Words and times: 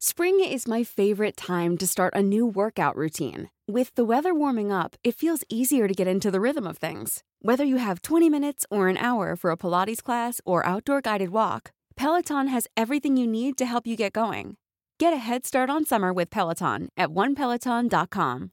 Spring 0.00 0.38
is 0.38 0.68
my 0.68 0.84
favorite 0.84 1.36
time 1.36 1.76
to 1.76 1.84
start 1.84 2.14
a 2.14 2.22
new 2.22 2.46
workout 2.46 2.94
routine. 2.94 3.50
With 3.66 3.92
the 3.96 4.04
weather 4.04 4.32
warming 4.32 4.70
up, 4.70 4.94
it 5.02 5.16
feels 5.16 5.42
easier 5.48 5.88
to 5.88 5.92
get 5.92 6.06
into 6.06 6.30
the 6.30 6.40
rhythm 6.40 6.68
of 6.68 6.78
things. 6.78 7.24
Whether 7.42 7.64
you 7.64 7.78
have 7.78 8.02
20 8.02 8.30
minutes 8.30 8.64
or 8.70 8.86
an 8.86 8.96
hour 8.96 9.34
for 9.34 9.50
a 9.50 9.56
Pilates 9.56 10.00
class 10.00 10.40
or 10.46 10.64
outdoor 10.64 11.00
guided 11.00 11.30
walk, 11.30 11.72
Peloton 11.96 12.46
has 12.46 12.68
everything 12.76 13.16
you 13.16 13.26
need 13.26 13.58
to 13.58 13.66
help 13.66 13.88
you 13.88 13.96
get 13.96 14.12
going. 14.12 14.56
Get 15.00 15.12
a 15.12 15.16
head 15.16 15.44
start 15.44 15.68
on 15.68 15.84
summer 15.84 16.12
with 16.12 16.30
Peloton 16.30 16.90
at 16.96 17.08
onepeloton.com. 17.08 18.52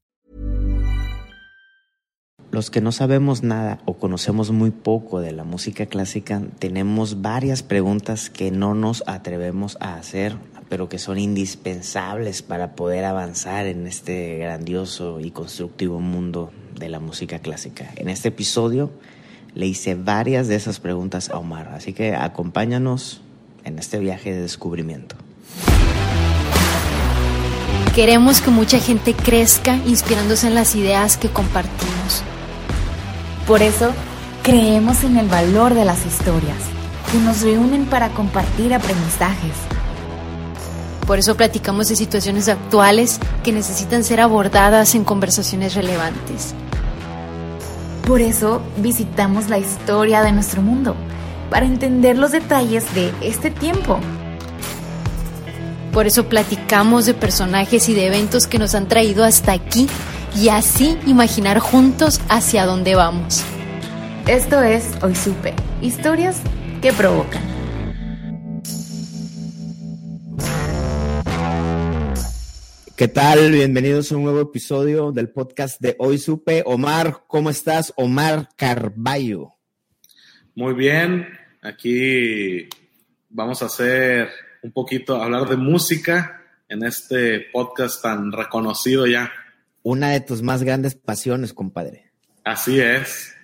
Los 2.51 2.71
que 2.71 2.81
no 2.81 2.91
sabemos 2.91 3.43
nada 3.43 3.79
o 3.85 3.97
conocemos 3.97 4.49
muy 4.49 4.71
poco 4.71 5.19
de 5.19 5.31
la 5.31 5.43
música 5.43 5.85
clásica, 5.85 6.41
tenemos 6.57 7.21
varias 7.21 7.61
preguntas 7.61 8.31
que 8.31 8.49
no 8.49 8.73
nos 8.73 9.03
atrevemos 9.05 9.77
a 9.79 9.95
hacer 9.95 10.37
pero 10.69 10.89
que 10.89 10.99
son 10.99 11.19
indispensables 11.19 12.41
para 12.41 12.75
poder 12.75 13.05
avanzar 13.05 13.67
en 13.67 13.87
este 13.87 14.37
grandioso 14.37 15.19
y 15.19 15.31
constructivo 15.31 15.99
mundo 15.99 16.51
de 16.77 16.89
la 16.89 16.99
música 16.99 17.39
clásica. 17.39 17.91
En 17.95 18.09
este 18.09 18.29
episodio 18.29 18.91
le 19.53 19.67
hice 19.67 19.95
varias 19.95 20.47
de 20.47 20.55
esas 20.55 20.79
preguntas 20.79 21.29
a 21.29 21.37
Omar, 21.37 21.69
así 21.69 21.93
que 21.93 22.15
acompáñanos 22.15 23.21
en 23.63 23.79
este 23.79 23.99
viaje 23.99 24.33
de 24.33 24.41
descubrimiento. 24.41 25.15
Queremos 27.93 28.41
que 28.41 28.51
mucha 28.51 28.79
gente 28.79 29.13
crezca 29.13 29.77
inspirándose 29.85 30.47
en 30.47 30.55
las 30.55 30.75
ideas 30.75 31.15
que 31.15 31.29
compartimos. 31.29 32.23
Por 33.47 33.61
eso, 33.61 33.91
creemos 34.43 35.03
en 35.05 35.15
el 35.15 35.29
valor 35.29 35.73
de 35.75 35.85
las 35.85 36.05
historias, 36.05 36.57
que 37.11 37.19
nos 37.19 37.41
reúnen 37.41 37.85
para 37.85 38.09
compartir 38.09 38.73
aprendizajes 38.73 39.74
por 41.05 41.19
eso 41.19 41.35
platicamos 41.35 41.87
de 41.89 41.95
situaciones 41.95 42.49
actuales 42.49 43.19
que 43.43 43.51
necesitan 43.51 44.03
ser 44.03 44.21
abordadas 44.21 44.95
en 44.95 45.03
conversaciones 45.03 45.75
relevantes. 45.75 46.55
Por 48.07 48.21
eso 48.21 48.61
visitamos 48.77 49.49
la 49.49 49.57
historia 49.57 50.21
de 50.21 50.31
nuestro 50.31 50.61
mundo, 50.61 50.95
para 51.49 51.65
entender 51.65 52.17
los 52.17 52.31
detalles 52.31 52.93
de 52.95 53.13
este 53.21 53.51
tiempo. 53.51 53.99
Por 55.91 56.07
eso 56.07 56.25
platicamos 56.25 57.05
de 57.05 57.13
personajes 57.13 57.87
y 57.87 57.93
de 57.93 58.07
eventos 58.07 58.47
que 58.47 58.59
nos 58.59 58.75
han 58.75 58.87
traído 58.87 59.23
hasta 59.23 59.53
aquí 59.53 59.87
y 60.35 60.49
así 60.49 60.97
imaginar 61.05 61.59
juntos 61.59 62.19
hacia 62.29 62.65
dónde 62.65 62.95
vamos. 62.95 63.43
Esto 64.27 64.61
es 64.61 64.85
Hoy 65.01 65.15
Supe, 65.15 65.53
historias 65.81 66.37
que 66.81 66.91
provocan. 66.91 67.54
¿Qué 73.05 73.11
tal? 73.11 73.51
Bienvenidos 73.51 74.11
a 74.11 74.17
un 74.17 74.23
nuevo 74.23 74.41
episodio 74.41 75.11
del 75.11 75.29
podcast 75.29 75.79
de 75.79 75.95
Hoy 75.99 76.17
Supe. 76.17 76.63
Omar, 76.65 77.25
¿cómo 77.27 77.51
estás? 77.51 77.93
Omar 77.97 78.49
Carballo. 78.55 79.53
Muy 80.55 80.73
bien, 80.73 81.27
aquí 81.61 82.67
vamos 83.29 83.61
a 83.61 83.67
hacer 83.67 84.29
un 84.63 84.71
poquito, 84.71 85.21
hablar 85.21 85.47
de 85.47 85.55
música 85.55 86.41
en 86.67 86.83
este 86.83 87.41
podcast 87.53 88.01
tan 88.01 88.31
reconocido 88.31 89.05
ya. 89.05 89.31
Una 89.83 90.09
de 90.09 90.21
tus 90.21 90.41
más 90.41 90.63
grandes 90.63 90.95
pasiones, 90.95 91.53
compadre. 91.53 92.11
Así 92.43 92.79
es. 92.79 93.34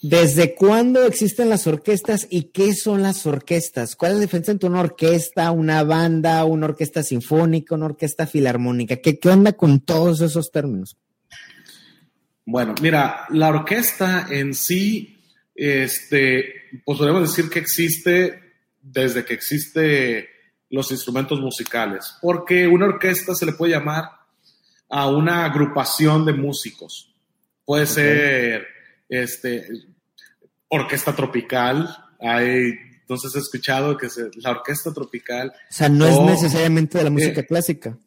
¿Desde 0.00 0.54
cuándo 0.54 1.02
existen 1.02 1.48
las 1.48 1.66
orquestas 1.66 2.28
y 2.30 2.50
qué 2.50 2.72
son 2.72 3.02
las 3.02 3.26
orquestas? 3.26 3.96
¿Cuál 3.96 4.12
es 4.12 4.18
la 4.18 4.22
diferencia 4.22 4.52
entre 4.52 4.68
una 4.68 4.80
orquesta, 4.80 5.50
una 5.50 5.82
banda, 5.82 6.44
una 6.44 6.66
orquesta 6.66 7.02
sinfónica, 7.02 7.74
una 7.74 7.86
orquesta 7.86 8.26
filarmónica? 8.26 8.96
¿Qué, 8.96 9.18
qué 9.18 9.28
onda 9.28 9.54
con 9.54 9.80
todos 9.80 10.20
esos 10.20 10.52
términos? 10.52 10.96
Bueno, 12.46 12.76
mira, 12.80 13.26
la 13.30 13.48
orquesta 13.48 14.28
en 14.30 14.54
sí, 14.54 15.20
este, 15.54 16.44
pues 16.84 16.98
podemos 16.98 17.22
decir 17.22 17.50
que 17.50 17.58
existe 17.58 18.40
desde 18.80 19.24
que 19.24 19.34
existe 19.34 20.28
los 20.70 20.92
instrumentos 20.92 21.40
musicales, 21.40 22.14
porque 22.22 22.68
una 22.68 22.86
orquesta 22.86 23.34
se 23.34 23.46
le 23.46 23.52
puede 23.52 23.72
llamar 23.72 24.04
a 24.88 25.08
una 25.08 25.44
agrupación 25.44 26.24
de 26.24 26.34
músicos. 26.34 27.12
Puede 27.64 27.86
ser 27.86 28.66
este, 29.08 29.66
orquesta 30.68 31.14
tropical, 31.14 31.88
hay, 32.20 32.74
entonces 33.00 33.34
he 33.34 33.38
escuchado 33.38 33.96
que 33.96 34.08
la 34.36 34.50
orquesta 34.50 34.92
tropical... 34.92 35.52
O 35.70 35.72
sea, 35.72 35.88
no 35.88 36.06
es 36.06 36.20
necesariamente 36.20 36.98
de 36.98 37.04
la 37.04 37.10
música 37.10 37.40
eh, 37.40 37.46
clásica. 37.46 37.98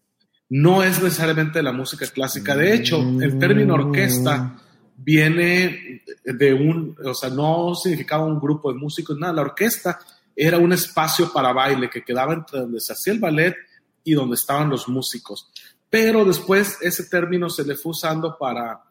No 0.50 0.84
es 0.84 1.02
necesariamente 1.02 1.60
de 1.60 1.64
la 1.64 1.72
música 1.72 2.06
clásica. 2.08 2.56
De 2.56 2.74
hecho, 2.74 3.00
el 3.22 3.40
término 3.40 3.74
orquesta 3.76 4.60
viene 4.98 6.04
de 6.24 6.54
un, 6.54 6.96
o 7.04 7.14
sea, 7.14 7.30
no 7.30 7.74
significaba 7.74 8.26
un 8.26 8.40
grupo 8.40 8.72
de 8.72 8.78
músicos, 8.78 9.18
nada, 9.18 9.34
la 9.34 9.42
orquesta 9.42 10.00
era 10.36 10.58
un 10.58 10.74
espacio 10.74 11.32
para 11.32 11.54
baile 11.54 11.90
que 11.90 12.04
quedaba 12.04 12.34
entre 12.34 12.60
donde 12.60 12.80
se 12.80 12.94
hacía 12.94 13.14
el 13.14 13.20
ballet 13.20 13.56
y 14.04 14.14
donde 14.14 14.36
estaban 14.36 14.70
los 14.70 14.88
músicos. 14.88 15.50
Pero 15.90 16.24
después 16.24 16.78
ese 16.82 17.06
término 17.06 17.50
se 17.50 17.64
le 17.64 17.76
fue 17.76 17.92
usando 17.92 18.38
para 18.38 18.82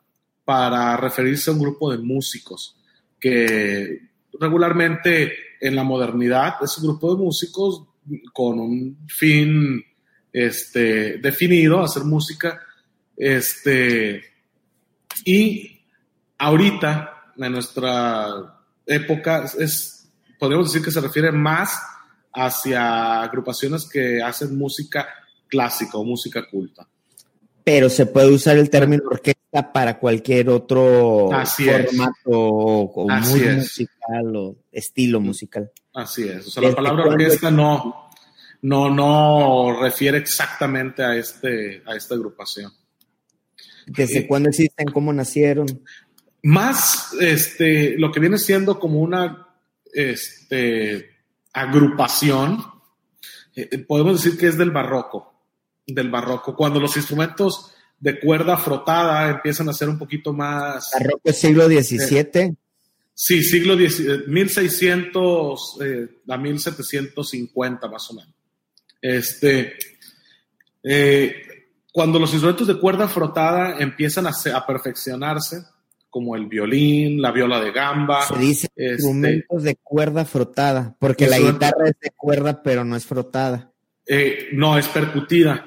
para 0.45 0.97
referirse 0.97 1.51
a 1.51 1.53
un 1.53 1.61
grupo 1.61 1.93
de 1.93 1.99
músicos 1.99 2.80
que 3.21 4.11
regularmente 4.39 5.33
en 5.61 5.77
la 5.77 5.85
modernidad 5.85 6.55
es 6.63 6.79
un 6.79 6.89
grupo 6.89 7.15
de 7.15 7.23
músicos 7.23 7.85
con 8.33 8.59
un 8.59 8.99
fin 9.09 9.85
este, 10.33 11.19
definido, 11.19 11.83
hacer 11.83 12.05
música. 12.05 12.61
Este, 13.17 14.23
y 15.25 15.81
ahorita, 16.39 17.33
en 17.37 17.53
nuestra 17.53 18.63
época, 18.87 19.45
es, 19.59 20.11
podríamos 20.39 20.73
decir 20.73 20.85
que 20.85 20.91
se 20.91 21.01
refiere 21.01 21.31
más 21.31 21.79
hacia 22.33 23.23
agrupaciones 23.23 23.89
que 23.89 24.23
hacen 24.23 24.57
música 24.57 25.07
clásica 25.49 25.99
o 25.99 26.05
música 26.05 26.47
culta. 26.49 26.87
Pero 27.65 27.91
se 27.91 28.07
puede 28.07 28.33
usar 28.33 28.57
el 28.57 28.71
término 28.71 29.03
orquesta 29.11 29.40
para 29.51 29.99
cualquier 29.99 30.49
otro 30.49 31.31
formato 31.31 32.31
o, 32.31 33.09
musical 33.09 34.37
o 34.37 34.57
estilo 34.71 35.21
musical. 35.21 35.71
Así 35.93 36.29
es. 36.29 36.47
O 36.47 36.51
sea, 36.51 36.63
la 36.63 36.75
palabra 36.75 37.07
orquesta 37.07 37.51
no, 37.51 38.11
no, 38.63 38.91
no 38.91 39.81
refiere 39.81 40.19
exactamente 40.19 41.03
a, 41.03 41.17
este, 41.17 41.83
a 41.85 41.97
esta 41.97 42.15
agrupación. 42.15 42.73
¿Desde 43.87 44.21
eh, 44.21 44.27
cuándo 44.29 44.51
existen? 44.51 44.89
¿Cómo 44.93 45.13
nacieron? 45.13 45.67
Más 46.43 47.13
este, 47.21 47.99
lo 47.99 48.13
que 48.13 48.21
viene 48.21 48.39
siendo 48.39 48.79
como 48.79 49.01
una 49.01 49.49
este, 49.93 51.11
agrupación, 51.53 52.65
eh, 53.57 53.79
podemos 53.79 54.23
decir 54.23 54.39
que 54.39 54.47
es 54.47 54.57
del 54.57 54.71
barroco, 54.71 55.35
del 55.87 56.09
barroco, 56.09 56.55
cuando 56.55 56.79
los 56.79 56.97
instrumentos 56.97 57.75
de 58.01 58.19
cuerda 58.19 58.57
frotada 58.57 59.31
empiezan 59.31 59.69
a 59.69 59.75
ser 59.75 59.89
un 59.89 59.99
poquito 59.99 60.33
más... 60.33 60.91
Barroco 60.93 61.33
siglo 61.33 61.67
XVII. 61.67 62.57
sí, 63.15 63.43
siglo 63.43 63.75
XVII, 63.75 64.27
1600 64.27 65.79
eh, 65.83 66.09
a 66.27 66.37
1750 66.39 67.89
más 67.89 68.11
o 68.11 68.15
menos. 68.15 68.35
Este, 69.03 69.75
eh, 70.83 71.35
cuando 71.93 72.19
los 72.19 72.33
instrumentos 72.33 72.67
de 72.67 72.79
cuerda 72.79 73.07
frotada 73.07 73.77
empiezan 73.79 74.27
a, 74.27 74.67
perfeccionarse, 74.67 75.63
como 76.09 76.37
el 76.37 76.47
violín, 76.47 77.21
la 77.21 77.33
viola 77.33 77.61
de 77.61 77.71
gamba. 77.71 78.27
Se 78.27 78.39
dice 78.39 78.69
este, 78.75 78.93
instrumentos 78.95 79.63
de 79.63 79.77
cuerda 79.77 80.25
frotada, 80.25 80.97
porque 80.99 81.27
la 81.27 81.39
guitarra 81.39 81.89
es 81.89 82.01
de 82.01 82.11
cuerda, 82.17 82.63
pero 82.63 82.85
no 82.85 82.97
es 82.97 83.05
frotada. 83.05 83.73
Eh, 84.07 84.49
no, 84.53 84.79
es 84.79 84.89
percutida. 84.89 85.67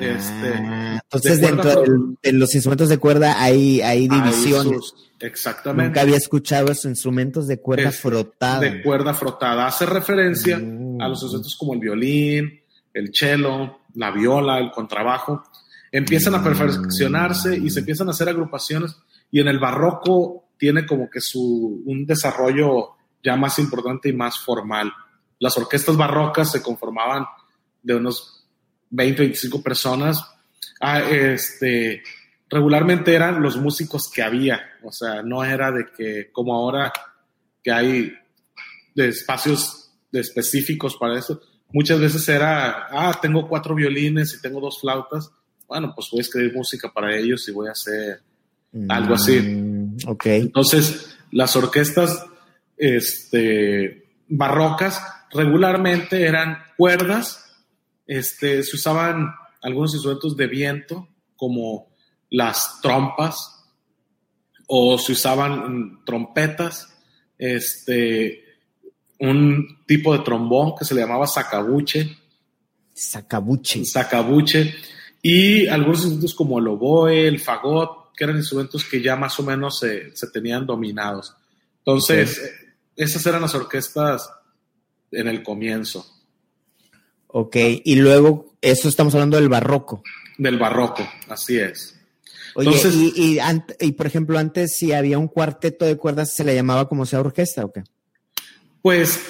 Este, 0.00 0.54
ah, 0.54 1.00
entonces, 1.02 1.40
dentro 1.40 1.84
de 2.22 2.32
los 2.32 2.54
instrumentos 2.54 2.88
de 2.88 2.98
cuerda 2.98 3.42
hay, 3.42 3.82
hay 3.82 4.08
divisiones. 4.08 4.94
exactamente. 5.18 5.88
Nunca 5.88 6.00
había 6.00 6.16
escuchado 6.16 6.72
esos 6.72 6.86
instrumentos 6.86 7.46
de 7.46 7.60
cuerda 7.60 7.92
frotada. 7.92 8.60
De 8.60 8.82
cuerda 8.82 9.12
frotada. 9.12 9.66
Hace 9.66 9.84
referencia 9.84 10.56
a 10.56 11.08
los 11.08 11.22
instrumentos 11.22 11.54
como 11.58 11.74
el 11.74 11.80
violín, 11.80 12.60
el 12.94 13.10
cello, 13.14 13.80
la 13.94 14.10
viola, 14.10 14.58
el 14.58 14.70
contrabajo. 14.70 15.44
Empiezan 15.92 16.34
a 16.34 16.42
perfeccionarse 16.42 17.56
y 17.56 17.68
se 17.68 17.80
empiezan 17.80 18.08
a 18.08 18.12
hacer 18.12 18.28
agrupaciones. 18.28 18.96
Y 19.30 19.40
en 19.40 19.48
el 19.48 19.58
barroco 19.58 20.48
tiene 20.56 20.86
como 20.86 21.10
que 21.10 21.20
su, 21.20 21.82
un 21.84 22.06
desarrollo 22.06 22.96
ya 23.22 23.36
más 23.36 23.58
importante 23.58 24.08
y 24.08 24.14
más 24.14 24.38
formal. 24.38 24.90
Las 25.38 25.58
orquestas 25.58 25.96
barrocas 25.96 26.50
se 26.50 26.62
conformaban 26.62 27.26
de 27.82 27.96
unos 27.96 28.39
20, 28.90 29.22
25 29.22 29.62
personas, 29.62 30.24
ah, 30.80 31.00
este, 31.00 32.02
regularmente 32.48 33.14
eran 33.14 33.42
los 33.42 33.56
músicos 33.56 34.10
que 34.10 34.22
había, 34.22 34.60
o 34.82 34.92
sea, 34.92 35.22
no 35.22 35.44
era 35.44 35.70
de 35.70 35.86
que 35.96 36.30
como 36.32 36.54
ahora 36.54 36.92
que 37.62 37.70
hay 37.70 38.12
de 38.94 39.08
espacios 39.08 39.90
específicos 40.12 40.96
para 40.96 41.18
eso, 41.18 41.40
muchas 41.72 42.00
veces 42.00 42.28
era, 42.28 42.88
ah, 42.90 43.18
tengo 43.20 43.48
cuatro 43.48 43.74
violines 43.74 44.34
y 44.34 44.42
tengo 44.42 44.60
dos 44.60 44.80
flautas, 44.80 45.30
bueno, 45.68 45.92
pues 45.94 46.08
voy 46.10 46.18
a 46.18 46.22
escribir 46.22 46.54
música 46.54 46.92
para 46.92 47.16
ellos 47.16 47.46
y 47.48 47.52
voy 47.52 47.68
a 47.68 47.72
hacer 47.72 48.20
algo 48.88 49.14
así. 49.14 49.38
Mm, 49.38 49.98
ok. 50.06 50.26
Entonces, 50.26 51.16
las 51.30 51.54
orquestas 51.54 52.26
este, 52.76 54.04
barrocas 54.28 55.00
regularmente 55.32 56.26
eran 56.26 56.58
cuerdas, 56.76 57.49
este, 58.10 58.64
se 58.64 58.74
usaban 58.74 59.32
algunos 59.62 59.94
instrumentos 59.94 60.36
de 60.36 60.48
viento 60.48 61.06
como 61.36 61.92
las 62.28 62.80
trompas 62.82 63.68
o 64.66 64.98
se 64.98 65.12
usaban 65.12 66.04
trompetas, 66.04 66.92
este, 67.38 68.42
un 69.20 69.84
tipo 69.86 70.12
de 70.12 70.24
trombón 70.24 70.74
que 70.76 70.84
se 70.84 70.92
le 70.92 71.02
llamaba 71.02 71.28
sacabuche. 71.28 72.18
Sacabuche. 72.92 73.84
Sacabuche. 73.84 74.74
Y 75.22 75.68
algunos 75.68 75.98
instrumentos 76.00 76.34
como 76.34 76.58
el 76.58 76.66
oboe, 76.66 77.28
el 77.28 77.38
fagot, 77.38 78.12
que 78.16 78.24
eran 78.24 78.38
instrumentos 78.38 78.84
que 78.84 79.00
ya 79.00 79.14
más 79.14 79.38
o 79.38 79.44
menos 79.44 79.78
se, 79.78 80.12
tenían 80.32 80.66
dominados. 80.66 81.32
Entonces, 81.78 82.40
esas 82.96 83.24
eran 83.24 83.42
las 83.42 83.54
orquestas 83.54 84.28
en 85.12 85.28
el 85.28 85.44
comienzo. 85.44 86.19
Ok, 87.32 87.56
y 87.84 87.96
luego, 87.96 88.54
eso 88.60 88.88
estamos 88.88 89.14
hablando 89.14 89.36
del 89.36 89.48
barroco. 89.48 90.02
Del 90.38 90.58
barroco, 90.58 91.08
así 91.28 91.58
es. 91.58 91.96
Oye, 92.54 92.70
y, 93.16 93.38
y, 93.78 93.92
por 93.92 94.06
ejemplo, 94.06 94.38
antes 94.38 94.74
si 94.76 94.92
había 94.92 95.18
un 95.18 95.28
cuarteto 95.28 95.84
de 95.84 95.96
cuerdas, 95.96 96.34
¿se 96.34 96.44
le 96.44 96.54
llamaba 96.54 96.88
como 96.88 97.06
sea 97.06 97.20
orquesta 97.20 97.64
o 97.64 97.72
qué? 97.72 97.84
Pues 98.82 99.20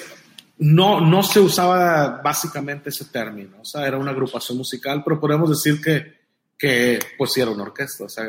no, 0.57 1.01
no 1.01 1.21
se 1.21 1.39
usaba 1.39 2.21
básicamente 2.23 2.89
ese 2.89 3.05
término, 3.05 3.57
o 3.61 3.65
sea, 3.65 3.87
era 3.87 3.97
una 3.97 4.11
agrupación 4.11 4.57
musical, 4.57 5.03
pero 5.03 5.19
podemos 5.19 5.49
decir 5.49 5.81
que, 5.81 6.19
que 6.57 6.99
pues 7.17 7.33
sí 7.33 7.41
era 7.41 7.51
una 7.51 7.63
orquesta, 7.63 8.05
o 8.05 8.09
sea, 8.09 8.25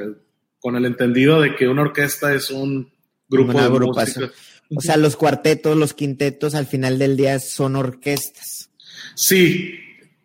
con 0.60 0.76
el 0.76 0.84
entendido 0.84 1.40
de 1.40 1.54
que 1.54 1.68
una 1.68 1.82
orquesta 1.82 2.34
es 2.34 2.50
un 2.50 2.90
grupo 3.28 3.52
de 3.52 3.64
agrupación. 3.64 4.32
O 4.74 4.80
sea, 4.80 4.96
los 4.96 5.16
cuartetos, 5.16 5.76
los 5.76 5.92
quintetos 5.92 6.54
al 6.54 6.66
final 6.66 6.98
del 6.98 7.16
día 7.16 7.38
son 7.38 7.76
orquestas. 7.76 8.70
Sí. 9.14 9.78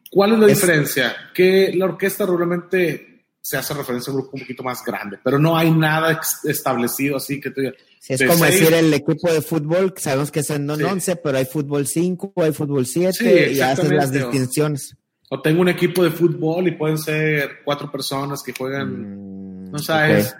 ¿Cuál 0.09 0.33
es 0.33 0.39
la 0.39 0.47
diferencia? 0.47 1.15
Que 1.33 1.71
la 1.75 1.85
orquesta 1.85 2.25
realmente 2.25 3.25
se 3.41 3.57
hace 3.57 3.73
referencia 3.73 4.11
a 4.11 4.15
un 4.15 4.21
grupo 4.21 4.35
un 4.35 4.41
poquito 4.41 4.63
más 4.63 4.83
grande, 4.83 5.17
pero 5.23 5.39
no 5.39 5.57
hay 5.57 5.71
nada 5.71 6.19
establecido 6.43 7.17
así 7.17 7.39
que 7.39 7.51
te 7.51 7.73
es 8.07 8.23
como 8.23 8.45
decir 8.45 8.73
el 8.73 8.93
equipo 8.93 9.31
de 9.31 9.41
fútbol, 9.41 9.93
sabemos 9.97 10.31
que 10.31 10.43
son 10.43 10.69
11, 10.69 11.17
pero 11.17 11.37
hay 11.37 11.45
fútbol 11.45 11.85
5, 11.85 12.33
hay 12.37 12.53
fútbol 12.53 12.85
7 12.85 13.51
y 13.51 13.59
haces 13.59 13.91
las 13.91 14.11
distinciones. 14.11 14.95
O, 15.29 15.41
tengo 15.41 15.61
un 15.61 15.67
equipo 15.67 16.03
de 16.03 16.11
fútbol 16.11 16.67
y 16.67 16.71
pueden 16.71 16.97
ser 16.97 17.59
cuatro 17.65 17.91
personas 17.91 18.41
que 18.41 18.53
juegan, 18.53 19.65
mm, 19.65 19.71
no 19.71 19.79
sabes. 19.79 20.33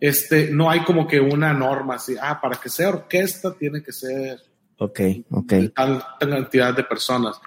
Este, 0.00 0.50
no 0.50 0.70
hay 0.70 0.84
como 0.84 1.08
que 1.08 1.18
una 1.18 1.52
norma 1.52 1.96
así, 1.96 2.14
ah, 2.20 2.40
para 2.40 2.56
que 2.56 2.68
sea 2.68 2.90
orquesta 2.90 3.52
tiene 3.54 3.82
que 3.82 3.92
ser 3.92 4.38
ok, 4.80 5.00
ok. 5.30 5.52
tal, 5.74 6.04
cantidad 6.18 6.74
de 6.74 6.84
personas. 6.84 7.40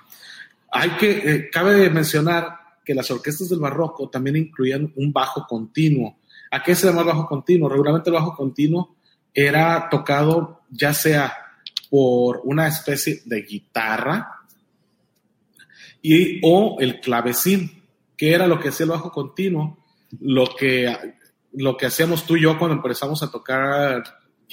Hay 0.72 0.92
que, 0.92 1.12
eh, 1.12 1.50
cabe 1.52 1.90
mencionar 1.90 2.60
que 2.86 2.94
las 2.94 3.10
orquestas 3.10 3.50
del 3.50 3.60
barroco 3.60 4.10
también 4.10 4.36
incluían 4.36 4.92
un 4.96 5.12
bajo 5.12 5.46
continuo. 5.48 6.18
¿A 6.52 6.62
qué 6.62 6.76
se 6.76 6.88
llama 6.88 7.04
bajo 7.04 7.26
continuo? 7.26 7.70
Regularmente 7.70 8.10
el 8.10 8.16
bajo 8.16 8.36
continuo 8.36 8.96
era 9.34 9.88
tocado 9.90 10.62
ya 10.70 10.94
sea 10.94 11.34
por 11.90 12.42
una 12.44 12.68
especie 12.68 13.22
de 13.26 13.42
guitarra 13.42 14.42
y, 16.02 16.40
o 16.44 16.78
el 16.80 17.00
clavecín, 17.00 17.84
que 18.16 18.34
era 18.34 18.46
lo 18.46 18.60
que 18.60 18.70
hacía 18.70 18.84
el 18.84 18.92
bajo 18.92 19.12
continuo, 19.12 19.80
lo 20.20 20.46
que, 20.56 21.16
lo 21.54 21.78
que 21.78 21.86
hacíamos 21.88 22.26
tú 22.26 22.36
y 22.36 22.42
yo 22.42 22.60
cuando 22.60 22.76
empezamos 22.76 23.24
a 23.24 23.32
tocar 23.32 24.04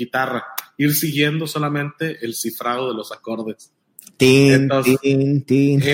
guitarra, 0.00 0.44
ir 0.79 0.93
siguiendo 0.94 1.47
solamente 1.47 2.19
el 2.25 2.35
cifrado 2.35 2.88
de 2.88 2.94
los 2.94 3.12
acordes. 3.12 3.73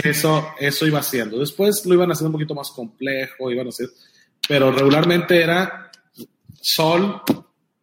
Eso, 0.05 0.49
eso 0.59 0.87
iba 0.87 1.01
haciendo. 1.01 1.39
Después 1.39 1.85
lo 1.87 1.95
iban 1.95 2.11
haciendo 2.11 2.29
un 2.29 2.33
poquito 2.33 2.55
más 2.55 2.71
complejo, 2.71 3.51
iban 3.51 3.67
a 3.67 3.69
hacer, 3.69 3.89
pero 4.49 4.73
regularmente 4.73 5.41
era 5.43 5.91
sol, 6.61 7.23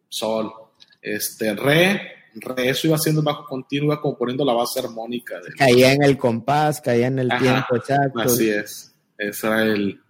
sol, 0.08 0.52
este, 1.00 1.54
re, 1.54 2.00
re, 2.34 2.68
eso 2.68 2.86
iba 2.86 2.96
haciendo 2.96 3.22
bajo 3.22 3.44
continuo, 3.46 3.92
iba 3.92 4.00
como 4.00 4.18
poniendo 4.18 4.44
la 4.44 4.54
base 4.54 4.80
armónica. 4.80 5.40
caía 5.56 5.92
en 5.92 6.02
el 6.02 6.18
compás, 6.18 6.80
caía 6.80 7.06
en 7.06 7.20
el 7.20 7.28
tiempo 7.28 7.76
exacto. 7.76 8.20
Así 8.20 8.50
es, 8.50 8.94
ese 9.18 9.46
era 9.46 9.62
el... 9.62 10.00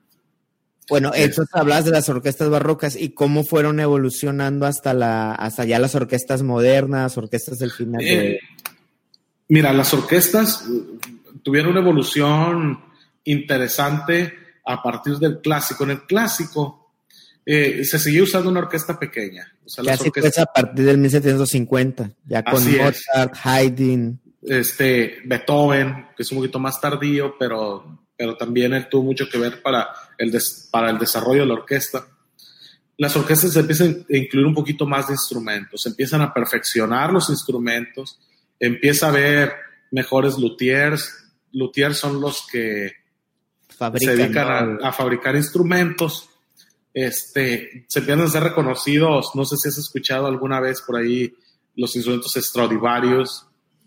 Bueno, 0.89 1.13
entonces 1.15 1.55
hablas 1.55 1.85
de 1.85 1.91
las 1.91 2.09
orquestas 2.09 2.51
barrocas 2.51 2.97
y 2.97 3.11
cómo 3.11 3.45
fueron 3.45 3.81
evolucionando 3.81 4.67
hasta 4.67 4.93
la, 4.93 5.35
hasta 5.35 5.65
ya 5.65 5.79
las 5.79 5.95
orquestas 5.95 6.43
modernas, 6.43 7.17
orquestas 7.17 7.59
del 7.59 7.71
final. 7.71 8.03
Eh, 8.05 8.39
mira, 9.49 9.73
las 9.73 9.95
orquestas 9.95 10.67
tuvieron 11.43 11.73
una 11.73 11.81
evolución 11.81 12.81
interesante 13.25 14.35
a 14.65 14.83
partir 14.83 15.17
del 15.17 15.41
clásico. 15.41 15.85
En 15.85 15.91
el 15.91 16.03
clásico 16.03 16.93
eh, 17.47 17.85
se 17.85 17.99
seguía 17.99 18.23
usando 18.23 18.51
una 18.51 18.61
orquesta 18.61 18.99
pequeña. 18.99 19.51
O 19.65 19.69
sea, 19.69 19.85
Casi 19.85 20.09
orquestas... 20.09 20.39
a 20.39 20.47
partir 20.47 20.85
del 20.85 20.99
1750, 20.99 22.11
ya 22.27 22.43
con 22.43 22.63
Mozart, 22.77 23.35
Haydn. 23.43 24.21
Este, 24.43 25.17
Beethoven, 25.25 26.09
que 26.15 26.23
es 26.23 26.33
un 26.33 26.39
poquito 26.39 26.59
más 26.59 26.79
tardío, 26.79 27.37
pero, 27.39 28.04
pero 28.17 28.37
también 28.37 28.73
él 28.75 28.89
tuvo 28.89 29.05
mucho 29.05 29.29
que 29.29 29.39
ver 29.39 29.63
para 29.63 29.89
el, 30.19 30.33
para 30.71 30.91
el 30.91 30.99
desarrollo 30.99 31.41
de 31.43 31.47
la 31.47 31.55
orquesta. 31.55 32.07
Las 32.97 33.17
orquestas 33.17 33.53
se 33.53 33.61
empiezan 33.61 34.07
a 34.11 34.17
incluir 34.17 34.47
un 34.47 34.55
poquito 34.55 34.87
más 34.87 35.09
de 35.09 35.15
instrumentos, 35.15 35.87
empiezan 35.87 36.23
a 36.23 36.33
perfeccionar 36.33 37.13
los 37.13 37.29
instrumentos, 37.29 38.21
empieza 38.61 39.07
a 39.07 39.11
haber 39.11 39.53
mejores 39.91 40.39
luthiers. 40.39 41.25
Luthiers 41.53 41.99
son 41.99 42.21
los 42.21 42.47
que 42.51 42.93
se 43.97 44.17
dedican 44.17 44.79
a 44.83 44.93
fabricar 44.93 45.35
instrumentos 45.35 46.29
este, 46.95 47.85
se 47.89 47.99
empiezan 47.99 48.25
a 48.25 48.31
ser 48.31 48.45
reconocidos, 48.45 49.33
no 49.35 49.45
sé 49.45 49.57
si 49.57 49.69
has 49.69 49.79
escuchado 49.79 50.27
alguna 50.27 50.61
vez 50.61 50.81
por 50.81 50.97
ahí 50.97 51.35
los 51.75 51.95
instrumentos 51.97 52.35
Stradivarius, 52.35 53.45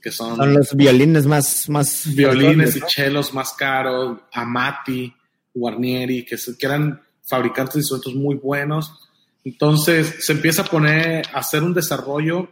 que 0.08 0.14
son... 0.14 0.38
Son 0.38 0.54
los 0.54 0.74
violines 0.74 1.26
más... 1.26 1.68
más 1.68 2.16
violines 2.16 2.78
y 2.78 2.82
chelos 2.82 3.34
más 3.34 3.52
caros, 3.52 4.20
Amati, 4.32 5.14
Guarnieri, 5.54 6.24
que, 6.24 6.38
que 6.38 6.66
eran 6.66 7.02
fabricantes 7.24 7.74
de 7.74 7.80
instrumentos 7.82 8.16
muy 8.16 8.36
buenos. 8.36 9.10
Entonces 9.44 10.16
se 10.20 10.32
empieza 10.32 10.62
a 10.62 10.66
poner, 10.66 11.28
a 11.34 11.40
hacer 11.40 11.62
un 11.62 11.74
desarrollo 11.74 12.50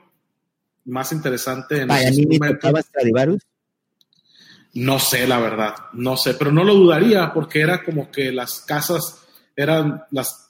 más 0.83 1.13
interesante 1.13 1.79
en 1.79 1.89
Stradivarius? 2.83 3.41
No 4.73 4.99
sé, 4.99 5.25
la 5.25 5.39
verdad, 5.39 5.75
no 5.93 6.17
sé, 6.17 6.33
pero 6.33 6.51
no 6.51 6.65
lo 6.65 6.73
dudaría 6.73 7.31
porque 7.33 7.61
era 7.61 7.85
como 7.85 8.11
que 8.11 8.33
las 8.33 8.59
casas 8.59 9.25
eran 9.55 10.03
las 10.11 10.49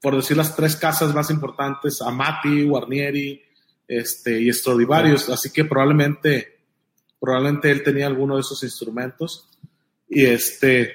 por 0.00 0.16
decir 0.16 0.36
las 0.36 0.56
tres 0.56 0.74
casas 0.74 1.14
más 1.14 1.30
importantes, 1.30 2.02
Amati, 2.02 2.64
Guarnieri 2.64 3.40
este, 3.98 4.40
y 4.40 4.50
Stradivarius, 4.50 5.28
así 5.28 5.50
que 5.50 5.66
probablemente, 5.66 6.60
probablemente 7.20 7.70
él 7.70 7.82
tenía 7.82 8.06
alguno 8.06 8.36
de 8.36 8.40
esos 8.40 8.62
instrumentos. 8.62 9.50
Y 10.08 10.24
este, 10.24 10.94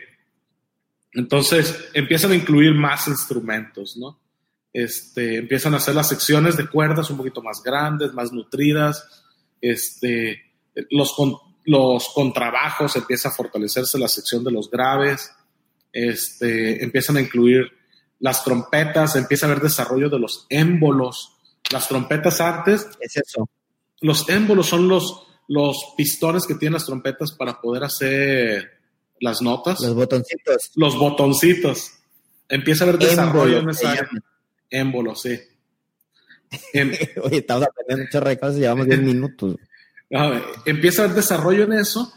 entonces 1.11 1.89
empiezan 1.93 2.31
a 2.31 2.35
incluir 2.35 2.73
más 2.73 3.07
instrumentos, 3.07 3.97
¿no? 3.97 4.19
Este, 4.73 5.37
empiezan 5.37 5.73
a 5.73 5.77
hacer 5.77 5.93
las 5.95 6.09
secciones 6.09 6.57
de 6.57 6.67
cuerdas 6.67 7.09
un 7.09 7.17
poquito 7.17 7.41
más 7.41 7.61
grandes, 7.63 8.13
más 8.13 8.31
nutridas, 8.31 9.23
este, 9.61 10.41
los, 10.89 11.15
los 11.65 12.09
contrabajos, 12.13 12.95
empieza 12.95 13.29
a 13.29 13.33
fortalecerse 13.33 13.99
la 13.99 14.07
sección 14.07 14.43
de 14.43 14.51
los 14.51 14.69
graves, 14.69 15.31
este, 15.93 16.83
empiezan 16.83 17.17
a 17.17 17.21
incluir 17.21 17.71
las 18.19 18.43
trompetas, 18.43 19.15
empieza 19.15 19.45
a 19.45 19.51
haber 19.51 19.61
desarrollo 19.61 20.09
de 20.09 20.19
los 20.19 20.47
émbolos. 20.49 21.36
Las 21.71 21.87
trompetas 21.87 22.39
antes. 22.41 22.87
Es 22.99 23.17
eso. 23.17 23.49
Los 24.01 24.27
émbolos 24.29 24.67
son 24.67 24.87
los, 24.87 25.27
los 25.47 25.77
pistones 25.97 26.45
que 26.45 26.55
tienen 26.55 26.73
las 26.73 26.85
trompetas 26.85 27.31
para 27.31 27.59
poder 27.59 27.83
hacer 27.83 28.71
las 29.19 29.41
notas. 29.41 29.79
Los 29.81 29.95
botoncitos. 29.95 30.71
Los 30.75 30.97
botoncitos. 30.97 31.91
Empieza 32.49 32.85
a 32.85 32.89
haber 32.89 32.99
desarrollo 32.99 33.59
en 33.59 33.69
esa 33.69 34.07
Émbolos, 34.69 35.21
sí. 35.21 35.39
Em- 36.73 36.93
Oye, 37.23 37.37
estamos 37.37 37.67
aprendiendo 37.67 38.05
muchas 38.05 38.23
recas, 38.23 38.55
llevamos 38.55 38.85
10 38.87 39.01
minutos. 39.01 39.55
empieza 40.65 41.01
a 41.01 41.05
haber 41.05 41.15
desarrollo 41.15 41.63
en 41.63 41.73
eso 41.73 42.13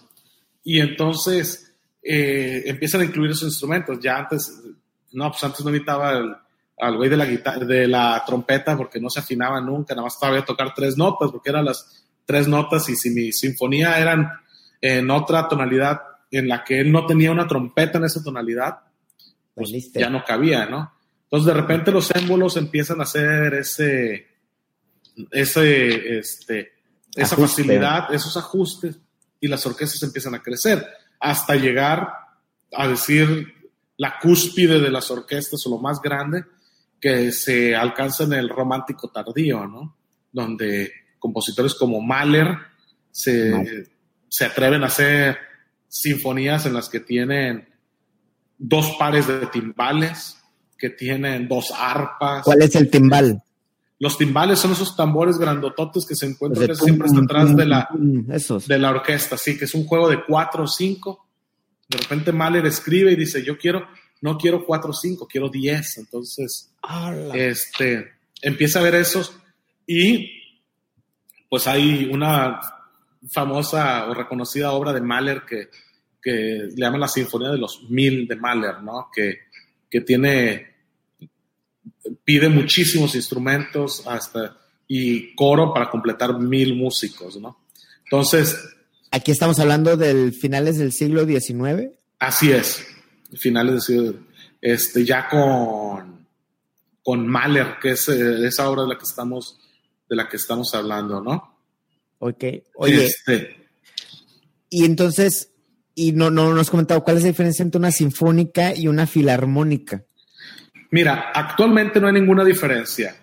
y 0.63 0.81
entonces 0.81 1.73
eh, 2.03 2.63
empiezan 2.67 3.01
a 3.01 3.05
incluir 3.05 3.33
esos 3.33 3.49
instrumentos. 3.51 3.99
Ya 4.01 4.19
antes 4.19 4.53
no, 5.13 5.31
pues 5.31 5.43
antes 5.43 5.65
no 5.65 5.71
necesitaba 5.71 6.47
al 6.81 6.97
güey 6.97 7.11
de 7.11 7.17
la 7.17 7.27
guitarra, 7.27 7.65
de 7.65 7.87
la 7.87 8.23
trompeta 8.27 8.77
porque 8.77 9.01
no 9.01 9.11
se 9.11 9.21
afinaba 9.21 9.61
nunca, 9.61 9.95
nada 9.95 10.07
más 10.07 10.19
sabía 10.19 10.45
tocar 10.45 10.73
tres 10.75 10.97
notas 10.97 11.31
porque 11.31 11.51
eran 11.51 11.65
las 11.65 12.07
tres 12.25 12.49
notas 12.49 12.89
y 12.89 12.97
si 12.97 13.11
mi 13.11 13.33
sinfonía 13.33 13.99
eran 13.99 14.31
en 14.81 15.11
otra 15.11 15.49
tonalidad 15.49 16.01
en 16.31 16.49
la 16.49 16.65
que 16.65 16.81
él 16.81 16.93
no 16.93 17.07
tenía 17.07 17.33
una 17.33 17.47
trompeta 17.47 17.99
en 17.99 18.05
esa 18.05 18.23
tonalidad, 18.23 18.79
pues 19.55 19.71
ya 19.93 20.09
no 20.09 20.25
cabía, 20.25 20.67
¿no? 20.67 20.93
Entonces 21.25 21.47
de 21.47 21.61
repente 21.61 21.91
los 21.91 22.11
émbolos 22.15 22.57
empiezan 22.57 23.01
a 23.01 23.03
hacer 23.03 23.55
ese, 23.55 24.29
ese, 25.31 26.19
este, 26.19 26.73
esa 27.15 27.37
facilidad, 27.37 28.13
esos 28.15 28.37
ajustes 28.37 28.99
y 29.41 29.49
las 29.49 29.65
orquestas 29.67 30.03
empiezan 30.03 30.35
a 30.35 30.43
crecer 30.43 30.87
hasta 31.19 31.55
llegar 31.57 32.09
a 32.73 32.89
decir 32.89 33.55
la 33.97 34.19
cúspide 34.19 34.81
de 34.81 34.91
las 34.91 35.11
orquestas 35.11 35.67
o 35.67 35.71
lo 35.71 35.79
más 35.79 36.01
grande 36.01 36.45
que 37.01 37.33
se 37.33 37.75
alcanza 37.75 38.25
en 38.25 38.35
el 38.35 38.49
romántico 38.49 39.09
tardío, 39.09 39.67
¿no? 39.67 39.97
Donde 40.33 40.93
compositores 41.19 41.75
como 41.75 42.01
Mahler 42.01 42.57
se, 43.11 43.87
se 44.29 44.45
atreven 44.45 44.83
a 44.83 44.87
hacer 44.87 45.39
sinfonías 45.89 46.67
en 46.67 46.75
las 46.75 46.89
que 46.89 47.01
tienen 47.01 47.69
dos 48.59 48.95
pares 48.99 49.27
de 49.27 49.47
timbales, 49.47 50.39
que 50.79 50.91
tienen 50.91 51.49
dos 51.49 51.73
arpas. 51.77 52.45
¿Cuál 52.45 52.63
es 52.63 52.75
el 52.77 52.91
timbal? 52.91 53.43
Los 53.99 54.17
timbales 54.17 54.59
son 54.59 54.73
esos 54.73 54.97
tambores 54.97 55.37
grandototes 55.37 56.07
que 56.07 56.15
se 56.15 56.27
encuentran 56.27 56.75
siempre 56.75 57.07
están 57.07 57.25
atrás 57.25 57.55
de 57.55 57.67
la, 57.67 57.89
de 57.93 58.79
la 58.79 58.91
orquesta, 58.91 59.37
sí, 59.37 59.59
que 59.59 59.67
es 59.67 59.75
un 59.75 59.85
juego 59.85 60.09
de 60.09 60.25
cuatro 60.25 60.65
o 60.65 60.67
cinco. 60.67 61.27
De 61.87 61.99
repente 61.99 62.33
Mahler 62.33 62.65
escribe 62.65 63.13
y 63.13 63.17
dice, 63.17 63.45
yo 63.45 63.59
quiero, 63.59 63.87
no 64.21 64.37
quiero 64.37 64.65
cuatro 64.65 64.91
o 64.91 64.95
cinco, 64.95 65.27
quiero 65.27 65.49
diez. 65.49 65.99
Entonces, 65.99 66.73
este, 67.35 68.13
empieza 68.43 68.81
a 68.81 68.83
ver 68.83 68.95
esos 68.97 69.35
y 69.87 70.31
pues 71.49 71.67
hay 71.67 72.09
una 72.13 72.61
famosa 73.31 74.09
o 74.09 74.15
reconocida 74.15 74.73
obra 74.73 74.93
de 74.93 75.01
Mahler 75.01 75.43
que, 75.43 75.69
que 76.23 76.31
le 76.31 76.77
llaman 76.77 77.01
la 77.01 77.09
Sinfonía 77.09 77.51
de 77.51 77.59
los 77.59 77.91
Mil 77.91 78.27
de 78.27 78.37
Mahler, 78.37 78.83
¿no? 78.83 79.09
Que, 79.13 79.41
que 79.91 80.01
tiene 80.03 80.71
pide 82.25 82.49
muchísimos 82.49 83.15
instrumentos 83.15 84.07
hasta 84.07 84.57
y 84.87 85.35
coro 85.35 85.73
para 85.73 85.89
completar 85.89 86.39
mil 86.39 86.75
músicos, 86.75 87.37
¿no? 87.41 87.65
Entonces. 88.05 88.57
Aquí 89.13 89.31
estamos 89.31 89.59
hablando 89.61 89.97
del 89.97 90.33
finales 90.33 90.79
del 90.79 90.93
siglo 90.93 91.25
XIX. 91.25 91.91
Así 92.19 92.53
es, 92.53 92.85
finales 93.37 93.85
siglo 93.85 94.15
este, 94.61 95.05
ya 95.05 95.29
con, 95.29 96.27
con 97.03 97.27
Mahler, 97.27 97.79
que 97.81 97.93
es 97.93 98.09
eh, 98.09 98.47
esa 98.47 98.69
obra 98.69 98.83
de 98.83 98.89
la 98.89 98.99
que 98.99 99.05
estamos, 99.05 99.59
de 100.09 100.17
la 100.17 100.29
que 100.29 100.37
estamos 100.37 100.75
hablando, 100.75 101.21
¿no? 101.23 101.59
Ok. 102.19 102.45
Oye. 102.75 103.07
Este, 103.07 103.69
y 104.69 104.85
entonces, 104.85 105.51
y 105.95 106.13
no, 106.13 106.31
no 106.31 106.51
nos 106.51 106.63
has 106.63 106.71
comentado 106.71 107.03
cuál 107.03 107.17
es 107.17 107.23
la 107.23 107.31
diferencia 107.31 107.63
entre 107.63 107.79
una 107.79 107.91
sinfónica 107.91 108.75
y 108.75 108.89
una 108.89 109.07
filarmónica. 109.07 110.05
Mira, 110.91 111.31
actualmente 111.35 112.01
no 112.01 112.09
hay 112.09 112.15
ninguna 112.15 112.45
diferencia. 112.45 113.17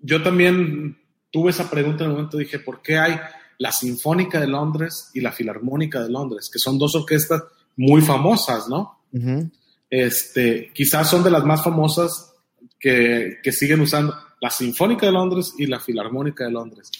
Yo 0.00 0.22
también 0.22 0.98
tuve 1.30 1.50
esa 1.50 1.68
pregunta 1.68 2.04
en 2.04 2.10
el 2.10 2.16
momento, 2.16 2.38
dije, 2.38 2.58
¿por 2.58 2.80
qué 2.82 2.98
hay 2.98 3.20
la 3.58 3.72
Sinfónica 3.72 4.40
de 4.40 4.46
Londres 4.46 5.10
y 5.12 5.20
la 5.20 5.32
Filarmónica 5.32 6.02
de 6.02 6.10
Londres? 6.10 6.48
Que 6.50 6.58
son 6.58 6.78
dos 6.78 6.94
orquestas 6.94 7.42
muy 7.76 8.00
famosas, 8.00 8.68
¿no? 8.68 8.99
Este, 9.88 10.70
quizás 10.74 11.08
son 11.08 11.22
de 11.22 11.30
las 11.30 11.44
más 11.44 11.62
famosas 11.62 12.32
que, 12.78 13.38
que 13.42 13.52
siguen 13.52 13.80
usando 13.80 14.14
la 14.40 14.50
Sinfónica 14.50 15.06
de 15.06 15.12
Londres 15.12 15.52
y 15.58 15.66
la 15.66 15.80
Filarmónica 15.80 16.44
de 16.44 16.52
Londres. 16.52 16.90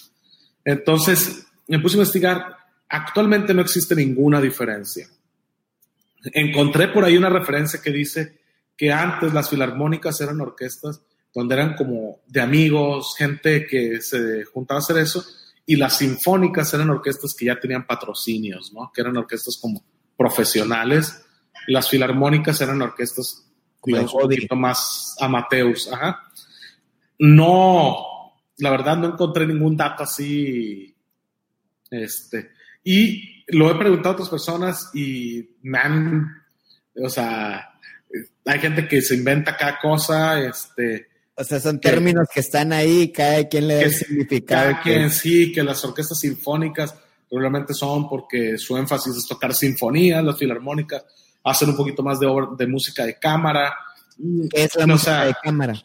Entonces, 0.64 1.46
me 1.68 1.78
puse 1.78 1.96
a 1.96 1.98
investigar. 1.98 2.56
Actualmente 2.88 3.54
no 3.54 3.62
existe 3.62 3.94
ninguna 3.94 4.40
diferencia. 4.40 5.08
Encontré 6.32 6.88
por 6.88 7.04
ahí 7.04 7.16
una 7.16 7.30
referencia 7.30 7.80
que 7.80 7.90
dice 7.90 8.40
que 8.76 8.92
antes 8.92 9.32
las 9.32 9.48
filarmónicas 9.48 10.20
eran 10.20 10.40
orquestas 10.40 11.00
donde 11.32 11.54
eran 11.54 11.74
como 11.76 12.20
de 12.26 12.40
amigos, 12.40 13.14
gente 13.16 13.66
que 13.66 14.00
se 14.00 14.44
juntaba 14.44 14.80
a 14.80 14.82
hacer 14.82 14.98
eso, 14.98 15.24
y 15.64 15.76
las 15.76 15.98
sinfónicas 15.98 16.74
eran 16.74 16.90
orquestas 16.90 17.34
que 17.38 17.46
ya 17.46 17.60
tenían 17.60 17.86
patrocinios, 17.86 18.72
¿no? 18.72 18.90
Que 18.92 19.02
eran 19.02 19.16
orquestas 19.16 19.56
como 19.60 19.84
profesionales, 20.16 21.24
las 21.72 21.88
filarmónicas 21.88 22.60
eran 22.60 22.82
orquestas, 22.82 23.46
digamos, 23.84 24.12
un 24.14 24.22
poquito 24.22 24.56
más 24.56 25.16
amateurs, 25.20 25.92
ajá. 25.92 26.30
No, 27.18 28.34
la 28.58 28.70
verdad 28.70 28.96
no 28.96 29.08
encontré 29.08 29.46
ningún 29.46 29.76
dato 29.76 30.02
así, 30.02 30.96
este, 31.90 32.50
y 32.82 33.44
lo 33.48 33.70
he 33.70 33.74
preguntado 33.76 34.10
a 34.10 34.12
otras 34.14 34.28
personas 34.30 34.90
y 34.94 35.48
me 35.62 35.78
han, 35.78 36.42
o 36.96 37.08
sea, 37.08 37.68
hay 38.44 38.58
gente 38.58 38.88
que 38.88 39.00
se 39.02 39.14
inventa 39.14 39.56
cada 39.56 39.78
cosa, 39.78 40.40
este... 40.40 41.08
O 41.36 41.44
sea, 41.44 41.60
son 41.60 41.80
términos 41.80 42.26
que, 42.34 42.40
están 42.40 42.72
ahí, 42.72 43.12
cada 43.12 43.48
quien 43.48 43.68
le 43.68 43.76
da 43.76 43.82
el 43.82 43.94
significado. 43.94 44.70
Cada 44.72 44.82
quien 44.82 45.10
sí, 45.10 45.52
que 45.52 45.62
las 45.62 45.82
orquestas 45.84 46.18
sinfónicas 46.18 46.94
probablemente 47.28 47.72
son 47.72 48.08
porque 48.08 48.58
su 48.58 48.76
énfasis 48.76 49.16
es 49.16 49.26
tocar 49.26 49.54
sinfonías, 49.54 50.22
las 50.22 50.36
filarmónicas 50.36 51.04
hacen 51.44 51.70
un 51.70 51.76
poquito 51.76 52.02
más 52.02 52.20
de, 52.20 52.26
de 52.56 52.66
música 52.66 53.04
de 53.04 53.18
cámara. 53.18 53.74
¿Qué 54.50 54.64
es 54.64 54.74
la 54.76 54.86
música 54.86 55.24
de 55.24 55.34
cámara? 55.42 55.82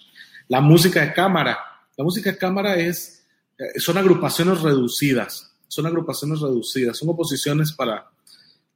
La 0.48 0.62
música 0.62 1.02
de 1.02 1.14
cámara. 1.14 1.60
La 1.98 2.04
música 2.04 2.32
de 2.32 2.38
cámara 2.38 2.76
es, 2.76 3.26
eh, 3.58 3.80
son 3.80 3.98
agrupaciones 3.98 4.62
reducidas, 4.62 5.54
son 5.68 5.86
agrupaciones 5.86 6.42
reducidas, 6.42 6.98
son 6.98 7.10
oposiciones 7.10 7.72
para 7.72 8.10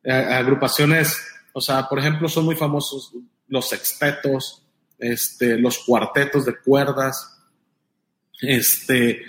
eh, 0.04 0.12
agrupaciones, 0.12 1.18
o 1.54 1.60
sea, 1.60 1.88
por 1.90 2.00
ejemplo, 2.00 2.30
son 2.30 2.46
muy 2.46 2.56
famosos 2.56 3.12
los 3.48 3.68
sextetos, 3.68 4.64
este, 4.98 5.58
los 5.58 5.80
cuartetos 5.80 6.46
de 6.46 6.58
cuerdas, 6.60 7.38
este, 8.42 9.22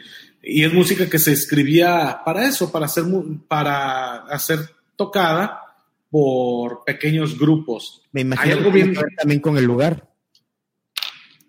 y 0.42 0.64
es 0.64 0.72
música 0.72 1.08
que 1.08 1.18
se 1.18 1.32
escribía 1.32 2.22
para 2.24 2.46
eso, 2.46 2.70
para 2.70 2.86
hacer, 2.86 3.04
para 3.48 4.18
hacer 4.26 4.60
tocada 4.94 5.69
por 6.10 6.84
pequeños 6.84 7.38
grupos. 7.38 8.02
Me 8.12 8.22
imagino 8.22 8.56
algo 8.56 8.70
bien... 8.70 8.94
también 9.16 9.40
con 9.40 9.56
el 9.56 9.64
lugar. 9.64 10.08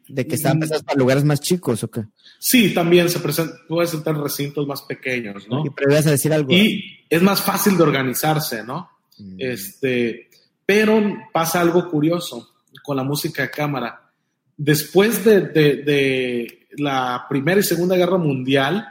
De 0.08 0.28
que 0.28 0.36
están 0.36 0.60
pensadas 0.60 0.84
para 0.84 1.00
lugares 1.00 1.24
más 1.24 1.40
chicos, 1.40 1.84
¿o 1.84 1.90
qué? 1.90 2.02
Sí, 2.38 2.74
también 2.74 3.10
se 3.10 3.20
presenta, 3.20 3.56
puede 3.68 3.88
ser 3.88 4.02
recintos 4.04 4.68
más 4.68 4.82
pequeños, 4.82 5.48
¿no? 5.48 5.64
Pero 5.76 5.94
vas 5.94 6.06
a 6.06 6.12
decir 6.12 6.34
algo. 6.34 6.52
Y 6.52 7.06
es 7.10 7.22
más 7.22 7.42
fácil 7.42 7.78
de 7.78 7.84
organizarse, 7.84 8.64
¿no? 8.64 8.90
Mm. 9.18 9.36
Este, 9.40 10.30
pero 10.66 11.02
pasa 11.32 11.62
algo 11.62 11.90
curioso 11.90 12.50
con 12.84 12.98
la 12.98 13.04
música 13.04 13.44
de 13.44 13.52
cámara. 13.52 14.12
Después 14.58 15.24
de, 15.26 16.68
la 16.78 17.26
Primera 17.28 17.60
y 17.60 17.64
Segunda 17.64 17.96
Guerra 17.96 18.18
Mundial, 18.18 18.88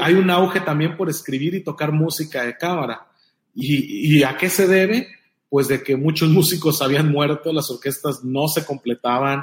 hay 0.00 0.14
un 0.14 0.30
auge 0.30 0.60
también 0.60 0.96
por 0.96 1.08
escribir 1.08 1.54
y 1.54 1.62
tocar 1.62 1.92
música 1.92 2.44
de 2.44 2.56
cámara. 2.56 3.06
¿Y, 3.54 4.22
a 4.22 4.36
qué 4.36 4.50
se 4.50 4.66
debe? 4.66 5.08
Pues 5.48 5.68
de 5.68 5.82
que 5.82 5.96
muchos 5.96 6.28
músicos 6.30 6.82
habían 6.82 7.10
muerto, 7.10 7.52
las 7.52 7.70
orquestas 7.70 8.24
no 8.24 8.48
se 8.48 8.64
completaban, 8.64 9.42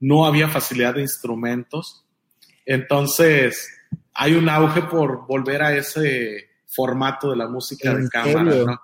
no 0.00 0.26
había 0.26 0.48
facilidad 0.48 0.94
de 0.94 1.02
instrumentos. 1.02 2.04
Entonces, 2.64 3.68
hay 4.14 4.34
un 4.34 4.48
auge 4.48 4.82
por 4.82 5.26
volver 5.26 5.62
a 5.62 5.76
ese 5.76 6.48
formato 6.66 7.30
de 7.30 7.36
la 7.36 7.48
música 7.48 7.94
de 7.94 8.08
cámara. 8.08 8.80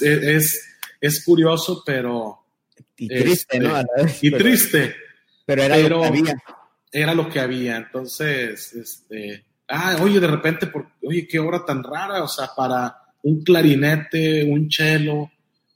Es, 0.00 0.80
es 1.00 1.24
curioso, 1.24 1.82
pero... 1.84 2.36
Y 2.96 3.08
triste, 3.08 3.58
¿no? 3.58 3.78
Este, 3.96 4.26
y 4.26 4.30
triste. 4.30 4.94
Pero 5.46 5.62
era 5.62 5.78
lo 5.78 6.02
que 6.02 6.06
había. 6.06 6.42
Era 6.92 7.14
lo 7.14 7.28
que 7.28 7.40
había. 7.40 7.76
Entonces, 7.76 8.74
este... 8.74 9.44
Ah, 9.68 9.96
oye, 10.02 10.20
de 10.20 10.26
repente, 10.26 10.66
por, 10.66 10.88
oye, 11.02 11.26
qué 11.26 11.38
obra 11.38 11.64
tan 11.64 11.82
rara, 11.82 12.22
o 12.24 12.28
sea, 12.28 12.50
para 12.56 12.94
un 13.22 13.42
clarinete, 13.42 14.44
un 14.44 14.70
cello, 14.70 15.30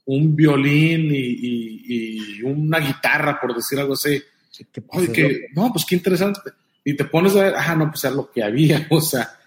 un 0.05 0.35
violín 0.35 1.09
y, 1.11 2.41
una 2.43 2.79
guitarra, 2.79 3.39
por 3.39 3.55
decir 3.55 3.79
algo 3.79 3.93
así. 3.93 4.21
Oye, 4.89 5.11
que, 5.11 5.47
no, 5.53 5.71
pues 5.71 5.85
qué 5.85 5.95
interesante. 5.95 6.51
Y 6.83 6.95
te 6.95 7.05
pones 7.05 7.35
a 7.35 7.43
ver, 7.43 7.53
ah, 7.57 7.75
no, 7.75 7.89
pues 7.89 8.03
era 8.03 8.13
lo 8.13 8.29
que 8.29 8.43
había, 8.43 8.85
o 8.91 9.01
sea, 9.01 9.37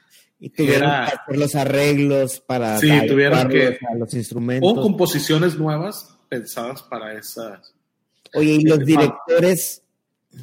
y 0.40 0.50
tuvieron 0.50 0.90
que 0.90 1.12
hacer 1.12 1.36
los 1.36 1.54
arreglos 1.54 2.40
para 2.40 2.78
sí, 2.78 2.90
tuvieron 3.08 3.48
que 3.48 3.78
los 3.96 4.14
instrumentos. 4.14 4.70
O 4.70 4.80
composiciones 4.80 5.56
nuevas 5.56 6.16
pensadas 6.28 6.82
para 6.82 7.14
esas. 7.14 7.74
Oye, 8.34 8.54
¿y 8.54 8.62
los 8.62 8.78
directores 8.84 9.82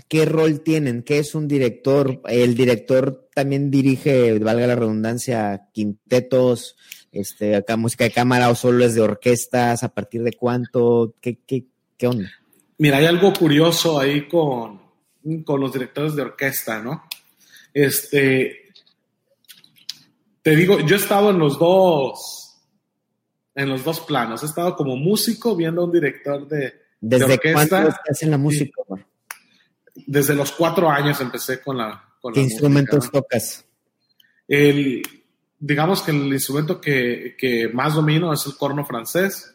qué 0.09 0.25
rol 0.25 0.61
tienen? 0.61 1.03
¿Qué 1.03 1.19
es 1.19 1.33
un 1.33 1.47
director? 1.47 2.21
¿El 2.27 2.55
director 2.55 3.29
también 3.33 3.71
dirige, 3.71 4.37
valga 4.39 4.67
la 4.67 4.75
redundancia, 4.75 5.69
quintetos, 5.71 6.75
este, 7.15 7.55
acá 7.55 7.77
música 7.77 8.03
de 8.03 8.11
cámara 8.11 8.49
o 8.49 8.55
solo 8.55 8.85
es 8.85 8.93
de 8.93 9.01
orquestas? 9.01 9.83
¿A 9.83 9.89
partir 9.89 10.23
de 10.23 10.33
cuánto? 10.33 11.15
¿Qué, 11.21 11.39
qué, 11.45 11.65
qué 11.97 12.07
onda? 12.07 12.31
Mira, 12.77 12.97
hay 12.97 13.05
algo 13.05 13.33
curioso 13.33 13.99
ahí 13.99 14.27
con, 14.27 14.81
con 15.45 15.59
los 15.59 15.71
directores 15.71 16.15
de 16.15 16.21
orquesta, 16.23 16.81
¿no? 16.81 17.05
Este, 17.73 18.65
te 20.41 20.55
digo, 20.55 20.79
yo 20.81 20.95
he 20.95 20.99
estado 20.99 21.31
en 21.31 21.39
los 21.39 21.57
dos, 21.57 22.59
en 23.55 23.69
los 23.69 23.83
dos 23.83 24.01
planos. 24.01 24.43
He 24.43 24.45
estado 24.45 24.75
como 24.75 24.95
músico 24.95 25.55
viendo 25.55 25.81
a 25.81 25.85
un 25.85 25.91
director 25.91 26.47
de, 26.47 26.73
¿Desde 27.01 27.27
de 27.27 27.33
orquesta. 27.33 27.67
cuándo 27.69 27.89
estás 27.89 28.23
en 28.23 28.31
la 28.31 28.37
música? 28.37 28.81
Desde 29.95 30.35
los 30.35 30.51
cuatro 30.51 30.89
años 30.89 31.19
empecé 31.21 31.61
con 31.61 31.77
la. 31.77 32.03
Con 32.21 32.33
¿Qué 32.33 32.41
la 32.41 32.45
instrumentos 32.45 32.95
música, 32.95 33.17
¿no? 33.17 33.21
tocas? 33.21 33.65
El, 34.47 35.01
digamos 35.59 36.01
que 36.01 36.11
el 36.11 36.33
instrumento 36.33 36.79
que, 36.81 37.35
que 37.37 37.69
más 37.69 37.95
domino 37.95 38.33
es 38.33 38.45
el 38.45 38.55
corno 38.55 38.85
francés. 38.85 39.53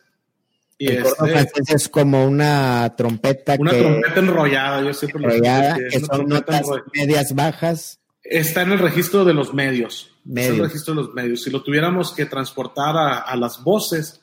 Y 0.78 0.88
El 0.88 1.02
corno 1.02 1.26
este, 1.26 1.32
francés 1.32 1.74
es 1.74 1.88
como 1.88 2.24
una 2.26 2.94
trompeta 2.96 3.56
una 3.58 3.70
que, 3.72 3.78
trompeta 3.80 4.20
enrollada, 4.20 4.82
yo 4.82 4.94
siempre 4.94 5.20
lo 5.20 5.28
enrollada, 5.30 5.76
que 5.76 5.86
es 5.86 5.92
que 5.92 5.98
una 5.98 6.06
son 6.16 6.28
notas 6.28 6.60
enrollada. 6.60 6.90
medias 6.94 7.34
bajas. 7.34 8.00
Está 8.22 8.62
en 8.62 8.72
el 8.72 8.78
registro 8.78 9.24
de 9.24 9.34
los 9.34 9.54
medios. 9.54 10.12
Está 10.34 10.50
en 10.50 10.54
Medios. 10.54 10.58
el 10.58 10.64
registro 10.64 10.94
de 10.94 11.02
los 11.02 11.14
medios. 11.14 11.42
Si 11.42 11.50
lo 11.50 11.62
tuviéramos 11.62 12.12
que 12.12 12.26
transportar 12.26 12.96
a, 12.96 13.18
a 13.18 13.36
las 13.36 13.62
voces, 13.62 14.20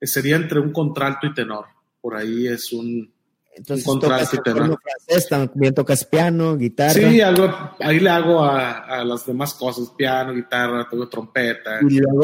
eh, 0.00 0.06
sería 0.06 0.36
entre 0.36 0.60
un 0.60 0.72
contralto 0.72 1.26
y 1.26 1.34
tenor. 1.34 1.66
Por 2.00 2.16
ahí 2.16 2.46
es 2.46 2.72
un. 2.72 3.12
Entonces 3.58 3.86
Un 3.86 3.98
y 3.98 4.00
tenor. 4.42 4.58
corno 4.60 4.78
francés, 4.82 5.28
también 5.28 5.74
tocas 5.74 6.04
piano, 6.04 6.56
guitarra. 6.56 6.92
Sí, 6.94 7.20
algo, 7.20 7.52
ahí 7.80 7.98
le 7.98 8.08
hago 8.08 8.44
a, 8.44 8.78
a 8.78 9.04
las 9.04 9.26
demás 9.26 9.52
cosas: 9.54 9.90
piano, 9.96 10.32
guitarra, 10.32 10.88
tengo 10.88 11.08
trompeta, 11.08 11.80
y 11.82 11.98
luego 11.98 12.22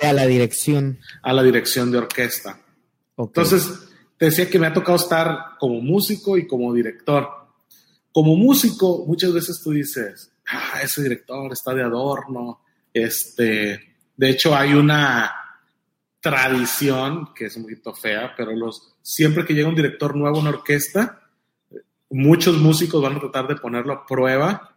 a 0.00 0.12
la 0.12 0.26
dirección. 0.26 0.98
a 1.22 1.32
la 1.32 1.42
dirección 1.42 1.90
de 1.92 1.98
orquesta. 1.98 2.60
Entonces, 3.16 3.70
te 4.18 4.26
decía 4.26 4.50
que 4.50 4.58
me 4.58 4.66
ha 4.66 4.72
tocado 4.72 4.96
estar 4.96 5.56
como 5.58 5.80
músico 5.80 6.36
y 6.36 6.46
como 6.46 6.74
director. 6.74 7.28
Como 8.12 8.34
músico, 8.34 9.04
muchas 9.06 9.32
veces 9.32 9.60
tú 9.62 9.70
dices, 9.70 10.32
ah, 10.48 10.80
ese 10.82 11.02
director 11.02 11.52
está 11.52 11.74
de 11.74 11.82
adorno. 11.82 12.60
Este, 12.92 13.96
de 14.16 14.30
hecho, 14.30 14.54
hay 14.56 14.74
una 14.74 15.30
tradición 16.20 17.32
que 17.34 17.46
es 17.46 17.56
un 17.56 17.62
poquito 17.64 17.94
fea, 17.94 18.34
pero 18.36 18.52
los, 18.52 18.94
siempre 19.02 19.44
que 19.44 19.54
llega 19.54 19.68
un 19.68 19.74
director 19.74 20.16
nuevo 20.16 20.36
a 20.36 20.40
una 20.40 20.50
orquesta, 20.50 21.20
muchos 22.10 22.56
músicos 22.58 23.02
van 23.02 23.16
a 23.16 23.20
tratar 23.20 23.46
de 23.48 23.56
ponerlo 23.56 23.92
a 23.92 24.06
prueba 24.06 24.74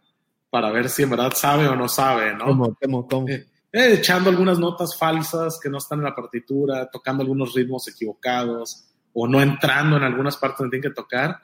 para 0.50 0.70
ver 0.70 0.88
si 0.88 1.02
en 1.02 1.10
verdad 1.10 1.32
sabe 1.34 1.66
o 1.68 1.76
no 1.76 1.88
sabe, 1.88 2.34
¿no? 2.34 2.46
¿Cómo, 2.46 2.76
cómo, 2.80 3.06
cómo? 3.06 3.28
Eh, 3.28 3.46
eh, 3.72 3.94
echando 3.94 4.30
algunas 4.30 4.58
notas 4.58 4.96
falsas 4.98 5.58
que 5.62 5.70
no 5.70 5.78
están 5.78 5.98
en 6.00 6.06
la 6.06 6.14
partitura, 6.14 6.90
tocando 6.90 7.22
algunos 7.22 7.54
ritmos 7.54 7.86
equivocados 7.88 8.86
o 9.12 9.26
no 9.28 9.40
entrando 9.40 9.96
en 9.96 10.02
algunas 10.02 10.36
partes 10.36 10.58
donde 10.58 10.76
tienen 10.78 10.90
que 10.90 10.94
tocar 11.02 11.38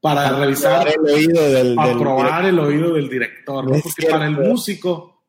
para 0.00 0.36
revisar, 0.36 0.88
el 0.88 1.00
oído 1.12 1.42
del, 1.48 1.74
para 1.76 1.88
del- 1.90 1.98
probar 1.98 2.44
el 2.46 2.58
oído 2.58 2.94
del 2.94 3.08
director, 3.08 3.64
¿no? 3.64 3.78
Porque 3.80 4.06
para 4.08 4.26
el 4.26 4.36
músico, 4.36 5.22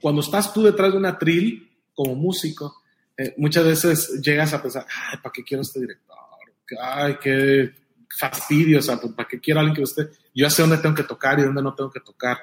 cuando 0.00 0.22
estás 0.22 0.52
tú 0.52 0.62
detrás 0.62 0.92
de 0.92 0.98
una 0.98 1.18
tril 1.18 1.70
como 1.94 2.14
músico, 2.14 2.81
eh, 3.16 3.34
muchas 3.36 3.64
veces 3.64 4.20
llegas 4.22 4.52
a 4.52 4.62
pensar, 4.62 4.86
ay, 5.10 5.18
¿para 5.22 5.32
qué 5.32 5.42
quiero 5.42 5.62
este 5.62 5.80
director? 5.80 6.16
Ay, 6.80 7.16
qué 7.20 7.70
fastidio, 8.18 8.78
o 8.78 8.82
sea, 8.82 8.98
¿para 9.14 9.28
qué 9.28 9.40
quiero 9.40 9.60
alguien 9.60 9.76
que 9.76 9.82
esté? 9.82 10.08
Yo 10.34 10.48
sé 10.48 10.62
dónde 10.62 10.78
tengo 10.78 10.94
que 10.94 11.02
tocar 11.02 11.38
y 11.38 11.42
dónde 11.42 11.62
no 11.62 11.74
tengo 11.74 11.90
que 11.90 12.00
tocar. 12.00 12.38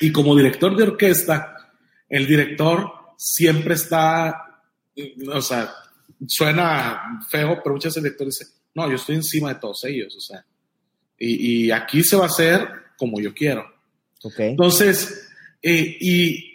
Y 0.00 0.10
como 0.10 0.36
director 0.36 0.76
de 0.76 0.82
orquesta, 0.82 1.72
el 2.08 2.26
director 2.26 2.92
siempre 3.16 3.74
está, 3.74 4.60
o 5.32 5.40
sea, 5.40 5.72
suena 6.26 7.20
feo, 7.28 7.60
pero 7.62 7.74
muchas 7.74 7.90
veces 7.90 7.96
el 7.98 8.02
director 8.02 8.26
dice, 8.26 8.46
no, 8.74 8.88
yo 8.88 8.96
estoy 8.96 9.16
encima 9.16 9.54
de 9.54 9.60
todos 9.60 9.84
ellos, 9.84 10.16
o 10.16 10.20
sea, 10.20 10.44
y, 11.18 11.66
y 11.66 11.70
aquí 11.70 12.02
se 12.02 12.16
va 12.16 12.24
a 12.24 12.26
hacer 12.26 12.68
como 12.96 13.20
yo 13.20 13.32
quiero. 13.32 13.64
Ok. 14.22 14.40
Entonces, 14.40 15.28
eh, 15.62 15.96
y, 16.00 16.53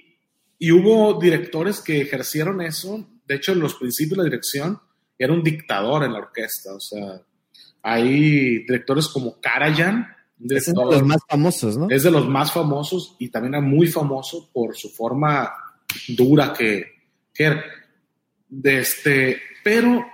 y 0.60 0.72
hubo 0.72 1.20
directores 1.20 1.80
que 1.80 2.02
ejercieron 2.02 2.62
eso, 2.62 3.08
de 3.26 3.36
hecho, 3.36 3.54
en 3.54 3.62
los 3.62 3.76
principios 3.76 4.18
de 4.18 4.24
la 4.24 4.30
dirección, 4.30 4.80
era 5.18 5.34
un 5.34 5.42
dictador 5.42 6.04
en 6.04 6.14
la 6.14 6.20
orquesta, 6.20 6.74
o 6.74 6.80
sea, 6.80 7.22
hay 7.82 8.60
directores 8.60 9.08
como 9.08 9.40
Karajan, 9.40 10.08
Es 10.50 10.68
uno 10.68 10.90
de 10.90 10.98
los 10.98 11.06
más 11.06 11.22
famosos, 11.28 11.78
¿no? 11.78 11.88
es 11.90 12.04
de 12.04 12.12
los 12.12 12.28
más 12.28 12.52
famosos 12.52 13.16
y 13.20 13.30
también 13.30 13.56
era 13.56 13.62
muy 13.62 13.88
famoso 13.88 14.50
por 14.52 14.76
su 14.76 14.90
forma 14.90 15.52
dura 16.10 16.54
que, 16.54 16.86
que 17.34 17.44
era. 17.44 17.64
De 18.48 18.80
este, 18.80 19.42
pero 19.64 20.06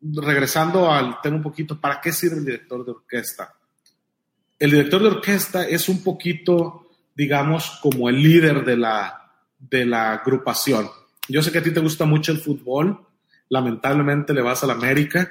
regresando 0.00 0.90
al 0.90 1.20
tema 1.20 1.36
un 1.36 1.42
poquito, 1.42 1.80
¿para 1.80 2.00
qué 2.00 2.12
sirve 2.12 2.38
el 2.38 2.44
director 2.44 2.84
de 2.84 2.90
orquesta? 2.90 3.54
El 4.58 4.70
director 4.72 5.02
de 5.02 5.08
orquesta 5.08 5.68
es 5.68 5.88
un 5.88 6.02
poquito, 6.02 6.88
digamos, 7.14 7.78
como 7.82 8.08
el 8.08 8.22
líder 8.22 8.64
de 8.64 8.76
la, 8.76 9.19
de 9.60 9.84
la 9.86 10.12
agrupación. 10.14 10.88
Yo 11.28 11.42
sé 11.42 11.52
que 11.52 11.58
a 11.58 11.62
ti 11.62 11.70
te 11.72 11.80
gusta 11.80 12.04
mucho 12.06 12.32
el 12.32 12.38
fútbol, 12.38 13.06
lamentablemente 13.48 14.32
le 14.34 14.42
vas 14.42 14.64
a 14.64 14.66
la 14.66 14.72
América, 14.72 15.30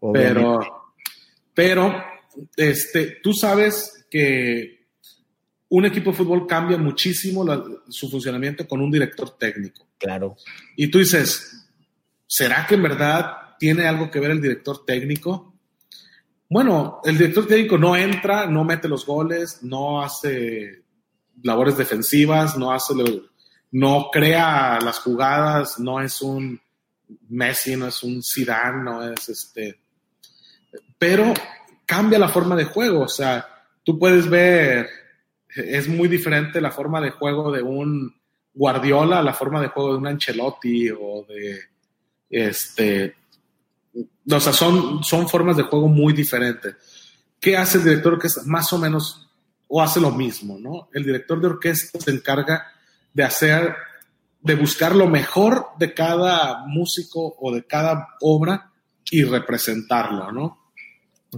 Obviamente. 0.00 0.34
pero, 0.40 0.92
pero 1.54 2.04
este, 2.56 3.18
tú 3.22 3.32
sabes 3.32 4.06
que 4.10 4.86
un 5.70 5.84
equipo 5.86 6.10
de 6.10 6.16
fútbol 6.16 6.46
cambia 6.46 6.76
muchísimo 6.78 7.44
la- 7.44 7.62
su 7.88 8.10
funcionamiento 8.10 8.66
con 8.66 8.80
un 8.80 8.90
director 8.90 9.36
técnico. 9.38 9.86
Claro. 9.98 10.36
Y 10.76 10.88
tú 10.88 10.98
dices, 10.98 11.68
¿será 12.26 12.66
que 12.66 12.74
en 12.74 12.82
verdad 12.82 13.56
tiene 13.58 13.86
algo 13.86 14.10
que 14.10 14.18
ver 14.20 14.32
el 14.32 14.40
director 14.40 14.84
técnico? 14.84 15.54
Bueno, 16.48 17.00
el 17.04 17.16
director 17.16 17.46
técnico 17.46 17.78
no 17.78 17.94
entra, 17.96 18.46
no 18.46 18.64
mete 18.64 18.88
los 18.88 19.06
goles, 19.06 19.60
no 19.62 20.02
hace 20.02 20.82
labores 21.42 21.76
defensivas, 21.76 22.56
no 22.58 22.72
hace, 22.72 22.94
lo- 22.94 23.29
no 23.72 24.08
crea 24.10 24.78
las 24.80 24.98
jugadas, 24.98 25.78
no 25.78 26.00
es 26.00 26.20
un 26.22 26.60
Messi, 27.28 27.76
no 27.76 27.88
es 27.88 28.02
un 28.02 28.22
Zidane, 28.22 28.82
no 28.82 29.12
es 29.12 29.28
este, 29.28 29.78
pero 30.98 31.32
cambia 31.86 32.18
la 32.18 32.28
forma 32.28 32.54
de 32.56 32.64
juego, 32.64 33.02
o 33.02 33.08
sea, 33.08 33.46
tú 33.82 33.98
puedes 33.98 34.28
ver, 34.28 34.88
es 35.48 35.88
muy 35.88 36.08
diferente 36.08 36.60
la 36.60 36.70
forma 36.70 37.00
de 37.00 37.10
juego 37.10 37.50
de 37.50 37.62
un 37.62 38.14
Guardiola 38.52 39.20
a 39.20 39.22
la 39.22 39.32
forma 39.32 39.60
de 39.60 39.68
juego 39.68 39.92
de 39.92 39.98
un 39.98 40.06
Ancelotti 40.08 40.90
o 40.90 41.24
de 41.28 41.60
este, 42.28 43.16
o 44.30 44.40
sea, 44.40 44.52
son, 44.52 45.02
son 45.02 45.28
formas 45.28 45.56
de 45.56 45.64
juego 45.64 45.88
muy 45.88 46.12
diferentes. 46.12 46.76
¿Qué 47.40 47.56
hace 47.56 47.78
el 47.78 47.84
director 47.84 48.12
de 48.12 48.16
orquesta? 48.16 48.42
Más 48.46 48.72
o 48.72 48.78
menos, 48.78 49.28
o 49.68 49.82
hace 49.82 50.00
lo 50.00 50.10
mismo, 50.10 50.58
¿no? 50.58 50.88
El 50.92 51.04
director 51.04 51.40
de 51.40 51.46
orquesta 51.46 51.98
se 51.98 52.10
encarga 52.10 52.66
de 53.12 53.24
hacer, 53.24 53.74
de 54.40 54.54
buscar 54.54 54.94
lo 54.94 55.06
mejor 55.06 55.68
de 55.78 55.92
cada 55.94 56.66
músico 56.66 57.36
o 57.38 57.52
de 57.52 57.64
cada 57.66 58.08
obra 58.20 58.72
y 59.10 59.24
representarlo, 59.24 60.32
¿no? 60.32 60.72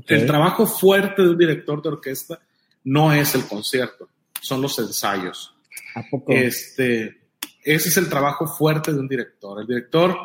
El 0.07 0.27
trabajo 0.27 0.67
fuerte 0.67 1.23
de 1.23 1.31
un 1.31 1.39
director 1.39 1.83
de 1.83 1.91
orquesta 1.91 2.41
no 2.85 3.13
es 3.13 3.35
el 3.35 3.47
concierto, 3.47 4.09
son 4.41 4.63
los 4.63 4.79
ensayos. 4.79 5.55
¿A 5.95 6.03
poco? 6.11 6.33
Este, 6.33 7.23
ese 7.63 7.89
es 7.89 7.97
el 7.97 8.09
trabajo 8.09 8.47
fuerte 8.47 8.93
de 8.93 8.99
un 8.99 9.09
director. 9.09 9.61
El 9.61 9.67
director, 9.67 10.17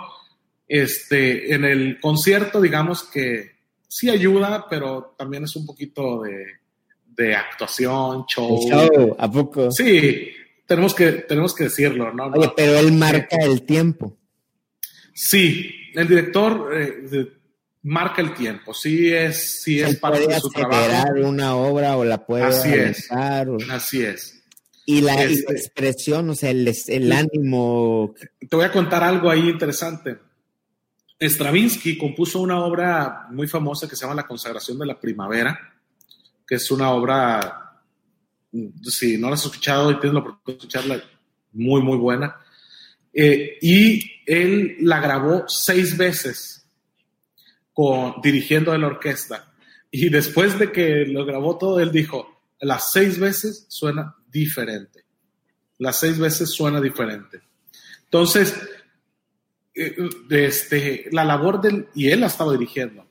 este, 0.67 1.53
en 1.53 1.65
el 1.65 1.99
concierto, 1.99 2.61
digamos 2.61 3.03
que 3.03 3.57
sí 3.87 4.09
ayuda, 4.09 4.67
pero 4.69 5.15
también 5.17 5.43
es 5.43 5.55
un 5.55 5.65
poquito 5.65 6.21
de, 6.21 6.45
de 7.05 7.35
actuación, 7.35 8.25
show. 8.25 8.59
El 8.61 8.89
show, 8.89 9.15
¿A 9.19 9.29
poco? 9.29 9.71
Sí, 9.71 10.31
tenemos 10.67 10.93
que, 10.93 11.11
tenemos 11.13 11.55
que 11.55 11.63
decirlo, 11.65 12.13
¿no? 12.13 12.25
Oye, 12.27 12.51
pero 12.55 12.77
él 12.77 12.91
marca 12.91 13.37
el 13.41 13.63
tiempo. 13.63 14.15
Sí, 15.13 15.71
el 15.95 16.07
director 16.07 16.69
eh, 16.75 17.27
marca 17.83 18.21
el 18.21 18.33
tiempo, 18.35 18.73
sí 18.73 19.11
es, 19.11 19.61
sí 19.63 19.79
es 19.79 19.89
Él 19.89 19.97
parte 19.97 20.19
puede 20.23 20.35
de 20.35 20.39
su 20.41 20.49
trabajo. 20.49 21.07
una 21.23 21.55
obra 21.55 21.97
o 21.97 22.03
la 22.05 22.23
puede 22.25 22.43
Así 22.43 22.69
es. 22.73 23.09
o- 23.11 23.57
Así 23.71 24.03
es. 24.03 24.33
Y 24.85 25.01
la, 25.01 25.13
y 25.15 25.17
la 25.17 25.23
Este- 25.23 25.53
expresión, 25.53 26.29
o 26.29 26.35
sea, 26.35 26.51
el, 26.51 26.71
el 26.87 27.11
ánimo. 27.11 28.13
te 28.47 28.55
voy 28.55 28.65
a 28.65 28.71
contar 28.71 29.03
algo 29.03 29.29
ahí 29.29 29.49
interesante. 29.49 30.17
Stravinsky 31.19 31.97
compuso 31.97 32.39
una 32.39 32.63
obra 32.63 33.25
muy 33.31 33.47
famosa 33.47 33.87
que 33.89 33.95
se 33.95 34.03
llama 34.05 34.15
La 34.15 34.27
consagración 34.27 34.77
de 34.77 34.85
la 34.85 34.99
primavera, 34.99 35.59
que 36.45 36.55
es 36.55 36.69
una 36.71 36.91
obra, 36.91 37.66
si 38.83 39.17
no 39.17 39.27
la 39.27 39.35
has 39.35 39.45
escuchado 39.45 39.91
y 39.91 39.99
tienes 39.99 40.13
la 40.13 40.19
oportunidad 40.19 40.45
de 40.45 40.53
escucharla, 40.53 41.03
muy, 41.53 41.81
muy 41.81 41.97
buena. 41.97 42.35
Eh, 43.13 43.57
y 43.61 44.11
él 44.25 44.77
la 44.81 44.99
grabó 44.99 45.45
seis 45.47 45.97
veces 45.97 46.67
con, 47.73 48.15
dirigiendo 48.21 48.77
la 48.77 48.87
orquesta. 48.87 49.51
Y 49.89 50.09
después 50.09 50.59
de 50.59 50.71
que 50.71 51.05
lo 51.05 51.25
grabó 51.25 51.57
todo, 51.57 51.79
él 51.79 51.91
dijo, 51.91 52.41
las 52.59 52.91
seis 52.91 53.19
veces 53.19 53.65
suena 53.69 54.15
diferente. 54.27 55.05
Las 55.79 55.99
seis 55.99 56.19
veces 56.19 56.51
suena 56.51 56.81
diferente. 56.81 57.41
Entonces, 58.05 58.55
eh, 59.75 59.95
este, 60.29 61.07
la 61.11 61.23
labor 61.23 61.61
del, 61.61 61.87
y 61.93 62.09
él 62.09 62.21
la 62.21 62.27
estaba 62.27 62.51
dirigiendo, 62.53 63.05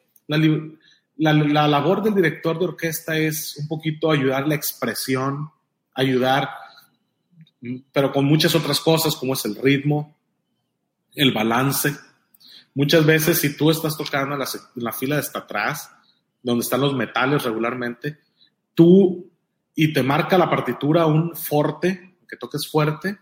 la- 1.18 1.32
la 1.32 1.68
labor 1.68 2.02
del 2.02 2.14
director 2.14 2.58
de 2.58 2.66
orquesta 2.66 3.16
es 3.16 3.56
un 3.58 3.68
poquito 3.68 4.10
ayudar 4.10 4.46
la 4.46 4.54
expresión, 4.54 5.50
ayudar, 5.94 6.48
pero 7.92 8.12
con 8.12 8.24
muchas 8.24 8.54
otras 8.54 8.80
cosas 8.80 9.16
como 9.16 9.34
es 9.34 9.44
el 9.44 9.56
ritmo, 9.56 10.16
el 11.14 11.32
balance. 11.32 11.96
Muchas 12.74 13.04
veces 13.06 13.38
si 13.38 13.56
tú 13.56 13.70
estás 13.70 13.96
tocando 13.96 14.34
en 14.34 14.40
la, 14.40 14.48
la 14.74 14.92
fila 14.92 15.16
de 15.16 15.22
hasta 15.22 15.40
atrás, 15.40 15.90
donde 16.42 16.62
están 16.62 16.82
los 16.82 16.94
metales 16.94 17.42
regularmente, 17.42 18.18
tú 18.74 19.30
y 19.74 19.92
te 19.92 20.02
marca 20.02 20.38
la 20.38 20.50
partitura 20.50 21.06
un 21.06 21.34
forte, 21.34 22.16
que 22.28 22.36
toques 22.36 22.68
fuerte, 22.68 23.18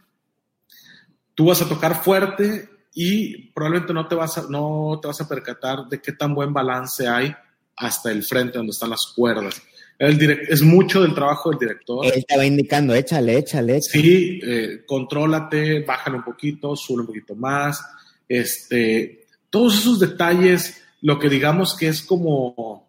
tú 1.34 1.46
vas 1.46 1.62
a 1.62 1.68
tocar 1.68 2.02
fuerte 2.02 2.68
y 2.94 3.48
probablemente 3.52 3.92
no 3.92 4.06
te 4.08 4.14
vas 4.14 4.38
a, 4.38 4.46
no 4.48 4.98
te 5.00 5.08
vas 5.08 5.20
a 5.20 5.28
percatar 5.28 5.86
de 5.88 6.00
qué 6.00 6.12
tan 6.12 6.34
buen 6.34 6.52
balance 6.52 7.06
hay 7.08 7.34
hasta 7.76 8.10
el 8.10 8.22
frente 8.22 8.58
donde 8.58 8.70
están 8.70 8.90
las 8.90 9.12
cuerdas. 9.14 9.60
El 9.98 10.20
es 10.48 10.62
mucho 10.62 11.02
del 11.02 11.14
trabajo 11.14 11.50
del 11.50 11.58
director. 11.58 12.04
Él 12.06 12.24
te 12.26 12.36
va 12.36 12.44
indicando, 12.44 12.94
échale, 12.94 13.38
échale. 13.38 13.76
échale. 13.76 14.02
Sí, 14.02 14.40
eh, 14.42 14.82
contrólate, 14.86 15.80
bájale 15.84 16.16
un 16.16 16.24
poquito, 16.24 16.74
sube 16.74 17.02
un 17.02 17.06
poquito 17.06 17.36
más. 17.36 17.80
Este, 18.28 19.26
todos 19.50 19.78
esos 19.78 20.00
detalles, 20.00 20.82
lo 21.00 21.18
que 21.18 21.28
digamos 21.28 21.76
que 21.76 21.88
es 21.88 22.02
como 22.02 22.88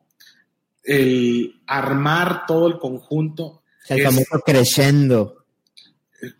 el 0.83 1.61
armar 1.67 2.45
todo 2.47 2.67
el 2.67 2.79
conjunto. 2.79 3.63
El 3.87 4.03
famoso 4.03 4.41
creciendo. 4.43 5.45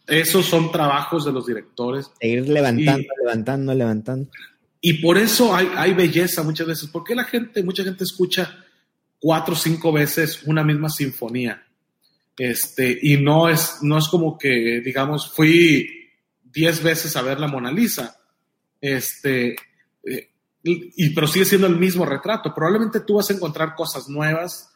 Esos 0.07 0.45
son 0.45 0.71
trabajos 0.71 1.25
de 1.25 1.31
los 1.31 1.45
directores. 1.45 2.09
ir 2.21 2.49
levantando, 2.49 3.07
levantando, 3.23 3.73
levantando. 3.75 4.29
Y 4.87 4.93
por 5.01 5.17
eso 5.17 5.55
hay, 5.55 5.95
belleza 5.95 6.43
muchas 6.43 6.67
veces. 6.67 6.89
porque 6.93 7.15
la 7.15 7.23
gente, 7.23 7.63
mucha 7.63 7.83
gente 7.83 8.03
escucha 8.03 8.63
cuatro 9.17 9.55
o 9.55 9.57
cinco 9.57 9.91
veces 9.91 10.43
una 10.43 10.63
misma 10.63 10.89
sinfonía? 10.89 11.65
Este, 12.37 12.95
y 13.01 13.17
no 13.17 13.49
es, 13.49 13.79
no 13.81 13.97
es 13.97 14.07
como 14.07 14.37
que, 14.37 14.81
digamos, 14.85 15.33
fui 15.33 15.89
diez 16.43 16.83
veces 16.83 17.15
a 17.15 17.23
ver 17.23 17.39
la 17.39 17.47
Mona 17.47 17.71
Lisa. 17.71 18.15
Este, 18.79 19.55
eh, 20.03 20.29
y, 20.61 21.15
pero 21.15 21.25
sigue 21.25 21.45
siendo 21.45 21.65
el 21.65 21.77
mismo 21.77 22.05
retrato. 22.05 22.53
Probablemente 22.53 22.99
tú 22.99 23.15
vas 23.15 23.31
a 23.31 23.33
encontrar 23.33 23.73
cosas 23.73 24.07
nuevas, 24.07 24.71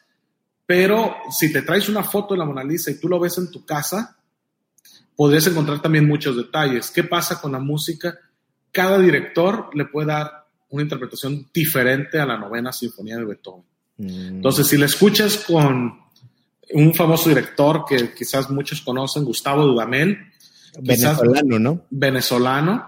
pero 0.66 1.14
si 1.38 1.52
te 1.52 1.62
traes 1.62 1.88
una 1.88 2.02
foto 2.02 2.34
de 2.34 2.38
la 2.38 2.46
Mona 2.46 2.64
Lisa 2.64 2.90
y 2.90 2.98
tú 2.98 3.08
lo 3.08 3.20
ves 3.20 3.38
en 3.38 3.48
tu 3.48 3.64
casa, 3.64 4.18
podrías 5.14 5.46
encontrar 5.46 5.80
también 5.80 6.08
muchos 6.08 6.36
detalles. 6.36 6.90
¿Qué 6.90 7.04
pasa 7.04 7.40
con 7.40 7.52
la 7.52 7.60
música? 7.60 8.18
Cada 8.72 8.98
director 8.98 9.70
le 9.74 9.86
puede 9.86 10.08
dar 10.08 10.46
una 10.70 10.82
interpretación 10.82 11.48
diferente 11.52 12.18
a 12.18 12.26
la 12.26 12.38
novena 12.38 12.72
sinfonía 12.72 13.16
de 13.16 13.24
Beethoven. 13.24 13.64
Mm. 13.98 14.36
Entonces, 14.36 14.66
si 14.66 14.76
la 14.76 14.86
escuchas 14.86 15.38
con 15.38 16.00
un 16.72 16.94
famoso 16.94 17.28
director 17.28 17.84
que 17.88 18.14
quizás 18.14 18.50
muchos 18.50 18.80
conocen, 18.80 19.24
Gustavo 19.24 19.66
Dudamel, 19.66 20.18
venezolano, 20.80 21.58
¿no? 21.58 21.86
Venezolano, 21.90 22.84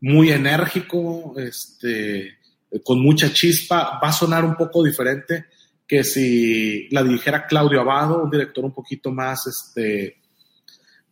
muy 0.00 0.30
enérgico, 0.30 1.34
este, 1.38 2.38
con 2.82 3.00
mucha 3.00 3.32
chispa, 3.32 4.00
va 4.02 4.08
a 4.08 4.12
sonar 4.12 4.44
un 4.44 4.56
poco 4.56 4.82
diferente 4.82 5.46
que 5.86 6.02
si 6.02 6.88
la 6.90 7.04
dirigiera 7.04 7.46
Claudio 7.46 7.80
Abado, 7.80 8.24
un 8.24 8.30
director 8.30 8.64
un 8.64 8.74
poquito 8.74 9.12
más, 9.12 9.46
este, 9.46 10.16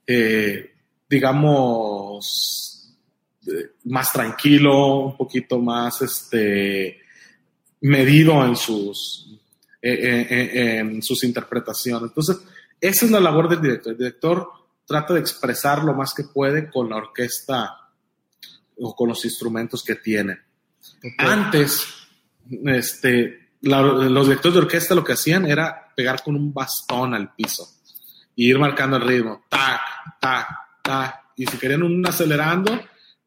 eh, 0.07 0.73
digamos, 1.09 2.74
más 3.85 4.13
tranquilo, 4.13 4.97
un 4.99 5.17
poquito 5.17 5.59
más 5.59 6.03
este, 6.03 7.01
medido 7.81 8.45
en 8.45 8.57
sus, 8.57 9.39
eh, 9.81 10.79
en 10.79 11.03
sus 11.03 11.25
interpretaciones. 11.25 12.09
Entonces, 12.09 12.39
esa 12.81 13.05
es 13.05 13.11
la 13.11 13.21
labor 13.21 13.49
del 13.49 13.61
director. 13.61 13.93
El 13.93 13.99
director 13.99 14.49
trata 14.87 15.15
de 15.15 15.21
expresar 15.21 15.85
lo 15.85 15.95
más 15.95 16.13
que 16.15 16.25
puede 16.25 16.71
con 16.71 16.91
la 16.91 16.97
orquesta 16.97 17.91
o 18.79 18.95
con 18.95 19.09
los 19.09 19.25
instrumentos 19.25 19.83
que 19.83 19.97
tiene. 19.97 20.39
Antes, 21.19 21.85
este, 22.67 23.51
los 23.63 24.27
directores 24.27 24.55
de 24.55 24.61
orquesta 24.61 24.95
lo 24.95 25.05
que 25.05 25.15
hacían 25.15 25.47
era 25.47 25.93
pegar 25.95 26.23
con 26.23 26.37
un 26.37 26.53
bastón 26.53 27.15
al 27.15 27.35
piso 27.35 27.69
y 28.37 28.51
ir 28.51 28.59
marcando 28.59 28.97
el 28.97 29.03
ritmo, 29.03 29.45
tac, 29.49 29.81
tac, 30.21 30.49
tac. 30.83 31.21
Y 31.37 31.47
si 31.47 31.57
querían 31.59 31.83
un 31.83 32.07
acelerando, 32.07 32.81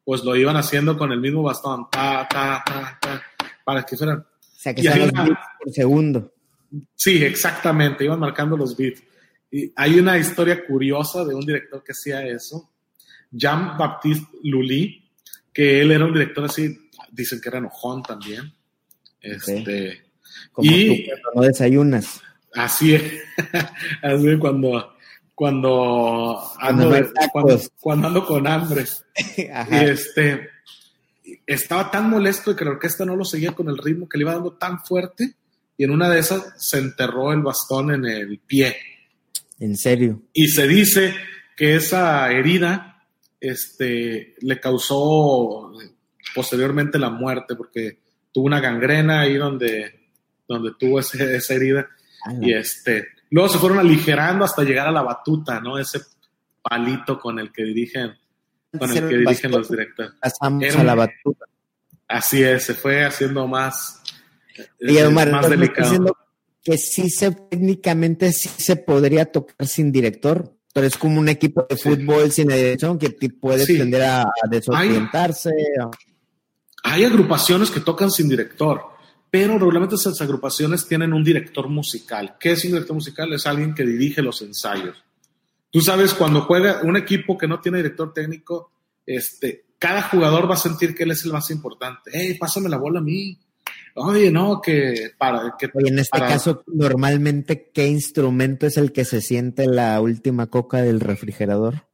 pues 0.08 0.24
lo 0.24 0.34
iban 0.34 0.56
haciendo 0.56 0.96
con 0.96 1.12
el 1.12 1.20
mismo 1.20 1.42
bastón, 1.42 1.86
tac, 1.92 2.30
tac, 2.30 2.64
tac, 2.64 2.98
tac, 2.98 3.22
para 3.62 3.82
que 3.82 3.94
fueran. 3.94 4.20
O 4.20 4.24
sea, 4.40 4.74
que 4.74 4.80
sean 4.80 5.00
los 5.00 5.12
beats 5.12 5.40
por 5.62 5.70
segundo. 5.74 6.32
Sí, 6.94 7.22
exactamente, 7.22 8.04
iban 8.06 8.18
marcando 8.18 8.56
los 8.56 8.74
beats. 8.74 9.02
Y 9.50 9.70
hay 9.76 9.98
una 9.98 10.16
historia 10.16 10.64
curiosa 10.66 11.26
de 11.26 11.34
un 11.34 11.44
director 11.44 11.84
que 11.84 11.92
hacía 11.92 12.26
eso, 12.26 12.70
Jean-Baptiste 13.30 14.38
Lully, 14.44 15.10
que 15.52 15.82
él 15.82 15.90
era 15.90 16.06
un 16.06 16.14
director 16.14 16.46
así, 16.46 16.88
dicen 17.12 17.38
que 17.42 17.50
era 17.50 17.58
enojón 17.58 18.02
también. 18.02 18.50
Este, 19.20 20.04
Como 20.52 20.72
y, 20.72 21.04
tú 21.04 21.12
no 21.34 21.42
desayunas. 21.42 22.22
Así 22.54 22.94
es, 22.94 23.02
así 24.02 24.38
cuando 24.38 24.96
cuando 25.38 26.36
ando, 26.58 26.92
cuando, 27.80 28.08
ando 28.08 28.26
con 28.26 28.44
hambre. 28.48 28.84
y 29.36 29.44
este, 29.84 30.48
estaba 31.46 31.92
tan 31.92 32.10
molesto 32.10 32.50
de 32.50 32.56
que 32.56 32.64
la 32.64 32.72
orquesta 32.72 33.04
no 33.04 33.14
lo 33.14 33.24
seguía 33.24 33.52
con 33.52 33.68
el 33.68 33.78
ritmo 33.78 34.08
que 34.08 34.18
le 34.18 34.22
iba 34.22 34.32
dando 34.32 34.54
tan 34.54 34.80
fuerte 34.80 35.36
y 35.76 35.84
en 35.84 35.92
una 35.92 36.10
de 36.10 36.18
esas 36.18 36.54
se 36.56 36.78
enterró 36.78 37.32
el 37.32 37.42
bastón 37.42 37.94
en 37.94 38.04
el 38.04 38.40
pie. 38.40 38.76
¿En 39.60 39.76
serio? 39.76 40.22
Y 40.32 40.48
se 40.48 40.66
dice 40.66 41.14
que 41.56 41.76
esa 41.76 42.32
herida 42.32 43.06
este, 43.40 44.34
le 44.40 44.58
causó 44.58 45.72
posteriormente 46.34 46.98
la 46.98 47.10
muerte 47.10 47.54
porque 47.54 47.96
tuvo 48.32 48.46
una 48.46 48.58
gangrena 48.58 49.20
ahí 49.20 49.36
donde, 49.36 50.00
donde 50.48 50.72
tuvo 50.76 50.98
esa 50.98 51.54
herida. 51.54 51.88
y 52.40 52.52
este, 52.54 53.06
Luego 53.30 53.48
se 53.48 53.58
fueron 53.58 53.78
aligerando 53.78 54.44
hasta 54.44 54.62
llegar 54.62 54.88
a 54.88 54.92
la 54.92 55.02
batuta, 55.02 55.60
¿no? 55.60 55.78
Ese 55.78 56.00
palito 56.62 57.18
con 57.18 57.38
el 57.38 57.52
que 57.52 57.64
dirigen, 57.64 58.12
con 58.78 58.90
el 58.90 59.08
que 59.08 59.16
dirigen 59.18 59.50
los 59.50 59.68
directores. 59.68 60.12
Pasamos 60.20 60.76
a 60.76 60.84
la 60.84 60.94
batuta. 60.94 61.46
Así 62.06 62.42
es, 62.42 62.64
se 62.64 62.74
fue 62.74 63.04
haciendo 63.04 63.46
más, 63.46 64.02
y 64.80 64.96
eh, 64.96 65.08
más 65.08 65.48
delicado. 65.48 66.16
Que 66.62 66.78
sí 66.78 67.10
se, 67.10 67.30
técnicamente 67.32 68.32
sí 68.32 68.48
se 68.48 68.76
podría 68.76 69.26
tocar 69.26 69.66
sin 69.66 69.92
director, 69.92 70.54
pero 70.72 70.86
es 70.86 70.96
como 70.96 71.20
un 71.20 71.28
equipo 71.28 71.66
de 71.68 71.76
fútbol 71.76 72.30
sin 72.32 72.48
dirección 72.48 72.98
que 72.98 73.10
puede 73.30 73.66
tender 73.66 74.02
a, 74.02 74.26
desorientarse. 74.50 75.50
hay 76.82 77.04
agrupaciones 77.04 77.70
que 77.70 77.80
tocan 77.80 78.10
sin 78.10 78.28
director 78.28 78.97
pero 79.30 79.54
regularmente 79.58 79.96
esas 79.96 80.20
agrupaciones 80.20 80.86
tienen 80.86 81.12
un 81.12 81.22
director 81.22 81.68
musical. 81.68 82.36
¿Qué 82.40 82.52
es 82.52 82.64
un 82.64 82.72
director 82.72 82.94
musical? 82.94 83.32
Es 83.32 83.46
alguien 83.46 83.74
que 83.74 83.84
dirige 83.84 84.22
los 84.22 84.40
ensayos. 84.42 85.04
Tú 85.70 85.80
sabes, 85.80 86.14
cuando 86.14 86.42
juega 86.42 86.80
un 86.82 86.96
equipo 86.96 87.36
que 87.36 87.46
no 87.46 87.60
tiene 87.60 87.78
director 87.78 88.12
técnico, 88.14 88.72
este, 89.04 89.66
cada 89.78 90.02
jugador 90.02 90.50
va 90.50 90.54
a 90.54 90.58
sentir 90.58 90.94
que 90.94 91.02
él 91.02 91.10
es 91.10 91.24
el 91.24 91.32
más 91.32 91.50
importante. 91.50 92.10
¡Ey, 92.12 92.38
pásame 92.38 92.68
la 92.68 92.78
bola 92.78 93.00
a 93.00 93.02
mí! 93.02 93.38
Oye, 93.94 94.30
no, 94.30 94.60
que 94.62 95.12
para... 95.18 95.54
Que, 95.58 95.70
en 95.74 95.98
este 95.98 96.18
caso, 96.18 96.62
normalmente, 96.66 97.70
¿qué 97.74 97.86
instrumento 97.86 98.66
es 98.66 98.76
el 98.76 98.92
que 98.92 99.04
se 99.04 99.20
siente 99.20 99.66
la 99.66 100.00
última 100.00 100.46
coca 100.46 100.78
del 100.78 101.00
refrigerador? 101.00 101.86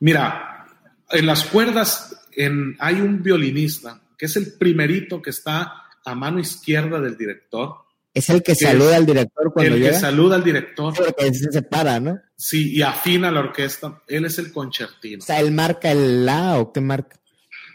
Mira, 0.00 0.66
en 1.10 1.26
las 1.26 1.44
cuerdas 1.44 2.18
en, 2.32 2.76
hay 2.78 3.00
un 3.00 3.22
violinista, 3.22 4.00
que 4.16 4.26
es 4.26 4.36
el 4.36 4.54
primerito 4.54 5.20
que 5.20 5.30
está 5.30 5.84
a 6.04 6.14
mano 6.14 6.38
izquierda 6.40 7.00
del 7.00 7.16
director. 7.16 7.76
Es 8.14 8.28
el 8.30 8.42
que, 8.42 8.54
saluda 8.54 8.96
al 8.96 9.06
director 9.06 9.52
cuando 9.52 9.74
el 9.74 9.80
llega. 9.80 9.88
El 9.90 9.94
que 9.94 10.00
saluda 10.00 10.36
al 10.36 10.44
director. 10.44 10.94
Porque 10.94 11.34
se 11.34 11.52
separa, 11.52 12.00
¿no? 12.00 12.18
Sí, 12.36 12.76
y 12.76 12.82
afina 12.82 13.30
la 13.30 13.40
orquesta. 13.40 14.02
Él 14.08 14.24
es 14.24 14.38
el 14.38 14.52
concertino. 14.52 15.22
O 15.22 15.26
sea, 15.26 15.40
él 15.40 15.52
marca 15.52 15.92
el 15.92 16.26
La 16.26 16.58
o 16.58 16.72
qué 16.72 16.80
marca. 16.80 17.18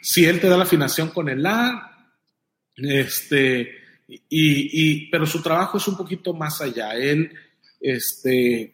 Sí, 0.02 0.26
él 0.26 0.42
te 0.42 0.50
da 0.50 0.58
la 0.58 0.64
afinación 0.64 1.10
con 1.10 1.30
el 1.30 1.44
La. 1.44 2.12
Este, 2.76 3.70
y, 4.08 4.20
y, 4.30 5.10
pero 5.10 5.26
su 5.26 5.42
trabajo 5.42 5.78
es 5.78 5.88
un 5.88 5.96
poquito 5.96 6.34
más 6.34 6.60
allá. 6.60 6.94
Él, 6.96 7.32
este, 7.80 8.74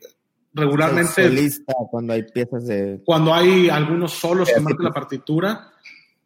regularmente. 0.54 1.24
solista 1.24 1.74
cuando 1.92 2.14
hay 2.14 2.24
piezas 2.24 2.66
de. 2.66 3.02
Cuando 3.06 3.34
hay 3.34 3.70
algunos 3.70 4.14
solos 4.14 4.50
que 4.52 4.60
marcan 4.60 4.86
la 4.86 4.94
partitura, 4.94 5.72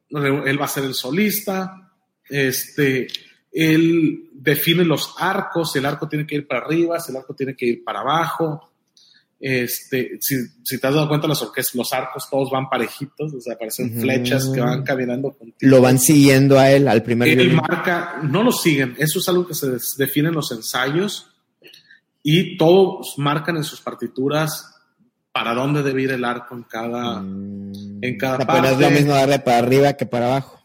él 0.10 0.62
va 0.62 0.66
a 0.66 0.70
ser 0.70 0.86
el 0.86 0.94
solista 0.94 1.93
este, 2.30 3.08
él 3.52 4.30
define 4.34 4.84
los 4.84 5.14
arcos, 5.18 5.72
si 5.72 5.80
el 5.80 5.86
arco 5.86 6.08
tiene 6.08 6.26
que 6.26 6.36
ir 6.36 6.48
para 6.48 6.66
arriba, 6.66 7.00
si 7.00 7.12
el 7.12 7.18
arco 7.18 7.34
tiene 7.34 7.56
que 7.56 7.66
ir 7.66 7.84
para 7.84 8.02
abajo. 8.02 8.70
Este, 9.46 10.18
si, 10.22 10.36
si 10.64 10.80
te 10.80 10.88
has 10.88 10.94
dado 10.94 11.10
cuenta, 11.10 11.28
los, 11.28 11.42
orquestas, 11.42 11.76
los 11.76 11.92
arcos 11.92 12.30
todos 12.30 12.50
van 12.50 12.70
parejitos, 12.70 13.34
o 13.34 13.42
sea, 13.42 13.58
parecen 13.58 14.00
flechas 14.00 14.48
que 14.48 14.62
van 14.62 14.84
caminando 14.84 15.32
contigo. 15.34 15.70
Lo 15.70 15.82
van 15.82 16.00
siguiendo 16.00 16.58
a 16.58 16.72
él, 16.72 16.88
al 16.88 17.04
primer 17.04 17.28
Él 17.28 17.52
marca, 17.54 18.22
no 18.24 18.42
lo 18.42 18.54
siguen, 18.54 18.96
eso 18.98 19.20
es 19.20 19.28
algo 19.28 19.46
que 19.46 19.54
se 19.54 19.68
define 19.98 20.30
en 20.30 20.36
los 20.36 20.50
ensayos 20.54 21.28
y 22.24 22.56
todos 22.58 23.16
marcan 23.18 23.58
en 23.58 23.66
sus 23.66 23.82
partituras 23.82 24.74
para 25.34 25.54
dónde 25.54 25.84
debe 25.84 26.04
ir 26.04 26.12
el 26.12 26.24
arco 26.24 26.56
en 26.56 26.64
cada, 26.64 27.20
Mm. 27.22 28.00
en 28.02 28.18
cada 28.18 28.36
O 28.36 28.38
sea, 28.38 28.46
parte. 28.48 28.62
pero 28.62 28.74
es 28.76 28.80
lo 28.80 28.92
mismo 28.92 29.12
darle 29.14 29.40
para 29.40 29.58
arriba 29.58 29.92
que 29.94 30.06
para 30.06 30.28
abajo. 30.28 30.63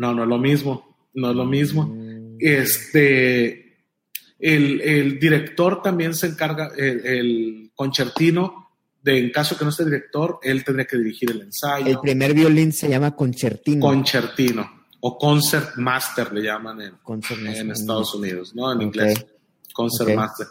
No, 0.00 0.14
no 0.14 0.22
es 0.22 0.28
lo 0.30 0.38
mismo, 0.38 0.96
no 1.12 1.30
es 1.30 1.36
lo 1.36 1.44
mismo. 1.44 1.94
Este, 2.38 3.76
el, 4.38 4.80
el 4.80 5.18
director 5.18 5.82
también 5.82 6.14
se 6.14 6.26
encarga, 6.28 6.70
el, 6.74 7.06
el 7.06 7.70
concertino, 7.74 8.70
de, 9.02 9.18
en 9.18 9.30
caso 9.30 9.58
que 9.58 9.64
no 9.64 9.70
esté 9.70 9.84
director, 9.84 10.38
él 10.42 10.64
tendría 10.64 10.86
que 10.86 10.96
dirigir 10.96 11.30
el 11.32 11.42
ensayo. 11.42 11.86
El 11.86 11.98
primer 12.00 12.32
violín 12.32 12.72
se 12.72 12.88
llama 12.88 13.14
concertino. 13.14 13.80
concertino 13.86 14.86
o 15.00 15.18
concert 15.18 15.76
master 15.76 16.32
le 16.32 16.42
llaman 16.42 16.80
en, 16.82 17.70
Estados 17.70 18.14
Unidos, 18.14 18.54
¿no? 18.54 18.72
En 18.72 18.82
inglés. 18.82 19.24
Concert 19.72 20.14
master. 20.14 20.46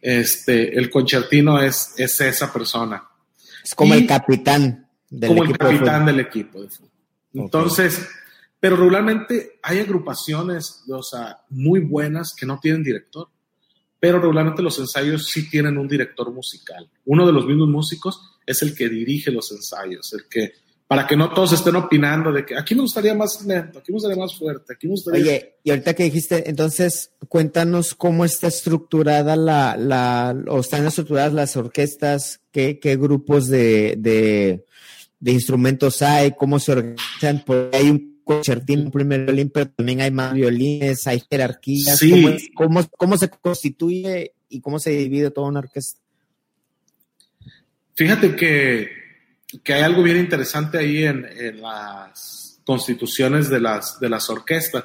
Este, 0.00 0.78
el 0.78 0.90
concertino 0.90 1.60
es, 1.60 1.94
es 1.96 2.20
esa 2.20 2.52
persona, 2.52 3.02
Es 3.64 3.74
como 3.74 3.94
Y- 3.94 3.98
el 3.98 4.06
capitán 4.06 4.88
del 5.10 5.28
como 5.28 5.42
el 5.42 5.50
equipo 5.50 5.66
de 5.66 5.72
capitán 5.74 6.00
fútbol. 6.02 6.06
del 6.16 6.20
equipo 6.26 6.62
de 6.62 6.68
fútbol. 6.68 6.90
Entonces, 7.34 8.08
pero 8.66 8.78
regularmente 8.78 9.60
hay 9.62 9.78
agrupaciones, 9.78 10.82
o 10.88 11.00
sea, 11.00 11.38
muy 11.50 11.78
buenas 11.78 12.34
que 12.34 12.46
no 12.46 12.58
tienen 12.60 12.82
director, 12.82 13.28
pero 14.00 14.18
regularmente 14.18 14.60
los 14.60 14.76
ensayos 14.80 15.28
sí 15.28 15.48
tienen 15.48 15.78
un 15.78 15.86
director 15.86 16.32
musical. 16.32 16.90
Uno 17.04 17.24
de 17.24 17.32
los 17.32 17.46
mismos 17.46 17.68
músicos 17.68 18.20
es 18.44 18.62
el 18.62 18.74
que 18.74 18.88
dirige 18.88 19.30
los 19.30 19.52
ensayos, 19.52 20.12
el 20.14 20.28
que, 20.28 20.54
para 20.88 21.06
que 21.06 21.16
no 21.16 21.32
todos 21.32 21.52
estén 21.52 21.76
opinando 21.76 22.32
de 22.32 22.44
que 22.44 22.58
aquí 22.58 22.74
me 22.74 22.80
gustaría 22.80 23.14
más 23.14 23.46
lento, 23.46 23.78
aquí 23.78 23.92
me 23.92 23.98
gustaría 23.98 24.20
más 24.20 24.36
fuerte, 24.36 24.72
aquí 24.72 24.88
me 24.88 24.94
gustaría... 24.94 25.22
Oye, 25.22 25.58
y 25.62 25.70
ahorita 25.70 25.94
que 25.94 26.02
dijiste, 26.02 26.50
entonces 26.50 27.12
cuéntanos 27.28 27.94
cómo 27.94 28.24
está 28.24 28.48
estructurada 28.48 29.36
la, 29.36 29.76
la 29.76 30.36
o 30.48 30.58
están 30.58 30.84
estructuradas 30.84 31.32
las 31.32 31.56
orquestas, 31.56 32.40
qué, 32.50 32.80
qué 32.80 32.96
grupos 32.96 33.46
de, 33.46 33.94
de, 33.96 34.64
de 35.20 35.30
instrumentos 35.30 36.02
hay, 36.02 36.34
cómo 36.36 36.58
se 36.58 36.72
organizan, 36.72 37.44
porque 37.46 37.76
hay 37.76 37.90
un 37.90 38.15
concertino, 38.26 38.82
un 38.82 38.90
primer 38.90 39.24
violín, 39.24 39.50
pero 39.50 39.70
también 39.70 40.00
hay 40.02 40.10
más 40.10 40.34
violines, 40.34 41.06
hay 41.06 41.22
jerarquías, 41.30 41.98
Sí. 41.98 42.10
¿cómo, 42.10 42.28
es- 42.30 42.50
cómo, 42.54 42.90
cómo 42.98 43.16
se 43.16 43.30
constituye 43.30 44.32
y 44.48 44.60
cómo 44.60 44.78
se 44.78 44.90
divide 44.90 45.30
toda 45.30 45.48
una 45.48 45.60
orquesta? 45.60 46.00
Fíjate 47.94 48.36
que, 48.36 48.88
que 49.62 49.72
hay 49.74 49.82
algo 49.82 50.02
bien 50.02 50.18
interesante 50.18 50.78
ahí 50.78 51.04
en, 51.04 51.24
en 51.24 51.62
las 51.62 52.60
constituciones 52.64 53.48
de 53.48 53.60
las, 53.60 53.98
de 54.00 54.08
las 54.08 54.28
orquestas, 54.28 54.84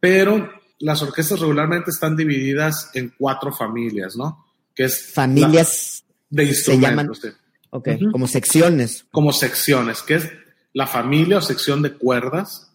pero 0.00 0.50
las 0.78 1.02
orquestas 1.02 1.40
regularmente 1.40 1.90
están 1.90 2.16
divididas 2.16 2.90
en 2.94 3.12
cuatro 3.16 3.52
familias, 3.52 4.16
¿no? 4.16 4.46
Que 4.74 4.84
es 4.84 5.12
Familias, 5.12 6.04
de 6.30 6.52
se 6.54 6.78
llaman- 6.78 7.06
instrumentos, 7.08 7.38
ok, 7.70 7.88
Ujú. 8.00 8.12
como 8.12 8.26
secciones. 8.26 9.04
como 9.10 9.32
secciones, 9.32 10.02
que 10.02 10.14
es 10.14 10.28
la 10.72 10.86
familia 10.86 11.38
o 11.38 11.42
sección 11.42 11.82
de 11.82 11.92
cuerdas, 11.94 12.67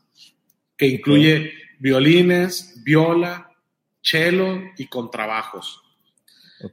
que 0.78 0.88
incluye 0.88 1.52
violines, 1.80 2.82
viola, 2.84 3.50
cello 4.02 4.60
y 4.78 4.88
contrabajos. 4.88 5.82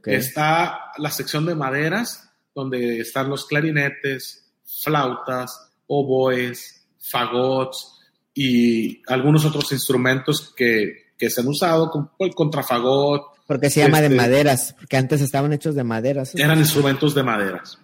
Está 0.05 0.91
la 0.97 1.11
sección 1.11 1.45
de 1.45 1.55
maderas, 1.55 2.29
donde 2.55 2.99
están 2.99 3.29
los 3.29 3.45
clarinetes, 3.45 4.51
flautas, 4.83 5.71
oboes, 5.87 6.85
fagots 6.99 7.99
y 8.33 9.01
algunos 9.11 9.43
otros 9.45 9.71
instrumentos 9.73 10.53
que, 10.55 11.11
que 11.17 11.29
se 11.29 11.41
han 11.41 11.47
usado, 11.47 11.89
como 11.91 12.11
el 12.19 12.33
contrafagot, 12.33 13.23
Porque 13.45 13.69
se 13.69 13.81
llama 13.81 13.99
de 13.99 14.05
este- 14.07 14.15
maderas, 14.15 14.73
porque 14.79 14.95
antes 14.95 15.19
estaban 15.21 15.51
hechos 15.51 15.75
de 15.75 15.83
maderas. 15.83 16.33
eran 16.35 16.59
instrumentos 16.59 17.13
de 17.13 17.23
maderas. 17.23 17.77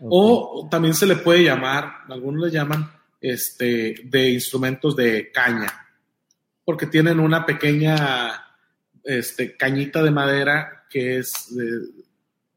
O 0.00 0.68
también 0.70 0.92
se 0.94 1.06
le 1.06 1.16
puede 1.16 1.44
llamar, 1.44 1.90
algunos 2.08 2.44
le 2.46 2.50
llaman 2.50 2.90
este, 3.22 3.94
de 4.04 4.30
instrumentos 4.30 4.94
de 4.96 5.30
caña, 5.32 5.72
porque 6.64 6.86
tienen 6.86 7.20
una 7.20 7.46
pequeña 7.46 8.32
este, 9.04 9.56
cañita 9.56 10.02
de 10.02 10.10
madera 10.10 10.84
que 10.90 11.18
es 11.18 11.32
de- 11.56 12.02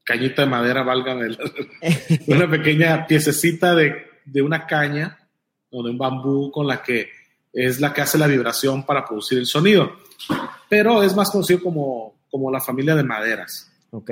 cañita 0.03 0.41
de 0.43 0.49
madera, 0.49 0.83
válgame, 0.83 1.29
la- 1.29 1.51
una 2.27 2.49
pequeña 2.49 3.07
piececita 3.07 3.73
de, 3.75 3.95
de 4.25 4.41
una 4.41 4.65
caña 4.67 5.17
o 5.69 5.83
de 5.83 5.91
un 5.91 5.97
bambú 5.97 6.51
con 6.51 6.67
la 6.67 6.81
que 6.83 7.09
es 7.53 7.79
la 7.79 7.93
que 7.93 8.01
hace 8.01 8.17
la 8.17 8.27
vibración 8.27 8.85
para 8.85 9.05
producir 9.05 9.37
el 9.37 9.45
sonido. 9.45 9.97
Pero 10.69 11.01
es 11.03 11.15
más 11.15 11.29
conocido 11.31 11.61
como, 11.61 12.15
como 12.29 12.51
la 12.51 12.59
familia 12.59 12.95
de 12.95 13.03
maderas. 13.03 13.71
Ok. 13.91 14.11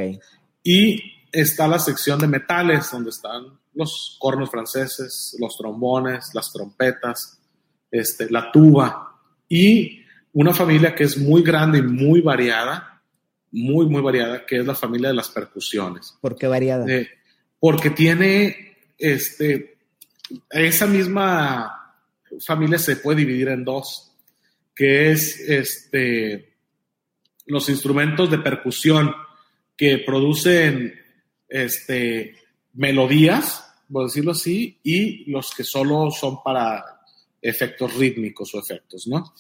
Y 0.64 1.02
está 1.32 1.68
la 1.68 1.78
sección 1.80 2.20
de 2.20 2.28
metales, 2.28 2.90
donde 2.92 3.10
están 3.10 3.44
los 3.76 4.18
cornos 4.20 4.50
franceses, 4.50 5.36
los 5.40 5.58
trombones, 5.58 6.32
las 6.34 6.52
trompetas, 6.52 7.40
este, 7.92 8.30
la 8.30 8.52
tuba. 8.52 9.20
Y 9.50 10.04
una 10.34 10.54
familia 10.54 10.96
que 10.96 11.04
es 11.04 11.18
muy 11.18 11.44
grande 11.44 11.80
y 11.80 11.84
muy 11.84 12.22
variada, 12.22 13.02
muy, 13.52 13.86
muy 13.86 14.02
variada, 14.02 14.46
que 14.46 14.58
es 14.58 14.66
la 14.66 14.76
familia 14.76 15.10
de 15.10 15.16
las 15.16 15.30
percusiones. 15.30 16.18
¿Por 16.22 16.36
qué 16.36 16.48
variada? 16.48 16.86
Eh, 16.88 17.08
porque 17.60 17.92
tiene 17.92 18.78
este, 18.98 19.78
esa 20.50 20.88
misma 20.88 21.98
familia 22.46 22.80
se 22.80 22.96
puede 22.98 23.20
dividir 23.20 23.50
en 23.50 23.64
dos, 23.64 24.12
que 24.76 25.12
es 25.12 25.40
este, 25.40 26.54
los 27.46 27.70
instrumentos 27.70 28.30
de 28.32 28.40
percusión 28.40 29.14
que 29.78 30.00
producen 30.00 30.94
este, 31.48 32.36
melodías, 32.74 33.66
por 33.92 34.06
decirlo 34.06 34.32
así, 34.32 34.80
y 34.84 35.30
los 35.32 35.52
que 35.52 35.64
solo 35.64 36.10
son 36.12 36.42
para 36.44 36.84
efectos 37.42 37.96
rítmicos 37.96 38.54
o 38.56 38.60
efectos, 38.60 39.08
¿no? 39.08 39.34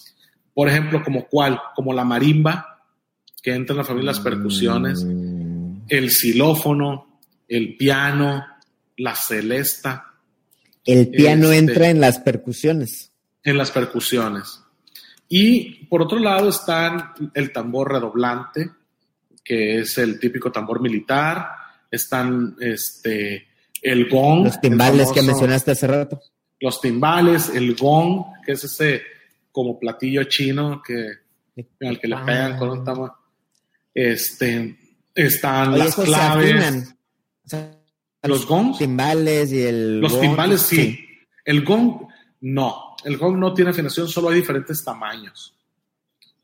Por 0.54 0.70
ejemplo, 0.70 1.02
como 1.04 1.26
cuál, 1.28 1.60
como 1.76 1.94
la 1.94 2.04
marimba, 2.04 2.84
que 3.42 3.54
entra 3.54 3.74
en 3.74 3.78
la 3.80 3.84
familia 3.84 4.12
de 4.12 4.16
las 4.18 4.24
percusiones, 4.24 5.04
Mm, 5.04 5.82
el 5.90 6.10
xilófono, 6.12 7.20
el 7.48 7.76
piano, 7.76 8.46
la 8.98 9.16
celesta, 9.16 10.10
El 10.86 11.08
piano 11.12 11.46
Este- 11.46 11.58
entra 11.60 11.90
en 11.90 12.02
las 12.02 12.20
percusiones. 12.20 13.12
en 13.46 13.58
las 13.58 13.72
percusiones. 13.72 14.62
Y 15.30 15.86
por 15.86 16.02
otro 16.02 16.20
lado 16.20 16.50
están 16.50 17.14
el 17.34 17.52
tambor 17.54 17.92
redoblante, 17.92 18.70
que 19.44 19.80
es 19.80 19.98
el 19.98 20.20
típico 20.20 20.52
tambor 20.52 20.82
militar, 20.82 21.48
están 21.96 22.56
este, 22.60 23.48
el 23.82 24.10
gong. 24.10 24.46
Los 24.46 24.60
timbales 24.62 25.12
que 25.12 25.22
mencionaste 25.22 25.72
hace 25.72 25.88
rato. 25.88 26.20
Los 26.60 26.80
timbales, 26.82 27.50
el 27.50 27.76
gong, 27.76 28.24
que 28.46 28.54
es 28.54 28.64
ese 28.64 29.02
como 29.52 29.80
platillo 29.80 30.24
chino 30.24 30.82
que, 30.86 31.12
al 31.86 32.00
que 32.00 32.08
le 32.08 32.18
pegan 32.18 32.58
con 32.58 32.70
un 32.70 32.84
tambor. 32.84 33.12
Este, 33.94 34.76
están 35.14 35.74
Oye, 35.74 35.84
las 35.84 35.96
claves. 35.96 36.54
afinan. 36.56 36.98
O 37.46 37.50
sea, 37.50 37.72
Los 38.24 38.46
gongs. 38.48 38.78
timbales 38.80 39.52
y 39.52 39.62
el. 39.62 40.00
Los 40.00 40.14
gong, 40.14 40.22
timbales 40.22 40.62
sí. 40.62 41.06
El 41.46 41.64
gong 41.64 42.08
no. 42.42 42.96
El 43.04 43.18
gong 43.18 43.38
no 43.38 43.54
tiene 43.54 43.72
afinación, 43.72 44.08
solo 44.08 44.30
hay 44.30 44.38
diferentes 44.38 44.84
tamaños. 44.84 45.56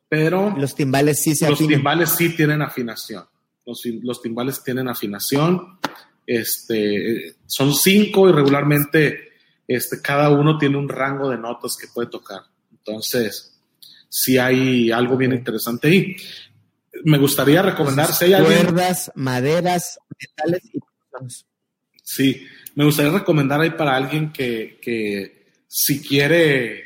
Pero 0.09 0.53
Los 0.57 0.75
timbales 0.75 1.21
sí 1.23 1.35
se 1.35 1.49
los 1.49 1.57
afinan. 1.59 1.75
timbales 1.79 2.09
sí 2.11 2.35
tienen 2.35 2.61
afinación. 2.61 3.23
Los, 3.69 3.83
los 4.01 4.21
timbales 4.21 4.63
tienen 4.63 4.87
afinación. 4.87 5.79
Este, 6.25 7.35
son 7.45 7.73
cinco 7.73 8.27
y 8.27 8.31
regularmente 8.31 9.29
este, 9.67 10.01
cada 10.01 10.31
uno 10.31 10.57
tiene 10.57 10.77
un 10.77 10.89
rango 10.89 11.29
de 11.29 11.37
notas 11.37 11.77
que 11.79 11.87
puede 11.87 12.09
tocar. 12.09 12.41
Entonces, 12.71 13.61
sí 14.09 14.39
hay 14.39 14.91
algo 14.91 15.15
bien 15.15 15.31
interesante 15.31 15.87
ahí. 15.87 16.15
Me 17.03 17.19
gustaría 17.19 17.61
recomendar, 17.61 18.11
si 18.11 18.25
hay 18.25 18.33
alguien, 18.33 18.63
Cuerdas, 18.63 19.11
maderas, 19.13 19.99
metales 20.19 20.61
y. 20.73 20.79
Sí, 22.03 22.47
me 22.73 22.85
gustaría 22.85 23.11
recomendar 23.11 23.61
ahí 23.61 23.69
para 23.69 23.95
alguien 23.95 24.33
que, 24.33 24.79
que 24.81 25.51
si 25.67 26.01
quiere 26.01 26.83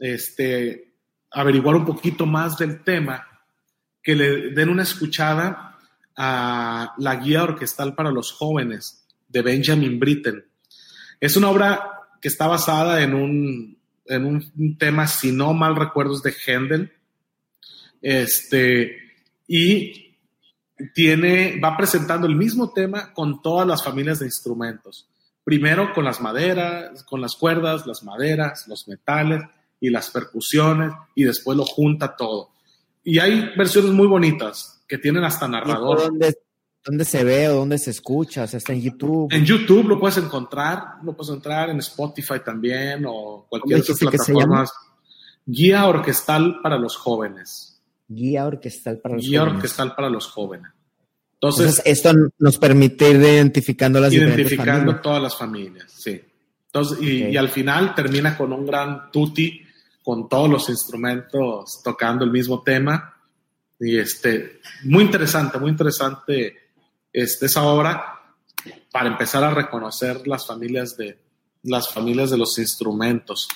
este, 0.00 0.94
averiguar 1.30 1.76
un 1.76 1.84
poquito 1.84 2.26
más 2.26 2.58
del 2.58 2.82
tema, 2.82 3.24
que 4.02 4.16
le 4.16 4.50
den 4.50 4.70
una 4.70 4.82
escuchada 4.82 5.67
a 6.20 6.94
la 6.98 7.14
guía 7.14 7.44
orquestal 7.44 7.94
para 7.94 8.10
los 8.10 8.32
jóvenes 8.32 9.06
de 9.28 9.40
Benjamin 9.40 10.00
Britten. 10.00 10.44
Es 11.20 11.36
una 11.36 11.48
obra 11.48 11.80
que 12.20 12.26
está 12.26 12.48
basada 12.48 13.02
en 13.02 13.14
un, 13.14 13.78
en 14.04 14.24
un, 14.24 14.76
tema, 14.76 15.06
si 15.06 15.30
no 15.30 15.54
mal 15.54 15.76
recuerdo, 15.76 16.18
de 16.18 16.34
Händel. 16.44 16.92
Este, 18.02 18.96
y 19.46 20.16
tiene, 20.92 21.60
va 21.60 21.76
presentando 21.76 22.26
el 22.26 22.34
mismo 22.34 22.72
tema 22.72 23.12
con 23.12 23.40
todas 23.40 23.66
las 23.68 23.84
familias 23.84 24.18
de 24.18 24.26
instrumentos. 24.26 25.08
Primero 25.44 25.94
con 25.94 26.04
las 26.04 26.20
maderas, 26.20 27.04
con 27.04 27.20
las 27.20 27.36
cuerdas, 27.36 27.86
las 27.86 28.02
maderas, 28.02 28.66
los 28.66 28.88
metales 28.88 29.42
y 29.80 29.90
las 29.90 30.10
percusiones, 30.10 30.92
y 31.14 31.22
después 31.22 31.56
lo 31.56 31.64
junta 31.64 32.16
todo. 32.16 32.50
Y 33.04 33.20
hay 33.20 33.52
versiones 33.56 33.92
muy 33.92 34.08
bonitas 34.08 34.77
que 34.88 34.98
tienen 34.98 35.24
hasta 35.24 35.46
¿Y 35.46 35.50
por 35.50 35.58
narrador. 35.60 36.00
dónde, 36.00 36.34
¿Dónde 36.84 37.04
se 37.04 37.22
ve 37.22 37.48
o 37.48 37.56
dónde 37.56 37.78
se 37.78 37.90
escucha? 37.90 38.44
O 38.44 38.46
sea, 38.46 38.58
está 38.58 38.72
en 38.72 38.80
YouTube. 38.80 39.32
En 39.32 39.44
YouTube 39.44 39.86
lo 39.86 40.00
puedes 40.00 40.16
encontrar, 40.16 40.94
lo 41.02 41.14
puedes 41.14 41.34
entrar 41.34 41.70
en 41.70 41.78
Spotify 41.80 42.40
también 42.44 43.04
o 43.06 43.46
cualquier 43.48 43.80
otra 43.80 43.94
plataforma. 43.94 44.64
Guía 45.44 45.86
orquestal 45.86 46.60
para 46.62 46.78
los 46.78 46.96
jóvenes. 46.96 47.82
Guía 48.08 48.46
orquestal 48.46 48.98
para 48.98 49.16
los 49.16 49.24
Guía 49.24 49.40
jóvenes. 49.40 49.56
orquestal 49.56 49.94
para 49.94 50.08
los 50.08 50.26
jóvenes. 50.28 50.70
Entonces, 51.34 51.82
esto 51.84 52.12
nos 52.38 52.58
permite 52.58 53.10
ir 53.10 53.16
identificando 53.16 54.00
las 54.00 54.12
identificando 54.12 54.96
todas 55.00 55.22
las 55.22 55.36
familias, 55.36 55.92
sí. 55.92 56.20
Entonces, 56.66 57.00
y, 57.00 57.36
al 57.36 57.48
final 57.48 57.94
termina 57.94 58.36
con 58.36 58.52
un 58.52 58.66
gran 58.66 59.10
tutti 59.10 59.62
con 60.02 60.28
todos 60.28 60.50
los 60.50 60.68
instrumentos 60.68 61.80
tocando 61.84 62.24
el 62.24 62.30
mismo 62.30 62.62
tema. 62.62 63.14
Y 63.80 63.98
este, 63.98 64.60
muy 64.84 65.04
interesante, 65.04 65.58
muy 65.58 65.70
interesante 65.70 66.56
este, 67.12 67.46
esa 67.46 67.62
obra 67.62 68.20
para 68.90 69.08
empezar 69.08 69.44
a 69.44 69.54
reconocer 69.54 70.26
las 70.26 70.46
familias 70.46 70.96
de, 70.96 71.18
las 71.62 71.92
familias 71.92 72.30
de 72.30 72.38
los 72.38 72.58
instrumentos. 72.58 73.48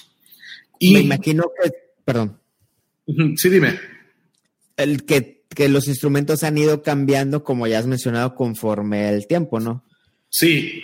Y, 0.78 0.94
Me 0.94 1.00
imagino 1.00 1.44
que, 1.60 1.72
perdón. 2.04 2.38
Sí, 3.36 3.48
dime. 3.48 3.78
El 4.76 5.04
que 5.04 5.42
que 5.54 5.68
los 5.68 5.88
instrumentos 5.88 6.42
han 6.42 6.58
ido 6.58 6.82
cambiando, 6.82 7.44
como 7.44 7.66
ya 7.66 7.78
has 7.78 7.86
mencionado, 7.86 8.34
conforme 8.34 9.08
el 9.08 9.26
tiempo, 9.26 9.60
¿no? 9.60 9.84
Sí, 10.28 10.82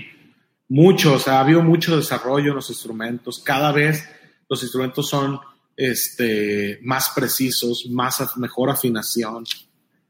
mucho, 0.69 1.15
o 1.15 1.19
sea, 1.19 1.35
ha 1.35 1.41
habido 1.41 1.63
mucho 1.63 1.97
desarrollo 1.97 2.51
en 2.51 2.57
los 2.57 2.71
instrumentos. 2.71 3.43
Cada 3.45 3.73
vez 3.73 4.05
los 4.49 4.63
instrumentos 4.63 5.09
son 5.09 5.41
este, 5.79 6.81
más 6.83 7.13
precisos, 7.15 7.87
más 7.89 8.21
mejor 8.37 8.69
afinación. 8.69 9.45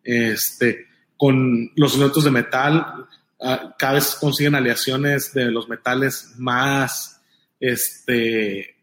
Este, 0.02 0.86
con 1.14 1.70
los 1.76 1.92
instrumentos 1.92 2.24
de 2.24 2.30
metal, 2.30 3.06
ah, 3.40 3.76
cada 3.78 3.94
vez 3.94 4.16
consiguen 4.18 4.54
aleaciones 4.54 5.34
de 5.34 5.50
los 5.50 5.68
metales 5.68 6.32
más 6.38 7.20
este, 7.60 8.76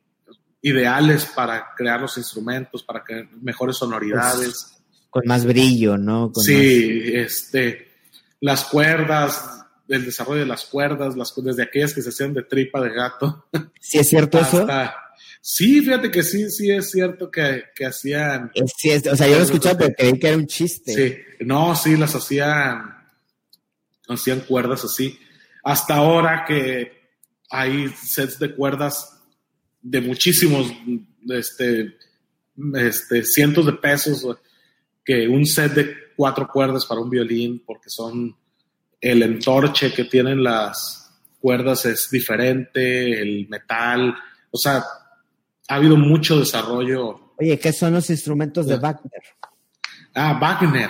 ideales 0.61 1.25
para 1.25 1.73
crear 1.75 1.99
los 1.99 2.19
instrumentos, 2.19 2.83
para 2.83 3.03
que 3.03 3.27
mejores 3.41 3.77
sonoridades 3.77 4.75
con 5.09 5.23
más 5.25 5.45
brillo, 5.45 5.97
¿no? 5.97 6.31
sí, 6.35 7.01
este, 7.13 7.87
las 8.41 8.65
cuerdas, 8.65 9.65
el 9.87 10.03
desarrollo 10.05 10.41
de 10.41 10.45
las 10.45 10.65
cuerdas, 10.65 11.15
las 11.15 11.33
desde 11.37 11.63
aquellas 11.63 11.93
que 11.93 12.01
se 12.01 12.09
hacían 12.09 12.33
de 12.33 12.43
tripa 12.43 12.81
de 12.81 12.89
gato. 12.89 13.47
¿Sí 13.79 13.97
es 13.97 14.09
cierto 14.09 14.37
eso? 14.39 14.67
Sí, 15.47 15.79
fíjate 15.81 16.09
que 16.09 16.23
sí, 16.23 16.49
sí 16.49 16.71
es 16.71 16.89
cierto 16.89 17.29
que, 17.29 17.65
hacían. 17.85 18.51
Sí, 18.75 18.89
o 18.89 19.15
sea, 19.15 19.27
yo 19.27 19.37
lo 19.37 19.43
escuchaba, 19.43 19.77
pero 19.77 19.93
creí 19.95 20.17
que 20.17 20.27
era 20.29 20.37
un 20.37 20.47
chiste. 20.47 20.91
Sí, 20.91 21.45
no, 21.45 21.75
sí, 21.75 21.95
las 21.95 22.15
hacían, 22.15 22.81
hacían 24.07 24.39
cuerdas 24.39 24.83
así. 24.85 25.19
Hasta 25.63 25.97
ahora 25.97 26.45
que 26.47 26.93
hay 27.51 27.89
sets 27.89 28.39
de 28.39 28.55
cuerdas 28.55 29.21
de 29.83 30.01
muchísimos, 30.01 30.73
este, 31.29 31.95
este, 32.73 33.23
cientos 33.23 33.67
de 33.67 33.73
pesos 33.73 34.25
que 35.03 35.27
un 35.27 35.45
set 35.45 35.73
de 35.73 35.95
cuatro 36.15 36.47
cuerdas 36.51 36.87
para 36.87 37.01
un 37.01 37.09
violín, 37.11 37.61
porque 37.63 37.91
son 37.91 38.35
el 38.99 39.21
entorche 39.21 39.93
que 39.93 40.05
tienen 40.05 40.43
las 40.43 41.07
cuerdas 41.39 41.85
es 41.85 42.09
diferente, 42.09 43.21
el 43.21 43.47
metal, 43.47 44.15
o 44.49 44.57
sea, 44.57 44.83
ha 45.67 45.75
habido 45.75 45.97
mucho 45.97 46.39
desarrollo. 46.39 47.33
Oye, 47.37 47.59
¿qué 47.59 47.73
son 47.73 47.93
los 47.93 48.09
instrumentos 48.09 48.67
de 48.67 48.77
Wagner? 48.77 49.23
Ah, 50.13 50.37
Wagner. 50.39 50.89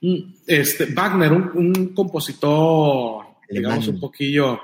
Mm, 0.00 0.34
este, 0.46 0.86
Wagner, 0.86 1.32
un, 1.32 1.92
compositor, 1.94 3.26
digamos, 3.48 3.88
un 3.88 4.00
poquillo 4.00 4.60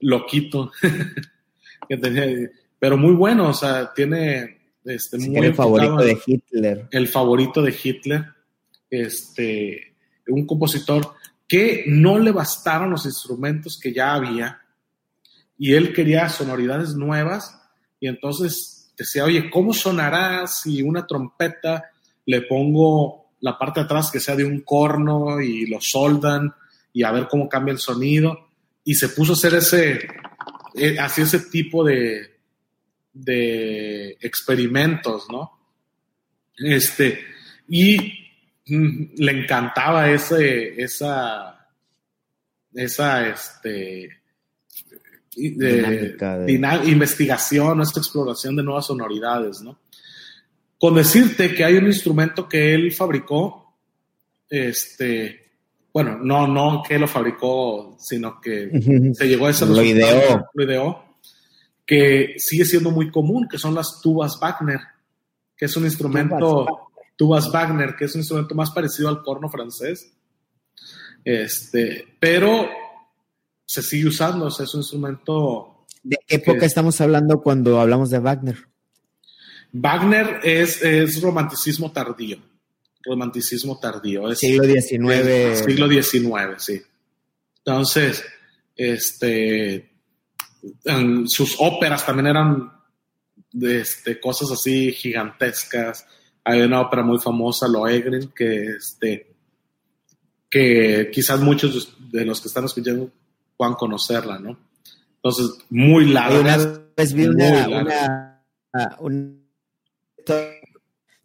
loquito, 0.00 0.70
pero 2.78 2.96
muy 2.96 3.14
bueno, 3.14 3.48
o 3.48 3.54
sea, 3.54 3.92
tiene 3.94 4.58
este, 4.84 5.16
el 5.16 5.54
favorito 5.54 5.96
de 5.96 6.18
Hitler. 6.24 6.88
El 6.90 7.08
favorito 7.08 7.62
de 7.62 7.74
Hitler. 7.82 8.24
Este, 8.88 9.94
un 10.28 10.46
compositor 10.46 11.14
que 11.48 11.84
no 11.86 12.18
le 12.18 12.32
bastaron 12.32 12.90
los 12.90 13.06
instrumentos 13.06 13.78
que 13.80 13.92
ya 13.92 14.14
había 14.14 14.60
y 15.58 15.74
él 15.74 15.92
quería 15.92 16.28
sonoridades 16.28 16.94
nuevas 16.94 17.60
y 18.00 18.08
entonces 18.08 18.75
decía, 18.96 19.24
oye, 19.24 19.50
¿cómo 19.50 19.72
sonará 19.72 20.46
si 20.46 20.82
una 20.82 21.06
trompeta 21.06 21.90
le 22.24 22.42
pongo 22.42 23.30
la 23.40 23.58
parte 23.58 23.80
de 23.80 23.84
atrás 23.84 24.10
que 24.10 24.20
sea 24.20 24.34
de 24.34 24.44
un 24.44 24.60
corno 24.60 25.40
y 25.40 25.66
lo 25.66 25.80
soldan 25.80 26.54
y 26.92 27.02
a 27.02 27.12
ver 27.12 27.28
cómo 27.28 27.48
cambia 27.48 27.72
el 27.72 27.78
sonido? 27.78 28.48
Y 28.84 28.94
se 28.94 29.10
puso 29.10 29.32
a 29.32 29.34
hacer 29.34 29.54
ese, 29.54 30.08
eh, 30.74 30.98
así 30.98 31.22
ese 31.22 31.40
tipo 31.40 31.84
de, 31.84 32.36
de 33.12 34.16
experimentos, 34.20 35.26
¿no? 35.30 35.52
Este, 36.56 37.20
y 37.68 37.96
mm, 38.66 39.14
le 39.16 39.32
encantaba 39.42 40.10
ese, 40.10 40.80
esa, 40.82 41.68
esa, 42.72 43.28
este, 43.28 44.20
de, 45.36 46.16
investigación, 46.86 47.80
esta 47.82 48.00
exploración 48.00 48.56
de 48.56 48.62
nuevas 48.62 48.86
sonoridades, 48.86 49.60
¿no? 49.60 49.78
Con 50.78 50.94
decirte 50.94 51.54
que 51.54 51.64
hay 51.64 51.76
un 51.76 51.86
instrumento 51.86 52.48
que 52.48 52.74
él 52.74 52.92
fabricó, 52.92 53.74
este, 54.48 55.52
bueno, 55.92 56.18
no, 56.18 56.46
no 56.46 56.82
que 56.86 56.98
lo 56.98 57.08
fabricó, 57.08 57.96
sino 57.98 58.40
que 58.40 58.70
se 59.14 59.28
llegó 59.28 59.46
a 59.46 59.50
ese 59.50 59.66
lo 59.66 59.82
ideó. 59.82 60.46
Lo 60.52 60.64
ideó 60.64 61.06
que 61.86 62.34
sigue 62.38 62.64
siendo 62.64 62.90
muy 62.90 63.10
común, 63.10 63.46
que 63.48 63.58
son 63.58 63.74
las 63.74 64.00
tubas 64.02 64.38
Wagner, 64.40 64.80
que 65.56 65.66
es 65.66 65.76
un 65.76 65.84
instrumento, 65.84 66.90
tubas, 67.14 67.50
Wagner, 67.52 67.94
que 67.94 68.06
es 68.06 68.14
un 68.14 68.20
instrumento 68.20 68.54
más 68.56 68.72
parecido 68.72 69.08
al 69.08 69.22
corno 69.22 69.48
francés. 69.48 70.12
Este, 71.24 72.04
pero 72.18 72.68
se 73.66 73.82
sigue 73.82 74.08
usando, 74.08 74.48
es 74.48 74.74
un 74.74 74.80
instrumento. 74.80 75.84
¿De 76.02 76.16
qué 76.26 76.36
época 76.36 76.64
estamos 76.64 77.00
hablando 77.00 77.42
cuando 77.42 77.80
hablamos 77.80 78.10
de 78.10 78.20
Wagner? 78.20 78.68
Wagner 79.72 80.40
es, 80.44 80.80
es 80.82 81.20
romanticismo 81.20 81.92
tardío. 81.92 82.38
Romanticismo 83.04 83.78
tardío. 83.78 84.30
Es, 84.30 84.38
siglo 84.38 84.64
XIX. 84.64 85.64
siglo 85.64 85.88
XIX, 85.88 86.32
sí. 86.58 86.80
Entonces, 87.58 88.24
este, 88.76 89.90
sus 91.26 91.56
óperas 91.58 92.06
también 92.06 92.28
eran 92.28 92.72
de 93.52 93.80
este, 93.80 94.20
cosas 94.20 94.50
así 94.52 94.92
gigantescas. 94.92 96.06
Hay 96.44 96.60
una 96.60 96.80
ópera 96.80 97.02
muy 97.02 97.18
famosa, 97.18 97.66
Lohengrin, 97.66 98.28
que, 98.28 98.76
este, 98.76 99.34
que 100.48 101.10
quizás 101.12 101.40
muchos 101.40 101.96
de 102.12 102.24
los 102.24 102.40
que 102.40 102.48
están 102.48 102.64
escuchando 102.64 103.10
puedan 103.56 103.74
conocerla, 103.74 104.38
¿no? 104.38 104.58
Entonces, 105.16 105.58
muy 105.70 106.06
larga. 106.06 106.40
Una 106.40 106.56
vez 106.96 107.12
vi 107.12 107.26
una, 107.26 108.42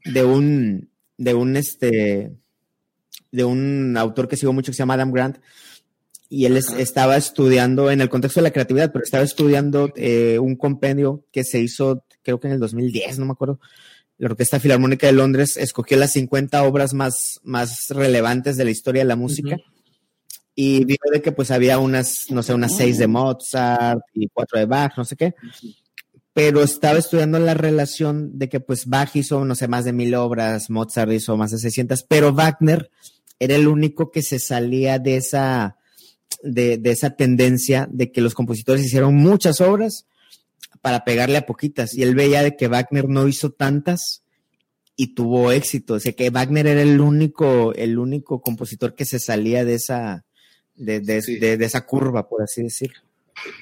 de 0.06 0.24
un 0.24 0.89
de 1.17 1.34
un 1.34 1.56
este 1.56 2.36
de 3.32 3.44
un 3.44 3.96
autor 3.98 4.28
que 4.28 4.38
sigo 4.38 4.54
mucho 4.54 4.72
que 4.72 4.76
se 4.76 4.80
llama 4.80 4.96
Adam 4.96 5.12
Grant 5.12 5.38
y 6.30 6.46
él 6.46 6.58
estaba 6.58 7.17
estudiando 7.17 7.91
en 7.91 8.00
el 8.00 8.10
contexto 8.10 8.39
de 8.39 8.46
la 8.46 8.52
creatividad, 8.52 8.91
pero 8.94 9.04
estaba 9.04 9.24
estudiando 9.24 9.91
eh, 9.98 10.39
un 10.39 10.56
compendio 10.56 11.26
que 11.30 11.44
se 11.44 11.60
hizo, 11.60 12.06
creo 12.24 12.39
que 12.39 12.48
en 12.48 12.54
el 12.54 12.60
2010, 12.62 13.20
no 13.20 13.26
me 13.26 13.34
acuerdo. 13.34 13.60
La 14.17 14.30
Orquesta 14.30 14.60
Filarmónica 14.60 15.08
de 15.08 15.13
Londres 15.13 15.58
escogió 15.58 15.98
las 15.98 16.13
50 16.13 16.63
obras 16.63 16.94
más, 16.94 17.41
más 17.44 17.89
relevantes 17.89 18.56
de 18.56 18.63
la 18.63 18.72
historia 18.72 19.02
de 19.02 19.10
la 19.10 19.17
música 19.17 19.58
y 20.63 20.86
vio 20.86 20.97
de 21.12 21.24
que 21.24 21.32
pues 21.32 21.50
había 21.50 21.80
unas, 21.80 22.30
no 22.30 22.43
sé, 22.43 22.54
unas 22.54 22.78
seis 22.78 23.00
de 23.00 23.08
Mozart 23.08 24.01
y 24.14 24.28
cuatro 24.28 24.59
de 24.59 24.68
Bach, 24.68 24.95
no 24.95 25.03
sé 25.03 25.16
qué. 25.16 25.34
Pero 26.34 26.62
estaba 26.62 26.99
estudiando 26.99 27.39
la 27.39 27.55
relación 27.55 28.38
de 28.38 28.47
que 28.47 28.59
pues 28.59 28.86
Bach 28.86 29.09
hizo, 29.16 29.43
no 29.43 29.55
sé, 29.55 29.68
más 29.68 29.86
de 29.86 29.93
mil 29.93 30.14
obras, 30.14 30.70
Mozart 30.70 31.12
hizo 31.14 31.36
más 31.36 31.49
de 31.49 31.57
600, 31.57 32.03
pero 32.03 32.32
Wagner 32.32 32.91
era 33.39 33.55
el 33.55 33.68
único 33.68 34.12
que 34.12 34.22
se 34.22 34.38
salía 34.38 34.99
de 34.99 35.18
esa, 35.18 35.78
de, 36.43 36.80
esa 36.84 37.16
tendencia 37.16 37.89
de 37.91 38.12
que 38.12 38.22
los 38.22 38.36
compositores 38.36 38.86
hicieron 38.86 39.16
muchas 39.16 39.62
obras 39.62 40.05
para 40.80 41.03
pegarle 41.03 41.38
a 41.38 41.47
poquitas. 41.47 41.95
Y 41.95 42.03
él 42.03 42.14
veía 42.14 42.43
de 42.43 42.55
que 42.55 42.68
Wagner 42.68 43.09
no 43.09 43.28
hizo 43.28 43.49
tantas 43.49 44.22
y 44.95 45.16
tuvo 45.16 45.51
éxito. 45.51 45.95
O 45.95 45.99
sea 45.99 46.12
que 46.12 46.30
Wagner 46.30 46.68
era 46.68 46.84
el 46.84 47.01
único, 47.01 47.74
el 47.74 47.97
único 47.97 48.43
compositor 48.43 48.93
que 48.93 49.05
se 49.05 49.18
salía 49.18 49.66
de 49.66 49.74
esa, 49.74 50.24
de, 50.82 51.58
esa 51.62 51.86
curva, 51.86 52.28
por 52.28 52.42
así 52.42 52.64
decirlo. 52.64 53.00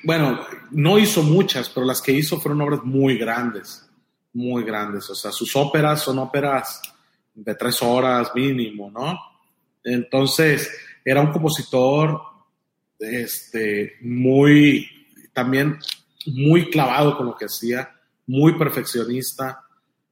Bueno, 0.03 0.39
no 0.71 0.97
hizo 0.97 1.23
muchas, 1.23 1.69
pero 1.69 1.85
las 1.85 2.01
que 2.01 2.11
hizo 2.11 2.39
fueron 2.39 2.61
obras 2.61 2.83
muy 2.83 3.17
grandes, 3.17 3.87
muy 4.33 4.63
grandes. 4.63 5.09
O 5.09 5.15
sea, 5.15 5.31
sus 5.31 5.55
óperas 5.55 6.01
son 6.01 6.19
óperas 6.19 6.81
de 7.33 7.55
tres 7.55 7.81
horas 7.81 8.31
mínimo, 8.35 8.91
¿no? 8.91 9.17
Entonces, 9.83 10.69
era 11.03 11.21
un 11.21 11.31
compositor 11.31 12.21
este, 12.99 13.93
muy, 14.01 14.89
también 15.33 15.79
muy 16.25 16.69
clavado 16.69 17.15
con 17.15 17.27
lo 17.27 17.35
que 17.35 17.45
hacía, 17.45 17.95
muy 18.27 18.57
perfeccionista, 18.57 19.63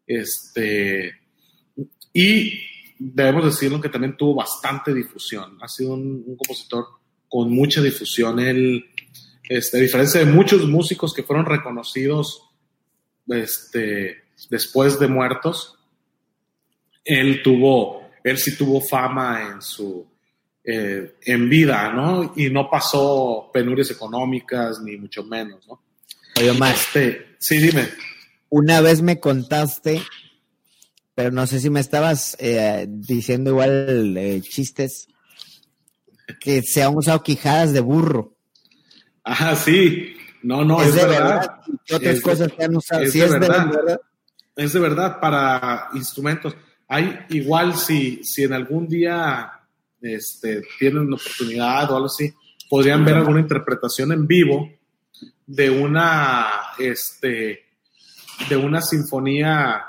este, 0.05 1.14
y 2.14 2.60
debemos 2.97 3.45
decirlo 3.45 3.82
que 3.82 3.89
también 3.89 4.16
tuvo 4.18 4.36
bastante 4.36 4.93
difusión. 4.93 5.58
Ha 5.62 5.68
sido 5.68 5.93
un, 5.93 6.24
un 6.26 6.36
compositor 6.36 6.88
con 7.30 7.51
mucha 7.51 7.82
difusión. 7.82 8.39
Él, 8.39 8.86
este, 9.47 9.78
a 9.78 9.82
diferencia 9.82 10.19
de 10.19 10.25
muchos 10.25 10.67
músicos 10.67 11.13
que 11.13 11.23
fueron 11.23 11.45
reconocidos 11.45 12.43
este, 13.28 14.23
después 14.49 14.99
de 14.99 15.07
muertos, 15.07 15.78
él 17.03 17.41
tuvo, 17.43 18.09
él 18.23 18.38
sí 18.38 18.55
tuvo 18.57 18.82
fama 18.82 19.51
en 19.51 19.61
su, 19.61 20.05
eh, 20.63 21.15
en 21.21 21.49
vida, 21.49 21.91
¿no? 21.93 22.34
Y 22.36 22.49
no 22.49 22.69
pasó 22.69 23.49
penurias 23.53 23.89
económicas, 23.91 24.82
ni 24.82 24.97
mucho 24.97 25.23
menos, 25.23 25.65
¿no? 25.67 25.82
Oye, 26.38 26.53
más. 26.53 26.75
Este, 26.75 27.36
sí, 27.39 27.57
dime. 27.57 27.88
Una 28.49 28.82
vez 28.82 29.01
me 29.01 29.19
contaste, 29.19 30.01
pero 31.15 31.32
no 31.32 31.47
sé 31.47 31.59
si 31.59 31.69
me 31.69 31.80
estabas 31.80 32.38
eh, 32.39 32.86
diciendo 32.88 33.51
igual 33.51 34.15
eh, 34.17 34.41
chistes, 34.41 35.07
que 36.39 36.61
se 36.61 36.84
han 36.84 36.95
usado 36.95 37.23
quijadas 37.23 37.73
de 37.73 37.80
burro. 37.80 38.36
Ah, 39.23 39.55
sí. 39.55 40.15
No, 40.43 40.63
no, 40.63 40.82
es, 40.82 40.89
es, 40.89 40.95
de 40.95 41.05
verdad. 41.07 41.30
verdad. 41.39 41.59
¿Qué 41.86 41.95
otras 41.95 42.15
Es- 42.15 42.21
cosas 42.21 42.51
se 42.57 42.63
han 42.63 42.75
usado? 42.75 43.01
es 43.03 43.11
Sí, 43.11 43.19
de 43.19 43.25
es 43.25 43.32
de 43.34 43.39
verdad. 43.39 44.01
Es 44.55 44.73
de 44.73 44.80
verdad 44.80 45.19
para 45.19 45.89
instrumentos. 45.93 46.55
Hay 46.88 47.19
igual 47.30 47.75
si, 47.75 48.23
si 48.23 48.43
en 48.43 48.53
algún 48.53 48.88
día 48.88 49.51
este, 50.01 50.61
tienen 50.80 51.09
la 51.09 51.15
oportunidad 51.17 51.91
o 51.91 51.95
algo 51.95 52.05
así, 52.07 52.34
podrían 52.69 53.03
ver 53.03 53.15
alguna 53.15 53.39
interpretación 53.41 54.11
en 54.13 54.25
vivo 54.25 54.69
de 55.45 55.69
una, 55.69 56.47
este, 56.80 57.65
de 58.49 58.55
una 58.57 58.82
sinfonía 58.82 59.82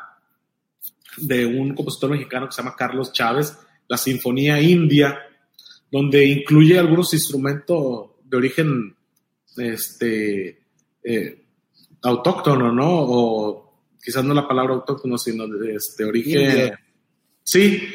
de 1.18 1.47
un 1.47 1.74
compositor 1.74 2.11
mexicano 2.11 2.47
que 2.47 2.53
se 2.53 2.62
llama 2.62 2.76
Carlos 2.76 3.12
Chávez, 3.12 3.57
la 3.89 3.97
Sinfonía 3.97 4.61
India, 4.61 5.18
donde 5.91 6.24
incluye 6.26 6.78
algunos 6.78 7.12
instrumentos 7.14 8.11
de 8.24 8.36
origen 8.36 8.97
este, 9.57 10.61
eh, 11.03 11.45
autóctono, 12.03 12.72
¿no? 12.72 12.86
O 12.89 13.68
quizás 14.03 14.24
no 14.24 14.34
la 14.34 14.47
palabra 14.47 14.74
autóctono, 14.74 15.18
sino 15.18 15.47
de 15.47 15.74
este 15.74 16.05
origen. 16.05 16.72
Sí, 17.43 17.89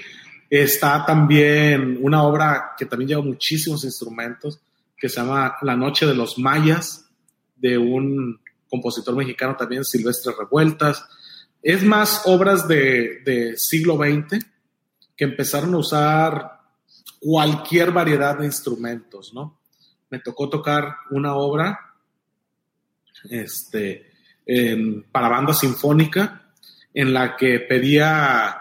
está 0.50 1.06
también 1.06 2.00
una 2.02 2.24
obra 2.24 2.74
que 2.78 2.86
también 2.86 3.10
lleva 3.10 3.22
muchísimos 3.22 3.84
instrumentos, 3.84 4.60
que 4.98 5.10
se 5.10 5.18
llama 5.18 5.56
La 5.62 5.76
Noche 5.76 6.06
de 6.06 6.16
los 6.16 6.38
Mayas, 6.38 7.10
de 7.56 7.78
un 7.78 8.39
compositor 8.70 9.16
mexicano 9.16 9.56
también, 9.56 9.86
Silvestre 9.86 10.34
Revueltas. 10.38 11.06
Es 11.62 11.84
más 11.84 12.24
obras 12.26 12.68
de, 12.68 13.22
de 13.24 13.54
siglo 13.56 13.98
XX 13.98 14.44
que 15.16 15.26
empezaron 15.26 15.74
a 15.76 15.78
usar 15.78 16.53
cualquier 17.24 17.92
variedad 17.92 18.38
de 18.38 18.46
instrumentos, 18.46 19.34
¿no? 19.34 19.60
Me 20.10 20.20
tocó 20.20 20.50
tocar 20.50 20.96
una 21.12 21.36
obra 21.36 21.80
este, 23.30 24.12
en- 24.46 25.04
para 25.12 25.30
banda 25.30 25.54
sinfónica 25.54 26.52
en 26.94 27.14
la 27.14 27.36
que 27.36 27.60
pedía 27.62 28.58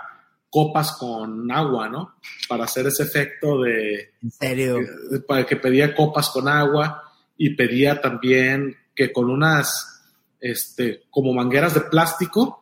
copas 0.49 0.93
con 0.93 1.51
agua, 1.51 1.89
¿no? 1.89 2.15
Para 2.49 2.65
hacer 2.65 2.87
ese 2.87 3.03
efecto 3.05 3.63
de, 3.63 4.13
En 4.23 4.31
serio. 4.31 4.79
eh, 4.81 5.21
para 5.27 5.47
que 5.47 5.57
pedía 5.57 5.95
copas 5.95 6.29
con 6.31 6.47
agua 6.49 7.03
y 7.37 7.55
pedía 7.57 8.01
también 8.01 8.77
que 8.95 9.13
con 9.13 9.31
unas, 9.31 10.03
este, 10.41 11.05
como 11.11 11.33
mangueras 11.33 11.75
de 11.75 11.81
plástico, 11.83 12.59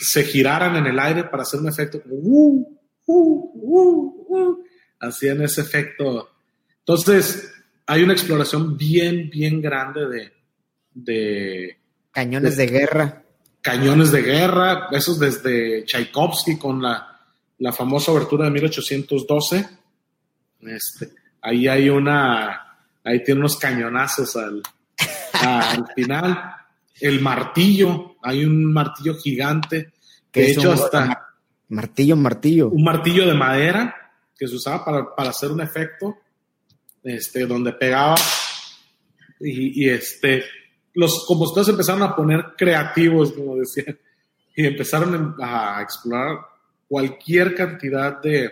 se 0.00 0.24
giraran 0.24 0.76
en 0.76 0.86
el 0.86 0.98
aire 0.98 1.24
para 1.24 1.44
hacer 1.44 1.60
un 1.60 1.68
efecto 1.68 2.02
como, 2.02 2.14
"Uh, 2.16 2.78
uh, 3.06 3.50
uh, 3.54 4.26
uh". 4.28 4.64
Hacían 5.00 5.42
ese 5.42 5.60
efecto. 5.62 6.30
Entonces, 6.80 7.52
hay 7.86 8.02
una 8.02 8.12
exploración 8.12 8.76
bien, 8.76 9.30
bien 9.30 9.60
grande 9.60 10.06
de, 10.08 10.32
de 10.94 11.78
Cañones 12.10 12.56
de 12.56 12.66
guerra. 12.66 13.22
cañones 13.60 14.12
de 14.12 14.22
guerra, 14.22 14.88
esos 14.92 15.18
desde 15.18 15.84
Tchaikovsky 15.84 16.56
con 16.58 16.80
la, 16.82 17.20
la 17.58 17.72
famosa 17.72 18.12
abertura 18.12 18.44
de 18.46 18.50
1812. 18.52 19.68
Este, 20.62 21.10
ahí 21.42 21.66
hay 21.68 21.88
una, 21.90 22.78
ahí 23.02 23.22
tiene 23.24 23.40
unos 23.40 23.56
cañonazos 23.58 24.36
al, 24.36 24.62
al 25.40 25.84
final. 25.96 26.38
El 27.00 27.20
martillo, 27.20 28.16
hay 28.22 28.44
un 28.44 28.72
martillo 28.72 29.16
gigante, 29.16 29.92
que 30.30 30.40
de 30.42 30.50
hecho 30.52 30.68
un- 30.70 30.74
hasta 30.74 31.20
Martillo, 31.68 32.14
martillo. 32.16 32.68
un 32.68 32.84
martillo 32.84 33.26
de 33.26 33.34
madera 33.34 34.03
que 34.36 34.48
se 34.48 34.56
usaba 34.56 34.84
para, 34.84 35.14
para 35.14 35.30
hacer 35.30 35.50
un 35.50 35.60
efecto, 35.60 36.16
este, 37.02 37.46
donde 37.46 37.72
pegaba 37.72 38.16
y, 39.40 39.88
este, 39.88 40.44
los 40.94 41.26
compositores 41.26 41.68
empezaron 41.68 42.02
a 42.02 42.16
poner 42.16 42.54
creativos, 42.56 43.32
como 43.32 43.56
decían, 43.56 43.98
y 44.56 44.66
empezaron 44.66 45.34
a 45.40 45.82
explorar 45.82 46.38
cualquier 46.88 47.54
cantidad 47.54 48.20
de, 48.22 48.50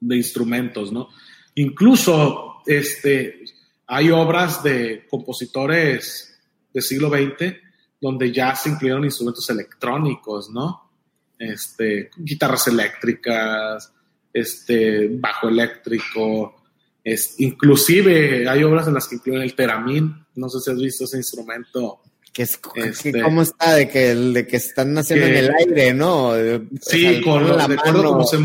de 0.00 0.16
instrumentos, 0.16 0.92
¿no? 0.92 1.08
Incluso, 1.54 2.62
este, 2.66 3.44
hay 3.86 4.10
obras 4.10 4.62
de 4.62 5.06
compositores 5.08 6.38
del 6.72 6.82
siglo 6.82 7.08
XX 7.08 7.54
donde 8.00 8.32
ya 8.32 8.54
se 8.54 8.70
incluyeron 8.70 9.04
instrumentos 9.04 9.48
electrónicos, 9.48 10.50
¿no? 10.50 10.90
Este, 11.38 12.10
guitarras 12.16 12.66
eléctricas, 12.68 13.93
este, 14.34 15.08
bajo 15.12 15.48
eléctrico, 15.48 16.62
es, 17.02 17.36
inclusive 17.38 18.46
hay 18.48 18.62
obras 18.64 18.86
en 18.88 18.94
las 18.94 19.08
que 19.08 19.14
incluyen 19.14 19.42
el 19.42 19.54
teramín, 19.54 20.26
no 20.34 20.48
sé 20.50 20.60
si 20.60 20.70
has 20.70 20.78
visto 20.78 21.04
ese 21.04 21.16
instrumento. 21.18 22.00
Que 22.32 22.42
es, 22.42 22.58
que 22.58 22.80
Este- 22.88 23.22
¿Cómo 23.22 23.42
está? 23.42 23.74
De 23.74 23.88
que, 23.88 24.14
de 24.14 24.46
que 24.46 24.56
están 24.56 24.98
haciendo 24.98 25.24
Que- 25.26 25.38
en 25.38 25.44
el 25.44 25.54
aire, 25.54 25.94
¿no? 25.94 26.28
O 26.30 26.34
Sí, 26.82 27.02
sea, 27.02 27.22
con 27.22 27.56
la 27.56 27.68
mano. 27.68 28.02
cómo 28.02 28.24
se 28.26 28.38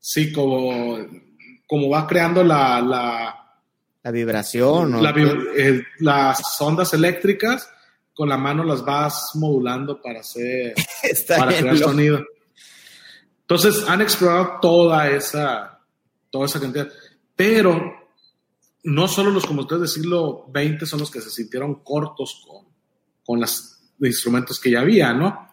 sí, 0.00 0.32
como, 0.32 0.96
como 1.66 1.88
va 1.90 2.06
creando 2.06 2.42
la, 2.42 2.80
la, 2.80 3.34
La 4.02 4.10
vibración. 4.10 4.92
¿no? 4.92 5.00
la 5.02 5.14
eh, 5.56 5.82
las 5.98 6.40
ondas 6.60 6.94
eléctricas, 6.94 7.68
con 8.14 8.28
la 8.30 8.38
mano 8.38 8.64
las 8.64 8.82
vas 8.84 9.30
modulando 9.34 10.00
para 10.00 10.20
hacer 10.20 10.72
Está 11.02 11.36
para 11.38 11.56
crear 11.58 11.74
loco. 11.76 11.90
sonido. 11.90 12.24
Entonces 13.42 13.84
han 13.88 14.00
explorado 14.00 14.58
toda 14.60 15.10
esa, 15.10 15.80
toda 16.30 16.46
esa 16.46 16.60
cantidad. 16.60 16.88
Pero 17.36 17.80
no 18.84 19.08
solo 19.08 19.30
los 19.30 19.46
compositores 19.46 19.80
del 19.80 20.02
siglo 20.02 20.50
XX 20.52 20.88
son 20.88 21.00
los 21.00 21.10
que 21.10 21.20
se 21.20 21.30
sintieron 21.30 21.76
cortos 21.82 22.44
con, 22.46 22.66
con 23.24 23.40
los 23.40 23.80
instrumentos 24.00 24.58
que 24.58 24.70
ya 24.70 24.80
había, 24.80 25.12
¿no? 25.12 25.52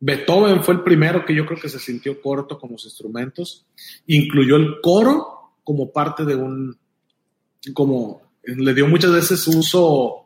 Beethoven 0.00 0.62
fue 0.62 0.74
el 0.74 0.82
primero 0.82 1.24
que 1.24 1.34
yo 1.34 1.46
creo 1.46 1.58
que 1.58 1.68
se 1.68 1.78
sintió 1.78 2.20
corto 2.20 2.58
con 2.58 2.72
los 2.72 2.84
instrumentos. 2.84 3.66
Incluyó 4.06 4.56
el 4.56 4.80
coro 4.82 5.54
como 5.64 5.92
parte 5.92 6.24
de 6.24 6.34
un, 6.34 6.78
como 7.72 8.20
le 8.44 8.74
dio 8.74 8.86
muchas 8.86 9.12
veces 9.12 9.46
uso 9.48 10.24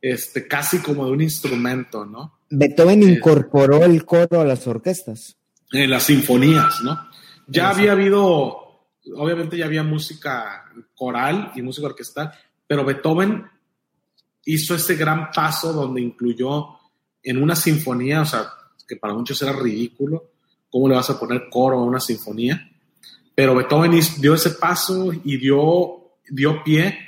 este, 0.00 0.46
casi 0.46 0.80
como 0.80 1.06
de 1.06 1.12
un 1.12 1.22
instrumento, 1.22 2.04
¿no? 2.04 2.40
Beethoven 2.50 3.02
Eh. 3.02 3.12
incorporó 3.12 3.82
el 3.84 4.04
coro 4.04 4.40
a 4.40 4.44
las 4.44 4.66
orquestas. 4.66 5.38
En 5.82 5.90
las 5.90 6.04
sinfonías, 6.04 6.82
¿no? 6.82 7.08
Ya 7.46 7.70
había 7.70 7.92
habido, 7.92 8.86
obviamente 9.16 9.56
ya 9.56 9.66
había 9.66 9.82
música 9.82 10.64
coral 10.94 11.52
y 11.54 11.62
música 11.62 11.88
orquestal, 11.88 12.32
pero 12.66 12.84
Beethoven 12.84 13.44
hizo 14.44 14.74
ese 14.74 14.94
gran 14.94 15.30
paso 15.30 15.72
donde 15.72 16.00
incluyó 16.00 16.78
en 17.22 17.42
una 17.42 17.56
sinfonía, 17.56 18.22
o 18.22 18.26
sea, 18.26 18.46
que 18.86 18.96
para 18.96 19.14
muchos 19.14 19.40
era 19.42 19.52
ridículo, 19.52 20.30
¿cómo 20.70 20.88
le 20.88 20.94
vas 20.94 21.10
a 21.10 21.18
poner 21.18 21.48
coro 21.50 21.78
a 21.78 21.84
una 21.84 22.00
sinfonía? 22.00 22.70
Pero 23.34 23.54
Beethoven 23.54 23.98
dio 24.18 24.34
ese 24.34 24.50
paso 24.50 25.12
y 25.12 25.36
dio, 25.38 26.16
dio 26.28 26.62
pie 26.62 26.98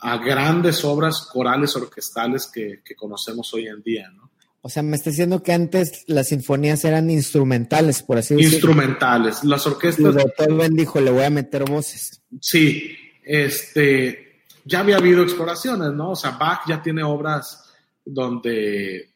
a 0.00 0.16
grandes 0.18 0.84
obras 0.84 1.28
corales 1.32 1.74
orquestales 1.76 2.46
que, 2.46 2.82
que 2.84 2.94
conocemos 2.94 3.52
hoy 3.54 3.68
en 3.68 3.82
día, 3.82 4.10
¿no? 4.10 4.27
O 4.60 4.68
sea, 4.68 4.82
me 4.82 4.96
está 4.96 5.10
diciendo 5.10 5.42
que 5.42 5.52
antes 5.52 6.04
las 6.06 6.28
sinfonías 6.28 6.84
eran 6.84 7.10
instrumentales, 7.10 8.02
por 8.02 8.18
así 8.18 8.34
decirlo. 8.34 8.56
Instrumentales. 8.56 9.44
Las 9.44 9.66
orquestas 9.66 10.14
Beethoven 10.14 10.74
dijo, 10.74 11.00
le 11.00 11.10
voy 11.10 11.24
a 11.24 11.30
meter 11.30 11.64
voces. 11.64 12.22
Sí, 12.40 12.96
este, 13.24 14.42
ya 14.64 14.80
había 14.80 14.96
habido 14.96 15.22
exploraciones, 15.22 15.92
¿no? 15.92 16.10
O 16.10 16.16
sea, 16.16 16.32
Bach 16.32 16.62
ya 16.66 16.82
tiene 16.82 17.02
obras 17.02 17.70
donde 18.04 19.10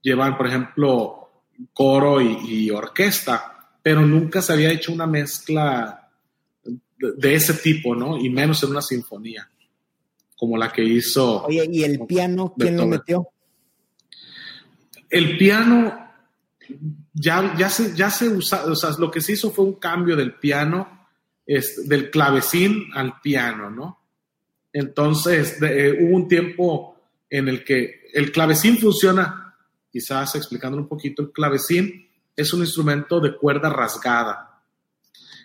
llevan, 0.00 0.36
por 0.36 0.46
ejemplo, 0.46 1.30
coro 1.72 2.20
y, 2.20 2.38
y 2.46 2.70
orquesta, 2.70 3.68
pero 3.82 4.02
nunca 4.02 4.40
se 4.40 4.52
había 4.52 4.70
hecho 4.70 4.92
una 4.92 5.06
mezcla 5.06 6.02
de, 7.16 7.34
ese 7.34 7.54
tipo, 7.54 7.94
¿no? 7.94 8.18
Y 8.18 8.30
menos 8.30 8.62
en 8.62 8.70
una 8.70 8.82
sinfonía, 8.82 9.48
como 10.36 10.56
la 10.56 10.72
que 10.72 10.84
hizo. 10.84 11.44
Oye, 11.44 11.68
¿y 11.70 11.82
el 11.82 12.00
piano 12.06 12.54
quién 12.56 12.76
lo 12.76 12.86
metió? 12.86 13.28
El 15.12 15.36
piano 15.36 16.10
ya, 17.12 17.54
ya, 17.56 17.68
se, 17.68 17.94
ya 17.94 18.10
se 18.10 18.28
usa, 18.28 18.64
o 18.64 18.74
sea, 18.74 18.90
lo 18.98 19.10
que 19.10 19.20
se 19.20 19.32
hizo 19.32 19.50
fue 19.50 19.66
un 19.66 19.74
cambio 19.74 20.16
del 20.16 20.34
piano, 20.34 21.06
es, 21.46 21.86
del 21.86 22.10
clavecín 22.10 22.90
al 22.94 23.20
piano, 23.20 23.70
¿no? 23.70 24.00
Entonces, 24.72 25.60
eh, 25.60 25.98
hubo 26.00 26.16
un 26.16 26.28
tiempo 26.28 26.96
en 27.28 27.48
el 27.48 27.62
que 27.62 28.06
el 28.14 28.32
clavecín 28.32 28.78
funciona, 28.78 29.54
quizás 29.90 30.34
explicando 30.34 30.78
un 30.78 30.88
poquito, 30.88 31.22
el 31.22 31.32
clavecín 31.32 32.08
es 32.34 32.52
un 32.54 32.60
instrumento 32.60 33.20
de 33.20 33.36
cuerda 33.36 33.68
rasgada. 33.68 34.62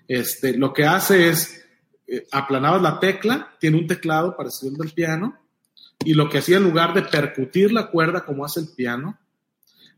Este, 0.07 0.57
lo 0.57 0.71
que 0.71 0.85
hace 0.85 1.27
es, 1.27 1.65
eh, 2.07 2.25
aplanabas 2.31 2.81
la 2.81 3.01
tecla, 3.01 3.53
tiene 3.59 3.77
un 3.77 3.87
teclado 3.87 4.37
parecido 4.37 4.71
al 4.71 4.77
del 4.77 4.93
piano, 4.93 5.37
y 6.05 6.13
lo 6.13 6.29
que 6.29 6.37
hacía 6.37 6.55
en 6.55 6.63
lugar 6.63 6.93
de 6.93 7.01
percutir 7.01 7.73
la 7.73 7.87
cuerda 7.87 8.23
como 8.23 8.45
hace 8.45 8.61
el 8.61 8.69
piano, 8.69 9.19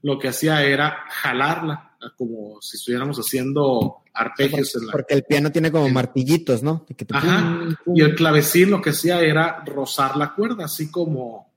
lo 0.01 0.17
que 0.17 0.29
hacía 0.29 0.63
era 0.63 1.05
jalarla, 1.09 1.97
como 2.17 2.61
si 2.61 2.77
estuviéramos 2.77 3.17
haciendo 3.17 4.03
arpegios. 4.13 4.75
en 4.75 4.87
la, 4.87 4.91
porque 4.93 5.13
el 5.13 5.23
piano 5.23 5.51
tiene 5.51 5.71
como 5.71 5.89
martillitos, 5.89 6.63
¿no? 6.63 6.85
Ajá, 7.11 7.59
y 7.93 8.01
el 8.01 8.15
clavecín 8.15 8.71
lo 8.71 8.81
que 8.81 8.91
hacía 8.91 9.21
era 9.21 9.63
rozar 9.65 10.15
la 10.15 10.33
cuerda, 10.33 10.65
así 10.65 10.89
como... 10.89 11.51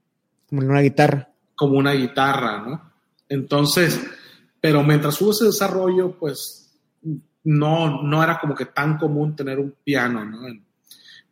Como 0.49 0.63
una 0.63 0.81
guitarra. 0.81 1.29
Como 1.55 1.79
una 1.79 1.93
guitarra, 1.93 2.63
¿no? 2.63 2.93
Entonces, 3.29 4.01
pero 4.61 4.83
mientras 4.83 5.21
hubo 5.21 5.31
ese 5.31 5.47
desarrollo, 5.47 6.19
pues 6.19 6.73
no, 7.45 8.03
no 8.03 8.23
era 8.23 8.39
como 8.39 8.55
que 8.55 8.67
tan 8.67 8.99
común 8.99 9.35
tener 9.35 9.59
un 9.59 9.75
piano, 9.83 10.25
¿no? 10.25 10.41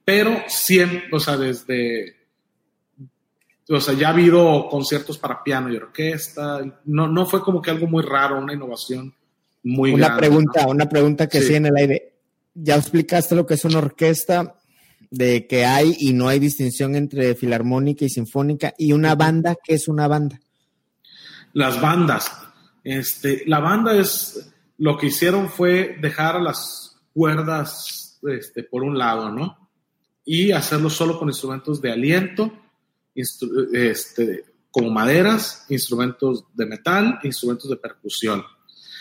Pero 0.04 0.42
siempre, 0.48 1.08
o 1.12 1.20
sea, 1.20 1.36
desde 1.36 2.19
o 3.76 3.80
sea, 3.80 3.94
ya 3.94 4.08
ha 4.08 4.12
habido 4.12 4.68
conciertos 4.68 5.18
para 5.18 5.44
piano 5.44 5.72
y 5.72 5.76
orquesta, 5.76 6.60
no, 6.86 7.06
no 7.06 7.26
fue 7.26 7.40
como 7.40 7.62
que 7.62 7.70
algo 7.70 7.86
muy 7.86 8.02
raro, 8.02 8.38
una 8.38 8.52
innovación 8.52 9.14
muy 9.62 9.92
una 9.92 10.16
Pregunta, 10.16 10.66
Una 10.66 10.88
pregunta 10.88 11.28
que 11.28 11.40
sí. 11.40 11.54
en 11.54 11.66
el 11.66 11.76
aire. 11.76 12.14
Ya 12.54 12.76
explicaste 12.76 13.34
lo 13.36 13.46
que 13.46 13.54
es 13.54 13.64
una 13.64 13.78
orquesta, 13.78 14.56
de 15.10 15.46
que 15.46 15.64
hay 15.64 15.94
y 15.98 16.12
no 16.12 16.28
hay 16.28 16.38
distinción 16.38 16.94
entre 16.94 17.34
filarmónica 17.34 18.04
y 18.04 18.08
sinfónica, 18.08 18.74
y 18.76 18.92
una 18.92 19.14
banda, 19.14 19.56
¿qué 19.62 19.74
es 19.74 19.88
una 19.88 20.08
banda? 20.08 20.40
Las 21.52 21.80
bandas. 21.80 22.30
Este, 22.82 23.42
la 23.46 23.60
banda 23.60 23.94
es, 23.94 24.52
lo 24.78 24.96
que 24.96 25.08
hicieron 25.08 25.48
fue 25.48 25.96
dejar 26.00 26.40
las 26.40 26.96
cuerdas 27.12 28.18
este, 28.22 28.62
por 28.62 28.82
un 28.82 28.98
lado, 28.98 29.30
¿no? 29.30 29.68
Y 30.24 30.52
hacerlo 30.52 30.90
solo 30.90 31.18
con 31.18 31.28
instrumentos 31.28 31.80
de 31.80 31.92
aliento 31.92 32.52
este, 33.72 34.44
como 34.70 34.90
maderas, 34.90 35.66
instrumentos 35.68 36.44
de 36.54 36.66
metal, 36.66 37.18
instrumentos 37.22 37.68
de 37.68 37.76
percusión. 37.76 38.44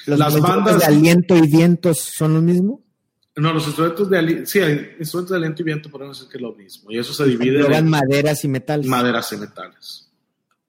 ¿Las 0.05 0.39
bandas 0.39 0.79
de 0.79 0.85
aliento 0.85 1.35
y 1.35 1.47
vientos 1.47 1.99
son 1.99 2.33
lo 2.33 2.41
mismo? 2.41 2.83
No, 3.35 3.53
los 3.53 3.65
instrumentos 3.67 4.09
de 4.09 4.17
aliento, 4.17 4.45
sí, 4.47 4.59
instrumentos 4.99 5.29
de 5.29 5.37
aliento 5.37 5.61
y 5.61 5.65
viento 5.65 5.89
podemos 5.89 6.17
decir 6.17 6.31
que 6.31 6.37
es 6.37 6.41
lo 6.41 6.53
mismo. 6.55 6.91
Y 6.91 6.97
eso 6.97 7.13
se 7.13 7.25
divide 7.25 7.65
en 7.77 7.87
maderas 7.87 8.43
y 8.43 8.47
metales. 8.47 8.87
Maderas 8.87 9.31
y 9.31 9.37
metales. 9.37 10.09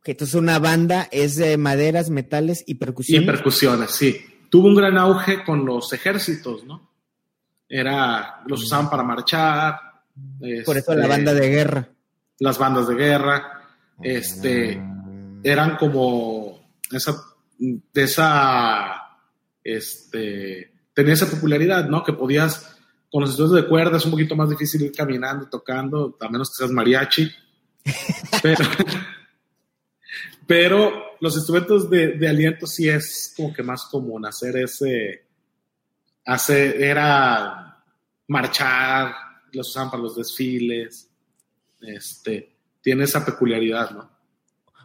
entonces 0.04 0.34
una 0.34 0.58
banda 0.58 1.08
es 1.10 1.36
de 1.36 1.56
maderas, 1.56 2.10
metales 2.10 2.62
y 2.66 2.74
percusiones. 2.74 3.24
Y 3.24 3.26
percusiones, 3.26 3.90
sí. 3.92 4.20
Tuvo 4.50 4.68
un 4.68 4.74
gran 4.74 4.98
auge 4.98 5.44
con 5.44 5.64
los 5.64 5.92
ejércitos, 5.92 6.64
¿no? 6.64 6.90
Era, 7.68 8.42
los 8.46 8.62
usaban 8.62 8.90
para 8.90 9.04
marchar. 9.04 9.76
Por 10.64 10.76
eso 10.76 10.94
la 10.94 11.02
este, 11.02 11.08
banda 11.08 11.34
de 11.34 11.48
guerra 11.48 11.88
las 12.40 12.58
bandas 12.58 12.88
de 12.88 12.94
guerra, 12.96 13.62
este, 14.02 14.82
eran 15.42 15.76
como 15.76 16.72
esa, 16.90 17.14
de 17.58 18.02
esa, 18.02 19.18
este, 19.62 20.72
tenía 20.94 21.14
esa 21.14 21.30
popularidad, 21.30 21.88
¿no? 21.88 22.02
Que 22.02 22.14
podías, 22.14 22.76
con 23.10 23.20
los 23.20 23.30
instrumentos 23.30 23.62
de 23.62 23.68
cuerda 23.68 23.98
es 23.98 24.04
un 24.06 24.12
poquito 24.12 24.34
más 24.34 24.48
difícil 24.48 24.82
ir 24.82 24.92
caminando, 24.92 25.48
tocando, 25.48 26.16
a 26.18 26.28
menos 26.28 26.50
que 26.50 26.56
seas 26.56 26.70
mariachi. 26.70 27.30
pero, 28.42 28.64
pero 30.46 31.04
los 31.20 31.36
instrumentos 31.36 31.90
de, 31.90 32.18
de, 32.18 32.28
aliento 32.28 32.66
sí 32.66 32.88
es 32.88 33.34
como 33.36 33.52
que 33.52 33.62
más 33.62 33.84
común 33.84 34.24
hacer 34.26 34.56
ese, 34.56 35.26
hacer, 36.24 36.82
era 36.82 37.84
marchar, 38.28 39.14
los 39.52 39.68
usaban 39.68 39.90
para 39.90 40.02
los 40.02 40.16
desfiles, 40.16 41.09
este, 41.82 42.56
tiene 42.80 43.04
esa 43.04 43.24
peculiaridad, 43.24 43.90
¿no? 43.90 44.10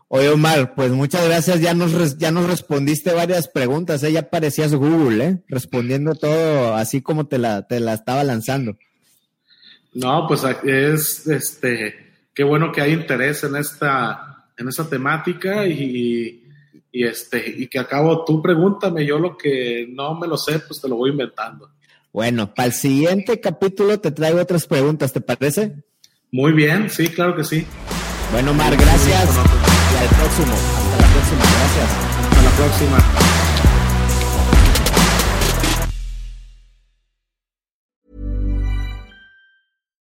Oye, 0.08 0.30
Omar, 0.30 0.76
pues 0.76 0.92
muchas 0.92 1.26
gracias. 1.26 1.62
Ya 1.62 1.74
nos, 1.74 2.18
ya 2.18 2.32
nos 2.32 2.48
respondiste 2.48 3.14
varias 3.14 3.48
preguntas. 3.48 4.04
¿eh? 4.04 4.12
Ya 4.12 4.30
parecías 4.30 4.74
Google, 4.76 5.26
¿eh? 5.26 5.44
Respondiendo 5.48 6.14
todo 6.14 6.76
así 6.76 7.02
como 7.02 7.28
te 7.28 7.40
la, 7.40 7.68
te 7.68 7.80
la 7.80 7.94
estaba 7.94 8.24
lanzando. 8.24 8.78
No, 9.94 10.28
pues 10.28 10.44
es, 10.64 11.26
este, 11.28 11.96
qué 12.34 12.44
bueno 12.44 12.72
que 12.72 12.82
hay 12.82 12.94
interés 12.94 13.44
en 13.46 13.56
esta, 13.56 14.52
en 14.58 14.68
esta 14.68 14.88
temática 14.88 15.66
y, 15.66 16.44
y, 16.92 17.04
este, 17.04 17.44
y 17.58 17.68
que 17.68 17.80
acabo, 17.80 18.24
tú 18.26 18.42
pregúntame, 18.42 19.06
yo 19.06 19.18
lo 19.18 19.38
que 19.38 19.88
no 19.90 20.14
me 20.16 20.28
lo 20.28 20.38
sé, 20.38 20.60
pues 20.60 20.82
te 20.82 20.90
lo 20.90 20.98
voy 20.98 21.12
inventando. 21.12 21.72
Bueno, 22.12 22.54
para 22.54 22.68
el 22.68 22.74
siguiente 22.74 23.40
capítulo 23.40 24.00
te 24.00 24.12
traigo 24.12 24.40
otras 24.40 24.68
preguntas, 24.68 25.12
¿te 25.12 25.22
parece? 25.22 25.84
Muy 26.36 26.52
bien, 26.52 26.90
sí, 26.90 27.08
claro 27.08 27.34
que 27.34 27.46
sí. 27.46 27.66
Bueno, 28.34 28.54
Mar, 28.54 28.76
gracias. 28.76 29.08
Y 29.08 29.98
al 30.02 30.10
próximo. 30.18 30.54
Hasta 30.54 30.98
la 31.00 31.08
próxima. 31.14 31.40
Gracias. 31.40 31.90
Hasta 32.30 32.42
la 32.44 32.50
próxima. 32.50 33.25